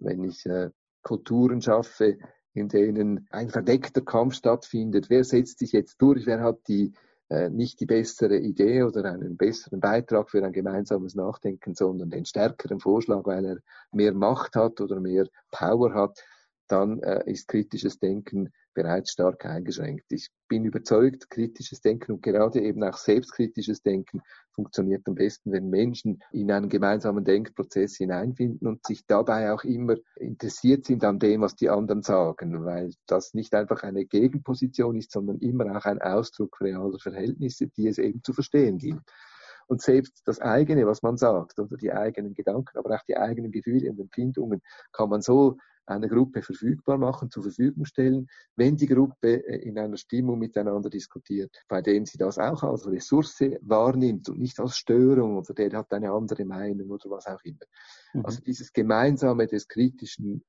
Wenn 0.00 0.24
ich 0.24 0.46
äh, 0.46 0.70
Kulturen 1.02 1.62
schaffe, 1.62 2.18
in 2.52 2.68
denen 2.68 3.26
ein 3.30 3.48
verdeckter 3.48 4.00
Kampf 4.00 4.34
stattfindet. 4.34 5.08
Wer 5.08 5.24
setzt 5.24 5.60
sich 5.60 5.72
jetzt 5.72 6.00
durch? 6.02 6.26
Wer 6.26 6.40
hat 6.40 6.66
die 6.68 6.92
äh, 7.28 7.48
nicht 7.48 7.78
die 7.80 7.86
bessere 7.86 8.38
Idee 8.38 8.82
oder 8.82 9.04
einen 9.04 9.36
besseren 9.36 9.80
Beitrag 9.80 10.30
für 10.30 10.44
ein 10.44 10.52
gemeinsames 10.52 11.14
Nachdenken, 11.14 11.74
sondern 11.74 12.10
den 12.10 12.24
stärkeren 12.24 12.80
Vorschlag, 12.80 13.24
weil 13.24 13.44
er 13.44 13.56
mehr 13.92 14.12
Macht 14.12 14.56
hat 14.56 14.80
oder 14.80 14.98
mehr 14.98 15.26
Power 15.52 15.94
hat, 15.94 16.18
dann 16.66 17.00
äh, 17.02 17.30
ist 17.30 17.46
kritisches 17.46 18.00
Denken 18.00 18.52
bereits 18.74 19.12
stark 19.12 19.44
eingeschränkt. 19.44 20.04
Ich 20.10 20.30
bin 20.48 20.64
überzeugt, 20.64 21.30
kritisches 21.30 21.80
Denken 21.80 22.12
und 22.12 22.22
gerade 22.22 22.60
eben 22.60 22.82
auch 22.82 22.96
selbstkritisches 22.96 23.82
Denken 23.82 24.22
funktioniert 24.52 25.06
am 25.06 25.14
besten, 25.14 25.52
wenn 25.52 25.70
Menschen 25.70 26.22
in 26.32 26.50
einen 26.50 26.68
gemeinsamen 26.68 27.24
Denkprozess 27.24 27.96
hineinfinden 27.96 28.68
und 28.68 28.86
sich 28.86 29.06
dabei 29.06 29.52
auch 29.52 29.64
immer 29.64 29.96
interessiert 30.16 30.86
sind 30.86 31.04
an 31.04 31.18
dem, 31.18 31.40
was 31.40 31.56
die 31.56 31.70
anderen 31.70 32.02
sagen, 32.02 32.64
weil 32.64 32.92
das 33.06 33.34
nicht 33.34 33.54
einfach 33.54 33.82
eine 33.82 34.06
Gegenposition 34.06 34.96
ist, 34.96 35.12
sondern 35.12 35.38
immer 35.38 35.76
auch 35.76 35.84
ein 35.84 36.00
Ausdruck 36.00 36.60
realer 36.60 36.98
Verhältnisse, 36.98 37.68
die 37.68 37.88
es 37.88 37.98
eben 37.98 38.22
zu 38.22 38.32
verstehen 38.32 38.78
gilt. 38.78 39.02
Und 39.70 39.82
selbst 39.82 40.22
das 40.24 40.40
eigene, 40.40 40.84
was 40.84 41.02
man 41.02 41.16
sagt, 41.16 41.60
oder 41.60 41.76
die 41.76 41.92
eigenen 41.92 42.34
Gedanken, 42.34 42.76
aber 42.76 42.96
auch 42.96 43.04
die 43.04 43.16
eigenen 43.16 43.52
Gefühle 43.52 43.88
und 43.88 44.00
Empfindungen 44.00 44.62
kann 44.90 45.08
man 45.08 45.22
so 45.22 45.58
einer 45.86 46.08
Gruppe 46.08 46.42
verfügbar 46.42 46.98
machen, 46.98 47.30
zur 47.30 47.42
Verfügung 47.42 47.84
stellen, 47.84 48.28
wenn 48.56 48.76
die 48.76 48.86
Gruppe 48.86 49.46
äh, 49.46 49.56
in 49.62 49.78
einer 49.78 49.96
Stimmung 49.96 50.38
miteinander 50.38 50.90
diskutiert, 50.90 51.64
bei 51.68 51.82
dem 51.82 52.06
sie 52.06 52.18
das 52.18 52.38
auch 52.38 52.62
als 52.62 52.86
Ressource 52.86 53.40
wahrnimmt 53.62 54.28
und 54.28 54.38
nicht 54.38 54.60
als 54.60 54.76
Störung 54.76 55.36
oder 55.36 55.54
der 55.54 55.72
hat 55.72 55.92
eine 55.92 56.10
andere 56.12 56.44
Meinung 56.44 56.90
oder 56.90 57.10
was 57.10 57.26
auch 57.26 57.42
immer. 57.44 57.58
Mhm. 58.14 58.24
Also 58.24 58.40
dieses 58.40 58.72
Gemeinsame 58.72 59.46
des 59.46 59.66
kritischen 59.68 60.44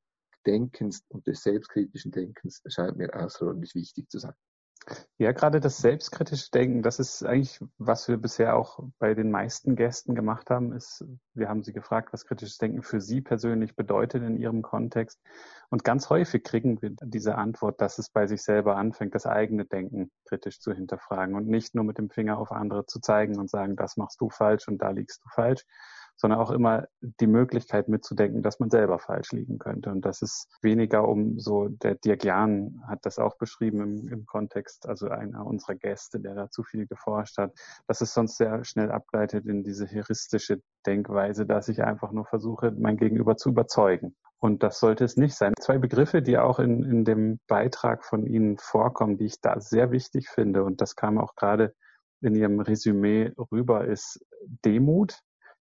Denkens 0.45 1.03
und 1.09 1.27
des 1.27 1.43
selbstkritischen 1.43 2.11
Denkens 2.11 2.61
scheint 2.67 2.97
mir 2.97 3.13
außerordentlich 3.15 3.75
wichtig 3.75 4.09
zu 4.09 4.19
sein. 4.19 4.33
Ja, 5.17 5.31
gerade 5.31 5.59
das 5.59 5.77
selbstkritische 5.77 6.49
Denken, 6.49 6.81
das 6.81 6.97
ist 6.97 7.23
eigentlich, 7.23 7.59
was 7.77 8.07
wir 8.07 8.17
bisher 8.17 8.55
auch 8.55 8.79
bei 8.97 9.13
den 9.13 9.29
meisten 9.29 9.75
Gästen 9.75 10.15
gemacht 10.15 10.49
haben, 10.49 10.73
ist, 10.73 11.05
wir 11.35 11.49
haben 11.49 11.63
sie 11.63 11.71
gefragt, 11.71 12.11
was 12.11 12.25
kritisches 12.25 12.57
Denken 12.57 12.81
für 12.81 12.99
sie 12.99 13.21
persönlich 13.21 13.75
bedeutet 13.75 14.23
in 14.23 14.37
ihrem 14.37 14.63
Kontext. 14.63 15.21
Und 15.69 15.83
ganz 15.83 16.09
häufig 16.09 16.43
kriegen 16.43 16.81
wir 16.81 16.95
diese 17.03 17.35
Antwort, 17.35 17.79
dass 17.79 17.99
es 17.99 18.09
bei 18.09 18.25
sich 18.25 18.41
selber 18.41 18.75
anfängt, 18.75 19.13
das 19.13 19.27
eigene 19.27 19.65
Denken 19.65 20.09
kritisch 20.25 20.59
zu 20.59 20.73
hinterfragen 20.73 21.35
und 21.35 21.47
nicht 21.47 21.75
nur 21.75 21.83
mit 21.83 21.99
dem 21.99 22.09
Finger 22.09 22.39
auf 22.39 22.51
andere 22.51 22.87
zu 22.87 22.99
zeigen 22.99 23.37
und 23.37 23.49
sagen, 23.49 23.75
das 23.75 23.97
machst 23.97 24.19
du 24.19 24.29
falsch 24.29 24.67
und 24.67 24.79
da 24.79 24.89
liegst 24.89 25.23
du 25.23 25.29
falsch, 25.29 25.63
sondern 26.15 26.39
auch 26.39 26.51
immer 26.51 26.85
die 27.01 27.27
Möglichkeit 27.27 27.87
mitzudenken, 27.87 28.43
dass 28.43 28.59
man 28.59 28.69
selber 28.69 28.99
falsch 28.99 29.31
liegen 29.31 29.57
könnte. 29.57 29.89
Und 29.89 30.05
das 30.05 30.21
ist 30.21 30.47
weniger 30.61 31.07
um 31.07 31.39
so, 31.39 31.67
der 31.67 31.95
Dirk 31.95 32.25
hat 32.25 32.99
das 33.01 33.17
auch 33.17 33.37
beschrieben 33.37 33.81
im, 33.81 34.07
im 34.07 34.25
Kontext, 34.25 34.87
also 34.87 35.09
einer 35.09 35.45
unserer 35.45 35.75
Gäste, 35.75 36.19
der 36.19 36.35
da 36.35 36.49
zu 36.49 36.63
viel 36.63 36.85
geforscht 36.85 37.37
hat, 37.37 37.53
dass 37.87 38.01
es 38.01 38.13
sonst 38.13 38.37
sehr 38.37 38.63
schnell 38.63 38.91
abgleitet 38.91 39.45
in 39.47 39.63
diese 39.63 39.87
heuristische 39.87 40.61
Denkweise, 40.85 41.45
dass 41.45 41.67
ich 41.67 41.83
einfach 41.83 42.11
nur 42.11 42.25
versuche, 42.25 42.71
mein 42.71 42.97
Gegenüber 42.97 43.35
zu 43.37 43.49
überzeugen. 43.49 44.15
Und 44.37 44.63
das 44.63 44.79
sollte 44.79 45.05
es 45.05 45.17
nicht 45.17 45.35
sein. 45.35 45.53
Zwei 45.59 45.77
Begriffe, 45.77 46.21
die 46.21 46.37
auch 46.37 46.57
in, 46.59 46.83
in 46.83 47.05
dem 47.05 47.39
Beitrag 47.47 48.03
von 48.03 48.25
Ihnen 48.25 48.57
vorkommen, 48.57 49.17
die 49.17 49.25
ich 49.25 49.39
da 49.39 49.59
sehr 49.59 49.91
wichtig 49.91 50.29
finde, 50.29 50.63
und 50.63 50.81
das 50.81 50.95
kam 50.95 51.19
auch 51.19 51.35
gerade 51.35 51.75
in 52.21 52.35
Ihrem 52.35 52.59
Resümee 52.59 53.33
rüber, 53.51 53.85
ist 53.85 54.19
Demut 54.65 55.19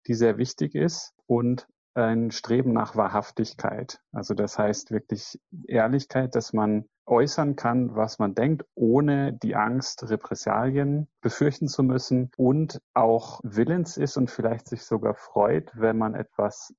die 0.07 0.13
sehr 0.13 0.37
wichtig 0.37 0.75
ist 0.75 1.13
und 1.25 1.67
ein 1.93 2.31
Streben 2.31 2.73
nach 2.73 2.95
Wahrhaftigkeit. 2.95 3.99
Also 4.11 4.35
das 4.35 4.59
heißt 4.59 4.91
wirklich 4.91 5.39
Ehrlichkeit, 5.67 6.35
dass 6.35 6.53
man 6.53 6.85
äußern 7.07 7.55
kann, 7.55 7.95
was 7.95 8.19
man 8.19 8.35
denkt, 8.35 8.65
ohne 8.75 9.33
die 9.33 9.55
Angst, 9.55 10.07
Repressalien 10.09 11.07
befürchten 11.21 11.67
zu 11.67 11.81
müssen 11.81 12.29
und 12.37 12.81
auch 12.93 13.39
willens 13.43 13.97
ist 13.97 14.17
und 14.17 14.29
vielleicht 14.29 14.67
sich 14.67 14.83
sogar 14.83 15.15
freut, 15.15 15.71
wenn 15.73 15.97
man 15.97 16.13
etwas 16.13 16.73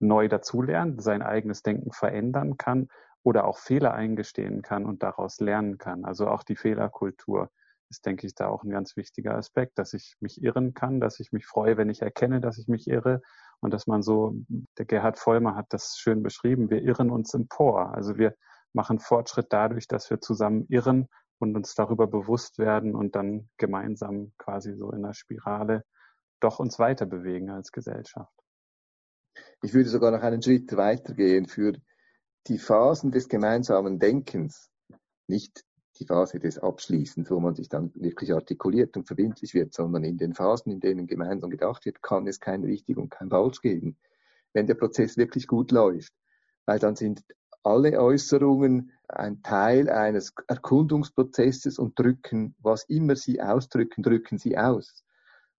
neu 0.00 0.28
dazulernt, 0.28 1.02
sein 1.02 1.22
eigenes 1.22 1.62
Denken 1.62 1.92
verändern 1.92 2.56
kann 2.56 2.88
oder 3.22 3.46
auch 3.46 3.58
Fehler 3.58 3.94
eingestehen 3.94 4.62
kann 4.62 4.84
und 4.84 5.02
daraus 5.02 5.40
lernen 5.40 5.78
kann. 5.78 6.04
Also 6.04 6.28
auch 6.28 6.42
die 6.42 6.56
Fehlerkultur 6.56 7.50
ist, 7.90 8.06
denke 8.06 8.26
ich, 8.26 8.34
da 8.34 8.48
auch 8.48 8.64
ein 8.64 8.70
ganz 8.70 8.96
wichtiger 8.96 9.34
Aspekt, 9.34 9.78
dass 9.78 9.94
ich 9.94 10.16
mich 10.20 10.42
irren 10.42 10.74
kann, 10.74 11.00
dass 11.00 11.20
ich 11.20 11.32
mich 11.32 11.46
freue, 11.46 11.76
wenn 11.76 11.90
ich 11.90 12.02
erkenne, 12.02 12.40
dass 12.40 12.58
ich 12.58 12.68
mich 12.68 12.86
irre 12.86 13.22
und 13.60 13.72
dass 13.72 13.86
man 13.86 14.02
so, 14.02 14.34
der 14.76 14.84
Gerhard 14.84 15.18
Vollmer 15.18 15.54
hat 15.56 15.66
das 15.70 15.96
schön 15.98 16.22
beschrieben, 16.22 16.70
wir 16.70 16.82
irren 16.82 17.10
uns 17.10 17.34
empor. 17.34 17.94
Also 17.94 18.18
wir 18.18 18.34
machen 18.72 18.98
Fortschritt 18.98 19.46
dadurch, 19.50 19.88
dass 19.88 20.10
wir 20.10 20.20
zusammen 20.20 20.66
irren 20.68 21.08
und 21.38 21.56
uns 21.56 21.74
darüber 21.74 22.06
bewusst 22.06 22.58
werden 22.58 22.94
und 22.94 23.16
dann 23.16 23.48
gemeinsam 23.56 24.32
quasi 24.38 24.74
so 24.74 24.90
in 24.90 25.04
einer 25.04 25.14
Spirale 25.14 25.84
doch 26.40 26.58
uns 26.58 26.78
weiter 26.78 27.06
bewegen 27.06 27.50
als 27.50 27.72
Gesellschaft. 27.72 28.32
Ich 29.62 29.74
würde 29.74 29.88
sogar 29.88 30.10
noch 30.10 30.22
einen 30.22 30.42
Schritt 30.42 30.76
weitergehen 30.76 31.46
für 31.46 31.72
die 32.46 32.58
Phasen 32.58 33.10
des 33.10 33.28
gemeinsamen 33.28 33.98
Denkens, 33.98 34.70
nicht 35.28 35.64
die 35.98 36.06
Phase 36.06 36.38
des 36.38 36.58
Abschließens, 36.58 37.30
wo 37.30 37.40
man 37.40 37.54
sich 37.54 37.68
dann 37.68 37.92
wirklich 37.94 38.32
artikuliert 38.32 38.96
und 38.96 39.06
verbindlich 39.06 39.54
wird, 39.54 39.74
sondern 39.74 40.04
in 40.04 40.16
den 40.16 40.34
Phasen, 40.34 40.72
in 40.72 40.80
denen 40.80 41.06
gemeinsam 41.06 41.50
gedacht 41.50 41.84
wird, 41.84 42.02
kann 42.02 42.26
es 42.26 42.40
kein 42.40 42.64
richtig 42.64 42.96
und 42.96 43.10
kein 43.10 43.30
falsch 43.30 43.60
geben, 43.60 43.96
wenn 44.52 44.66
der 44.66 44.74
Prozess 44.74 45.16
wirklich 45.16 45.46
gut 45.46 45.72
läuft. 45.72 46.12
Weil 46.66 46.78
dann 46.78 46.96
sind 46.96 47.22
alle 47.62 48.00
Äußerungen 48.00 48.92
ein 49.08 49.42
Teil 49.42 49.90
eines 49.90 50.32
Erkundungsprozesses 50.46 51.78
und 51.78 51.98
drücken, 51.98 52.54
was 52.60 52.84
immer 52.84 53.16
sie 53.16 53.40
ausdrücken, 53.40 54.02
drücken 54.02 54.38
sie 54.38 54.56
aus. 54.56 55.04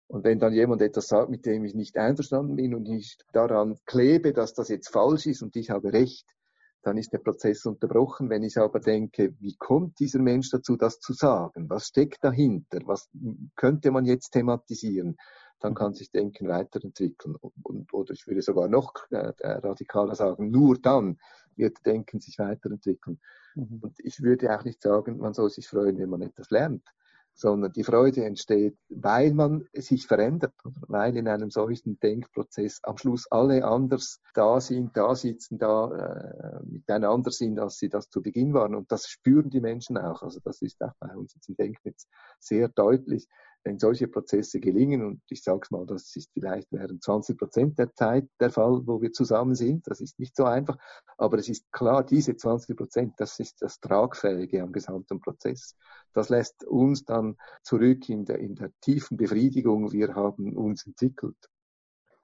Und 0.06 0.24
wenn 0.24 0.38
dann 0.38 0.54
jemand 0.54 0.80
etwas 0.80 1.08
sagt, 1.08 1.28
mit 1.28 1.44
dem 1.44 1.64
ich 1.64 1.74
nicht 1.74 1.98
einverstanden 1.98 2.56
bin 2.56 2.74
und 2.74 2.88
ich 2.88 3.18
daran 3.32 3.78
klebe, 3.84 4.32
dass 4.32 4.54
das 4.54 4.68
jetzt 4.68 4.88
falsch 4.88 5.26
ist 5.26 5.42
und 5.42 5.54
ich 5.56 5.70
habe 5.70 5.92
recht, 5.92 6.26
dann 6.82 6.96
ist 6.96 7.12
der 7.12 7.18
Prozess 7.18 7.66
unterbrochen. 7.66 8.30
Wenn 8.30 8.42
ich 8.42 8.56
aber 8.58 8.80
denke, 8.80 9.34
wie 9.40 9.56
kommt 9.56 9.98
dieser 9.98 10.20
Mensch 10.20 10.50
dazu, 10.50 10.76
das 10.76 11.00
zu 11.00 11.12
sagen? 11.12 11.68
Was 11.68 11.88
steckt 11.88 12.22
dahinter? 12.22 12.80
Was 12.84 13.08
könnte 13.56 13.90
man 13.90 14.04
jetzt 14.04 14.30
thematisieren? 14.30 15.16
Dann 15.60 15.74
kann 15.74 15.92
sich 15.92 16.10
Denken 16.12 16.48
weiterentwickeln. 16.48 17.34
Und, 17.36 17.92
oder 17.92 18.12
ich 18.12 18.26
würde 18.26 18.42
sogar 18.42 18.68
noch 18.68 18.94
äh, 19.10 19.32
radikaler 19.42 20.14
sagen, 20.14 20.50
nur 20.50 20.78
dann 20.78 21.18
wird 21.56 21.84
Denken 21.84 22.20
sich 22.20 22.38
weiterentwickeln. 22.38 23.18
Mhm. 23.56 23.80
Und 23.82 23.98
ich 23.98 24.22
würde 24.22 24.56
auch 24.56 24.64
nicht 24.64 24.80
sagen, 24.80 25.18
man 25.18 25.34
soll 25.34 25.50
sich 25.50 25.66
freuen, 25.66 25.98
wenn 25.98 26.10
man 26.10 26.22
etwas 26.22 26.50
lernt 26.50 26.84
sondern 27.38 27.72
die 27.72 27.84
Freude 27.84 28.24
entsteht, 28.24 28.76
weil 28.88 29.32
man 29.32 29.64
sich 29.72 30.08
verändert, 30.08 30.52
weil 30.88 31.16
in 31.16 31.28
einem 31.28 31.50
solchen 31.50 32.00
Denkprozess 32.00 32.80
am 32.82 32.98
Schluss 32.98 33.30
alle 33.30 33.64
anders 33.64 34.20
da 34.34 34.60
sind, 34.60 34.96
da 34.96 35.14
sitzen, 35.14 35.56
da 35.56 36.58
äh, 36.60 36.66
miteinander 36.66 37.30
sind, 37.30 37.60
als 37.60 37.78
sie 37.78 37.88
das 37.88 38.10
zu 38.10 38.22
Beginn 38.22 38.54
waren. 38.54 38.74
Und 38.74 38.90
das 38.90 39.06
spüren 39.06 39.50
die 39.50 39.60
Menschen 39.60 39.96
auch. 39.96 40.22
Also 40.22 40.40
das 40.42 40.60
ist 40.62 40.82
auch 40.82 40.92
bei 40.98 41.14
uns 41.16 41.32
jetzt 41.34 41.48
im 41.48 41.54
Denknetz 41.54 42.08
sehr 42.40 42.68
deutlich 42.70 43.28
wenn 43.68 43.78
solche 43.78 44.08
Prozesse 44.08 44.60
gelingen, 44.60 45.04
und 45.04 45.20
ich 45.28 45.42
sage 45.42 45.60
es 45.62 45.70
mal, 45.70 45.84
das 45.84 46.16
ist 46.16 46.32
vielleicht 46.32 46.72
während 46.72 47.02
20 47.02 47.36
Prozent 47.36 47.78
der 47.78 47.92
Zeit 47.92 48.26
der 48.40 48.48
Fall, 48.48 48.80
wo 48.86 49.02
wir 49.02 49.12
zusammen 49.12 49.54
sind, 49.54 49.86
das 49.86 50.00
ist 50.00 50.18
nicht 50.18 50.34
so 50.34 50.44
einfach, 50.44 50.78
aber 51.18 51.36
es 51.36 51.50
ist 51.50 51.70
klar, 51.70 52.02
diese 52.02 52.34
20 52.34 52.74
Prozent, 52.74 53.14
das 53.18 53.38
ist 53.38 53.60
das 53.60 53.78
Tragfähige 53.78 54.62
am 54.62 54.72
gesamten 54.72 55.20
Prozess. 55.20 55.76
Das 56.14 56.30
lässt 56.30 56.64
uns 56.64 57.04
dann 57.04 57.36
zurück 57.62 58.08
in 58.08 58.24
der, 58.24 58.38
in 58.38 58.54
der 58.54 58.70
tiefen 58.80 59.18
Befriedigung, 59.18 59.92
wir 59.92 60.14
haben 60.14 60.56
uns 60.56 60.86
entwickelt. 60.86 61.36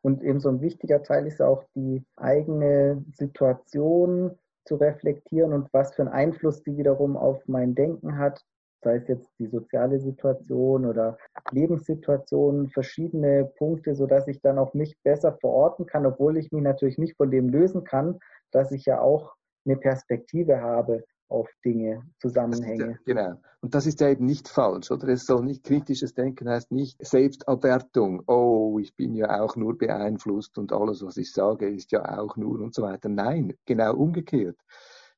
Und 0.01 0.23
eben 0.23 0.41
so 0.41 0.49
ein 0.49 0.63
wichtiger 0.63 1.03
Teil 1.03 1.27
ist 1.27 1.43
auch 1.43 1.63
die 1.75 2.07
eigene 2.17 3.05
Situation 3.13 4.39
zu 4.65 4.77
reflektieren 4.77 5.53
und 5.53 5.69
was 5.75 5.95
für 5.95 6.03
einen 6.03 6.13
Einfluss 6.13 6.63
die 6.63 6.79
wiederum 6.79 7.19
auf 7.19 7.47
mein 7.49 7.75
Denken 7.75 8.17
hat, 8.17 8.43
sei 8.85 8.97
es 8.97 9.09
jetzt 9.09 9.29
die 9.39 9.47
soziale 9.47 9.99
Situation 9.99 10.87
oder 10.87 11.19
Lebenssituation, 11.51 12.69
verschiedene 12.69 13.51
Punkte, 13.59 13.95
sodass 13.95 14.29
ich 14.29 14.41
dann 14.41 14.59
auch 14.59 14.75
mich 14.75 14.97
besser 15.03 15.33
verorten 15.41 15.87
kann, 15.87 16.07
obwohl 16.07 16.37
ich 16.37 16.53
mich 16.53 16.63
natürlich 16.63 16.99
nicht 16.99 17.17
von 17.17 17.31
dem 17.31 17.49
lösen 17.49 17.83
kann, 17.83 18.21
dass 18.53 18.71
ich 18.71 18.85
ja 18.85 19.01
auch 19.01 19.35
eine 19.67 19.77
Perspektive 19.77 20.61
habe 20.61 21.03
auf 21.29 21.49
Dinge, 21.65 22.03
Zusammenhänge. 22.21 22.91
Ja, 22.91 22.99
genau. 23.07 23.41
Und 23.63 23.75
das 23.75 23.87
ist 23.87 24.01
ja 24.01 24.11
eben 24.11 24.27
nicht 24.27 24.47
falsch, 24.47 24.91
oder? 24.91 25.09
Es 25.09 25.25
soll 25.25 25.43
nicht 25.43 25.65
kritisches 25.65 26.13
Denken 26.15 26.49
heißt 26.49 26.71
nicht 26.71 27.05
Selbstabwertung. 27.05 28.23
Oh, 28.27 28.79
ich 28.79 28.95
bin 28.95 29.15
ja 29.15 29.41
auch 29.41 29.57
nur 29.57 29.77
beeinflusst 29.77 30.59
und 30.59 30.73
alles, 30.73 31.03
was 31.03 31.17
ich 31.17 31.33
sage, 31.33 31.69
ist 31.69 31.91
ja 31.93 32.19
auch 32.19 32.37
nur 32.37 32.61
und 32.61 32.75
so 32.75 32.83
weiter. 32.83 33.09
Nein, 33.09 33.55
genau 33.65 33.97
umgekehrt 33.97 34.59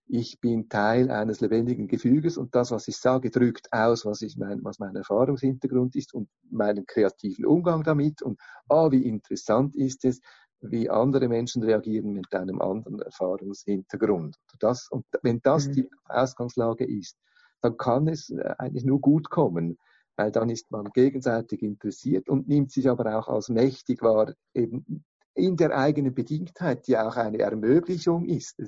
ich 0.09 0.41
bin 0.41 0.69
Teil 0.69 1.11
eines 1.11 1.41
lebendigen 1.41 1.89
Gefüges 1.89 2.39
und 2.39 2.55
das, 2.55 2.70
was 2.70 2.87
ich 2.87 2.97
sage, 2.97 3.31
drückt 3.31 3.73
aus, 3.73 4.05
was, 4.05 4.23
ich 4.23 4.37
mein, 4.37 4.62
was 4.62 4.78
mein 4.78 4.95
Erfahrungshintergrund 4.95 5.97
ist 5.97 6.15
und 6.15 6.28
meinen 6.49 6.87
kreativen 6.87 7.45
Umgang 7.45 7.83
damit. 7.83 8.23
Und 8.23 8.41
ah, 8.69 8.91
wie 8.91 9.07
interessant 9.07 9.74
ist 9.74 10.05
es, 10.05 10.20
wie 10.61 10.89
andere 10.89 11.28
Menschen 11.28 11.62
reagieren 11.62 12.12
mit 12.12 12.33
einem 12.35 12.61
anderen 12.61 13.01
Erfahrungshintergrund. 13.01 14.37
Das, 14.61 14.89
und 14.91 15.05
wenn 15.23 15.41
das 15.43 15.69
mhm. 15.69 15.73
die 15.73 15.91
Ausgangslage 16.05 16.87
ist, 16.87 17.16
dann 17.61 17.77
kann 17.77 18.07
es 18.07 18.31
äh, 18.31 18.55
eigentlich 18.59 18.85
nur 18.85 19.01
gut 19.01 19.28
kommen, 19.28 19.77
weil 20.16 20.31
dann 20.31 20.51
ist 20.51 20.70
man 20.70 20.87
gegenseitig 20.95 21.62
interessiert 21.62 22.28
und 22.28 22.49
nimmt 22.49 22.70
sich 22.70 22.89
aber 22.89 23.19
auch 23.19 23.28
als 23.28 23.49
mächtig 23.49 24.03
wahr, 24.03 24.33
eben 24.55 25.05
in 25.35 25.57
der 25.57 25.77
eigenen 25.77 26.15
Bedingtheit, 26.15 26.87
die 26.87 26.97
auch 26.97 27.16
eine 27.16 27.39
Ermöglichung 27.39 28.24
ist. 28.24 28.62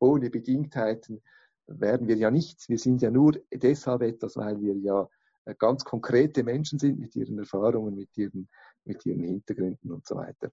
Ohne 0.00 0.30
Bedingtheiten 0.30 1.22
werden 1.66 2.08
wir 2.08 2.16
ja 2.16 2.30
nichts. 2.30 2.68
Wir 2.68 2.78
sind 2.78 3.02
ja 3.02 3.10
nur 3.10 3.40
deshalb 3.52 4.02
etwas, 4.02 4.36
weil 4.36 4.60
wir 4.60 4.74
ja 4.74 5.08
äh, 5.44 5.54
ganz 5.56 5.84
konkrete 5.84 6.42
Menschen 6.42 6.78
sind 6.78 6.98
mit 6.98 7.14
ihren 7.14 7.38
Erfahrungen, 7.38 7.94
mit 7.94 8.16
ihren, 8.16 8.48
mit 8.84 9.06
ihren 9.06 9.22
Hintergründen 9.22 9.92
und 9.92 10.06
so 10.06 10.16
weiter. 10.16 10.50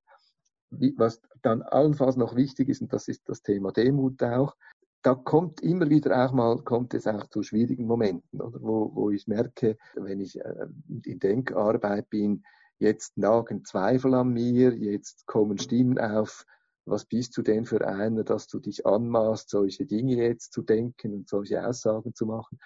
Was 0.97 1.21
dann 1.41 1.61
allenfalls 1.61 2.17
noch 2.17 2.35
wichtig 2.35 2.69
ist, 2.69 2.81
und 2.81 2.91
das 2.91 3.07
ist 3.07 3.27
das 3.29 3.41
Thema 3.41 3.71
Demut 3.71 4.21
auch, 4.21 4.55
da 5.01 5.15
kommt 5.15 5.61
immer 5.61 5.89
wieder 5.89 6.25
auch 6.25 6.33
mal, 6.33 6.57
kommt 6.63 6.93
es 6.93 7.07
auch 7.07 7.29
zu 7.29 7.41
schwierigen 7.41 7.87
Momenten, 7.87 8.41
oder 8.41 8.61
wo, 8.61 8.93
wo 8.93 9.09
ich 9.09 9.27
merke, 9.27 9.77
wenn 9.95 10.19
ich 10.19 10.39
äh, 10.39 10.67
in 11.05 11.19
Denkarbeit 11.19 12.09
bin, 12.09 12.43
jetzt 12.79 13.17
nagen 13.17 13.63
Zweifel 13.63 14.13
an 14.13 14.33
mir, 14.33 14.75
jetzt 14.75 15.25
kommen 15.25 15.57
Stimmen 15.57 15.97
auf, 15.99 16.45
was 16.87 17.05
bist 17.05 17.37
du 17.37 17.41
denn 17.41 17.65
für 17.65 17.85
einer, 17.87 18.23
dass 18.23 18.47
du 18.47 18.59
dich 18.59 18.85
anmaßt, 18.85 19.49
solche 19.49 19.85
Dinge 19.85 20.15
jetzt 20.15 20.53
zu 20.53 20.61
denken 20.61 21.13
und 21.13 21.29
solche 21.29 21.65
Aussagen 21.65 22.13
zu 22.13 22.25
machen. 22.25 22.59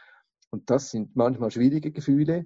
Und 0.51 0.69
das 0.69 0.91
sind 0.91 1.15
manchmal 1.15 1.51
schwierige 1.51 1.91
Gefühle, 1.91 2.45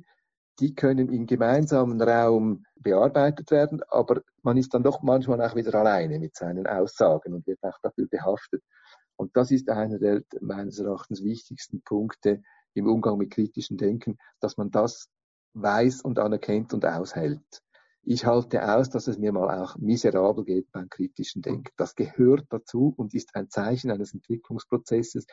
die 0.59 0.73
können 0.73 1.09
im 1.11 1.25
gemeinsamen 1.25 2.01
Raum 2.01 2.65
bearbeitet 2.75 3.51
werden, 3.51 3.81
aber 3.89 4.21
man 4.41 4.57
ist 4.57 4.73
dann 4.73 4.83
doch 4.83 5.01
manchmal 5.01 5.41
auch 5.41 5.55
wieder 5.55 5.75
alleine 5.75 6.17
mit 6.19 6.35
seinen 6.35 6.65
Aussagen 6.65 7.33
und 7.33 7.45
wird 7.45 7.61
auch 7.63 7.77
dafür 7.81 8.07
behaftet. 8.07 8.63
Und 9.17 9.35
das 9.35 9.51
ist 9.51 9.69
einer 9.69 9.99
der 9.99 10.23
meines 10.41 10.79
Erachtens 10.79 11.23
wichtigsten 11.23 11.81
Punkte 11.81 12.41
im 12.73 12.87
Umgang 12.87 13.17
mit 13.17 13.31
kritischem 13.31 13.77
Denken, 13.77 14.17
dass 14.39 14.57
man 14.57 14.71
das 14.71 15.09
weiß 15.53 16.01
und 16.01 16.19
anerkennt 16.19 16.73
und 16.73 16.85
aushält. 16.85 17.61
Ich 18.07 18.23
halte 18.23 18.71
aus, 18.71 18.91
dass 18.91 19.07
es 19.07 19.17
mir 19.17 19.31
mal 19.31 19.59
auch 19.59 19.77
miserabel 19.77 20.45
geht 20.45 20.71
beim 20.71 20.89
kritischen 20.89 21.41
Denken. 21.41 21.71
Das 21.75 21.95
gehört 21.95 22.45
dazu 22.49 22.93
und 22.95 23.15
ist 23.15 23.35
ein 23.35 23.49
Zeichen 23.49 23.89
eines 23.89 24.13
Entwicklungsprozesses. 24.13 25.25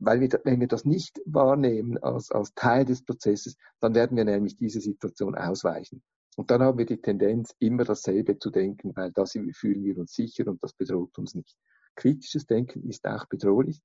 Weil 0.00 0.20
wir, 0.20 0.28
wenn 0.42 0.58
wir 0.58 0.66
das 0.66 0.84
nicht 0.84 1.20
wahrnehmen 1.26 1.96
als, 1.98 2.32
als 2.32 2.52
Teil 2.54 2.84
des 2.84 3.04
Prozesses, 3.04 3.56
dann 3.78 3.94
werden 3.94 4.16
wir 4.16 4.24
nämlich 4.24 4.56
diese 4.56 4.80
Situation 4.80 5.36
ausweichen. 5.36 6.02
Und 6.36 6.50
dann 6.50 6.60
haben 6.60 6.78
wir 6.78 6.86
die 6.86 7.00
Tendenz, 7.00 7.54
immer 7.60 7.84
dasselbe 7.84 8.36
zu 8.38 8.50
denken, 8.50 8.96
weil 8.96 9.12
da 9.12 9.24
fühlen 9.24 9.84
wir 9.84 9.98
uns 9.98 10.12
sicher 10.12 10.48
und 10.48 10.60
das 10.62 10.72
bedroht 10.72 11.16
uns 11.18 11.36
nicht. 11.36 11.56
Kritisches 11.94 12.46
Denken 12.46 12.88
ist 12.88 13.06
auch 13.06 13.26
bedrohlich. 13.26 13.80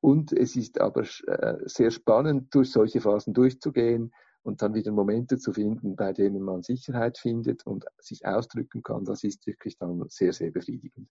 Und 0.00 0.32
es 0.32 0.54
ist 0.54 0.80
aber 0.80 1.02
äh, 1.02 1.56
sehr 1.66 1.90
spannend, 1.90 2.54
durch 2.54 2.70
solche 2.70 3.00
Phasen 3.00 3.34
durchzugehen 3.34 4.12
und 4.42 4.62
dann 4.62 4.74
wieder 4.74 4.92
Momente 4.92 5.38
zu 5.38 5.52
finden, 5.52 5.96
bei 5.96 6.12
denen 6.12 6.42
man 6.42 6.62
Sicherheit 6.62 7.18
findet 7.18 7.66
und 7.66 7.84
sich 7.98 8.26
ausdrücken 8.26 8.82
kann. 8.82 9.04
Das 9.04 9.24
ist 9.24 9.46
wirklich 9.46 9.78
dann 9.78 10.04
sehr, 10.08 10.32
sehr 10.32 10.50
befriedigend. 10.50 11.08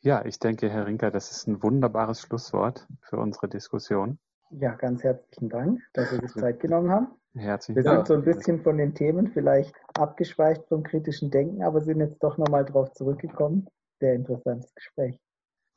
Ja, 0.00 0.24
ich 0.24 0.38
denke, 0.38 0.68
Herr 0.68 0.86
Rinker, 0.86 1.10
das 1.10 1.32
ist 1.32 1.48
ein 1.48 1.62
wunderbares 1.62 2.20
Schlusswort 2.20 2.86
für 3.00 3.18
unsere 3.18 3.48
Diskussion. 3.48 4.18
Ja, 4.50 4.74
ganz 4.74 5.02
herzlichen 5.02 5.48
Dank, 5.48 5.80
dass 5.92 6.10
Sie 6.10 6.18
sich 6.18 6.32
Zeit 6.34 6.60
genommen 6.60 6.90
haben. 6.90 7.08
Herzlichen 7.34 7.76
Wir 7.76 7.90
sind 7.90 8.06
so 8.06 8.14
ein 8.14 8.22
bisschen 8.22 8.62
von 8.62 8.78
den 8.78 8.94
Themen 8.94 9.28
vielleicht 9.32 9.74
abgeschweicht 9.94 10.64
vom 10.68 10.82
kritischen 10.82 11.30
Denken, 11.30 11.62
aber 11.62 11.80
sind 11.80 12.00
jetzt 12.00 12.22
doch 12.22 12.38
nochmal 12.38 12.64
drauf 12.64 12.92
zurückgekommen. 12.92 13.66
Sehr 13.98 14.14
interessantes 14.14 14.72
Gespräch. 14.74 15.20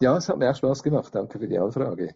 Ja, 0.01 0.17
es 0.17 0.29
hat 0.29 0.37
mir 0.37 0.51
auch 0.51 0.55
Spaß 0.55 0.83
gemacht. 0.83 1.13
Danke 1.13 1.39
für 1.39 1.47
die 1.47 1.57
Anfrage. 1.57 2.15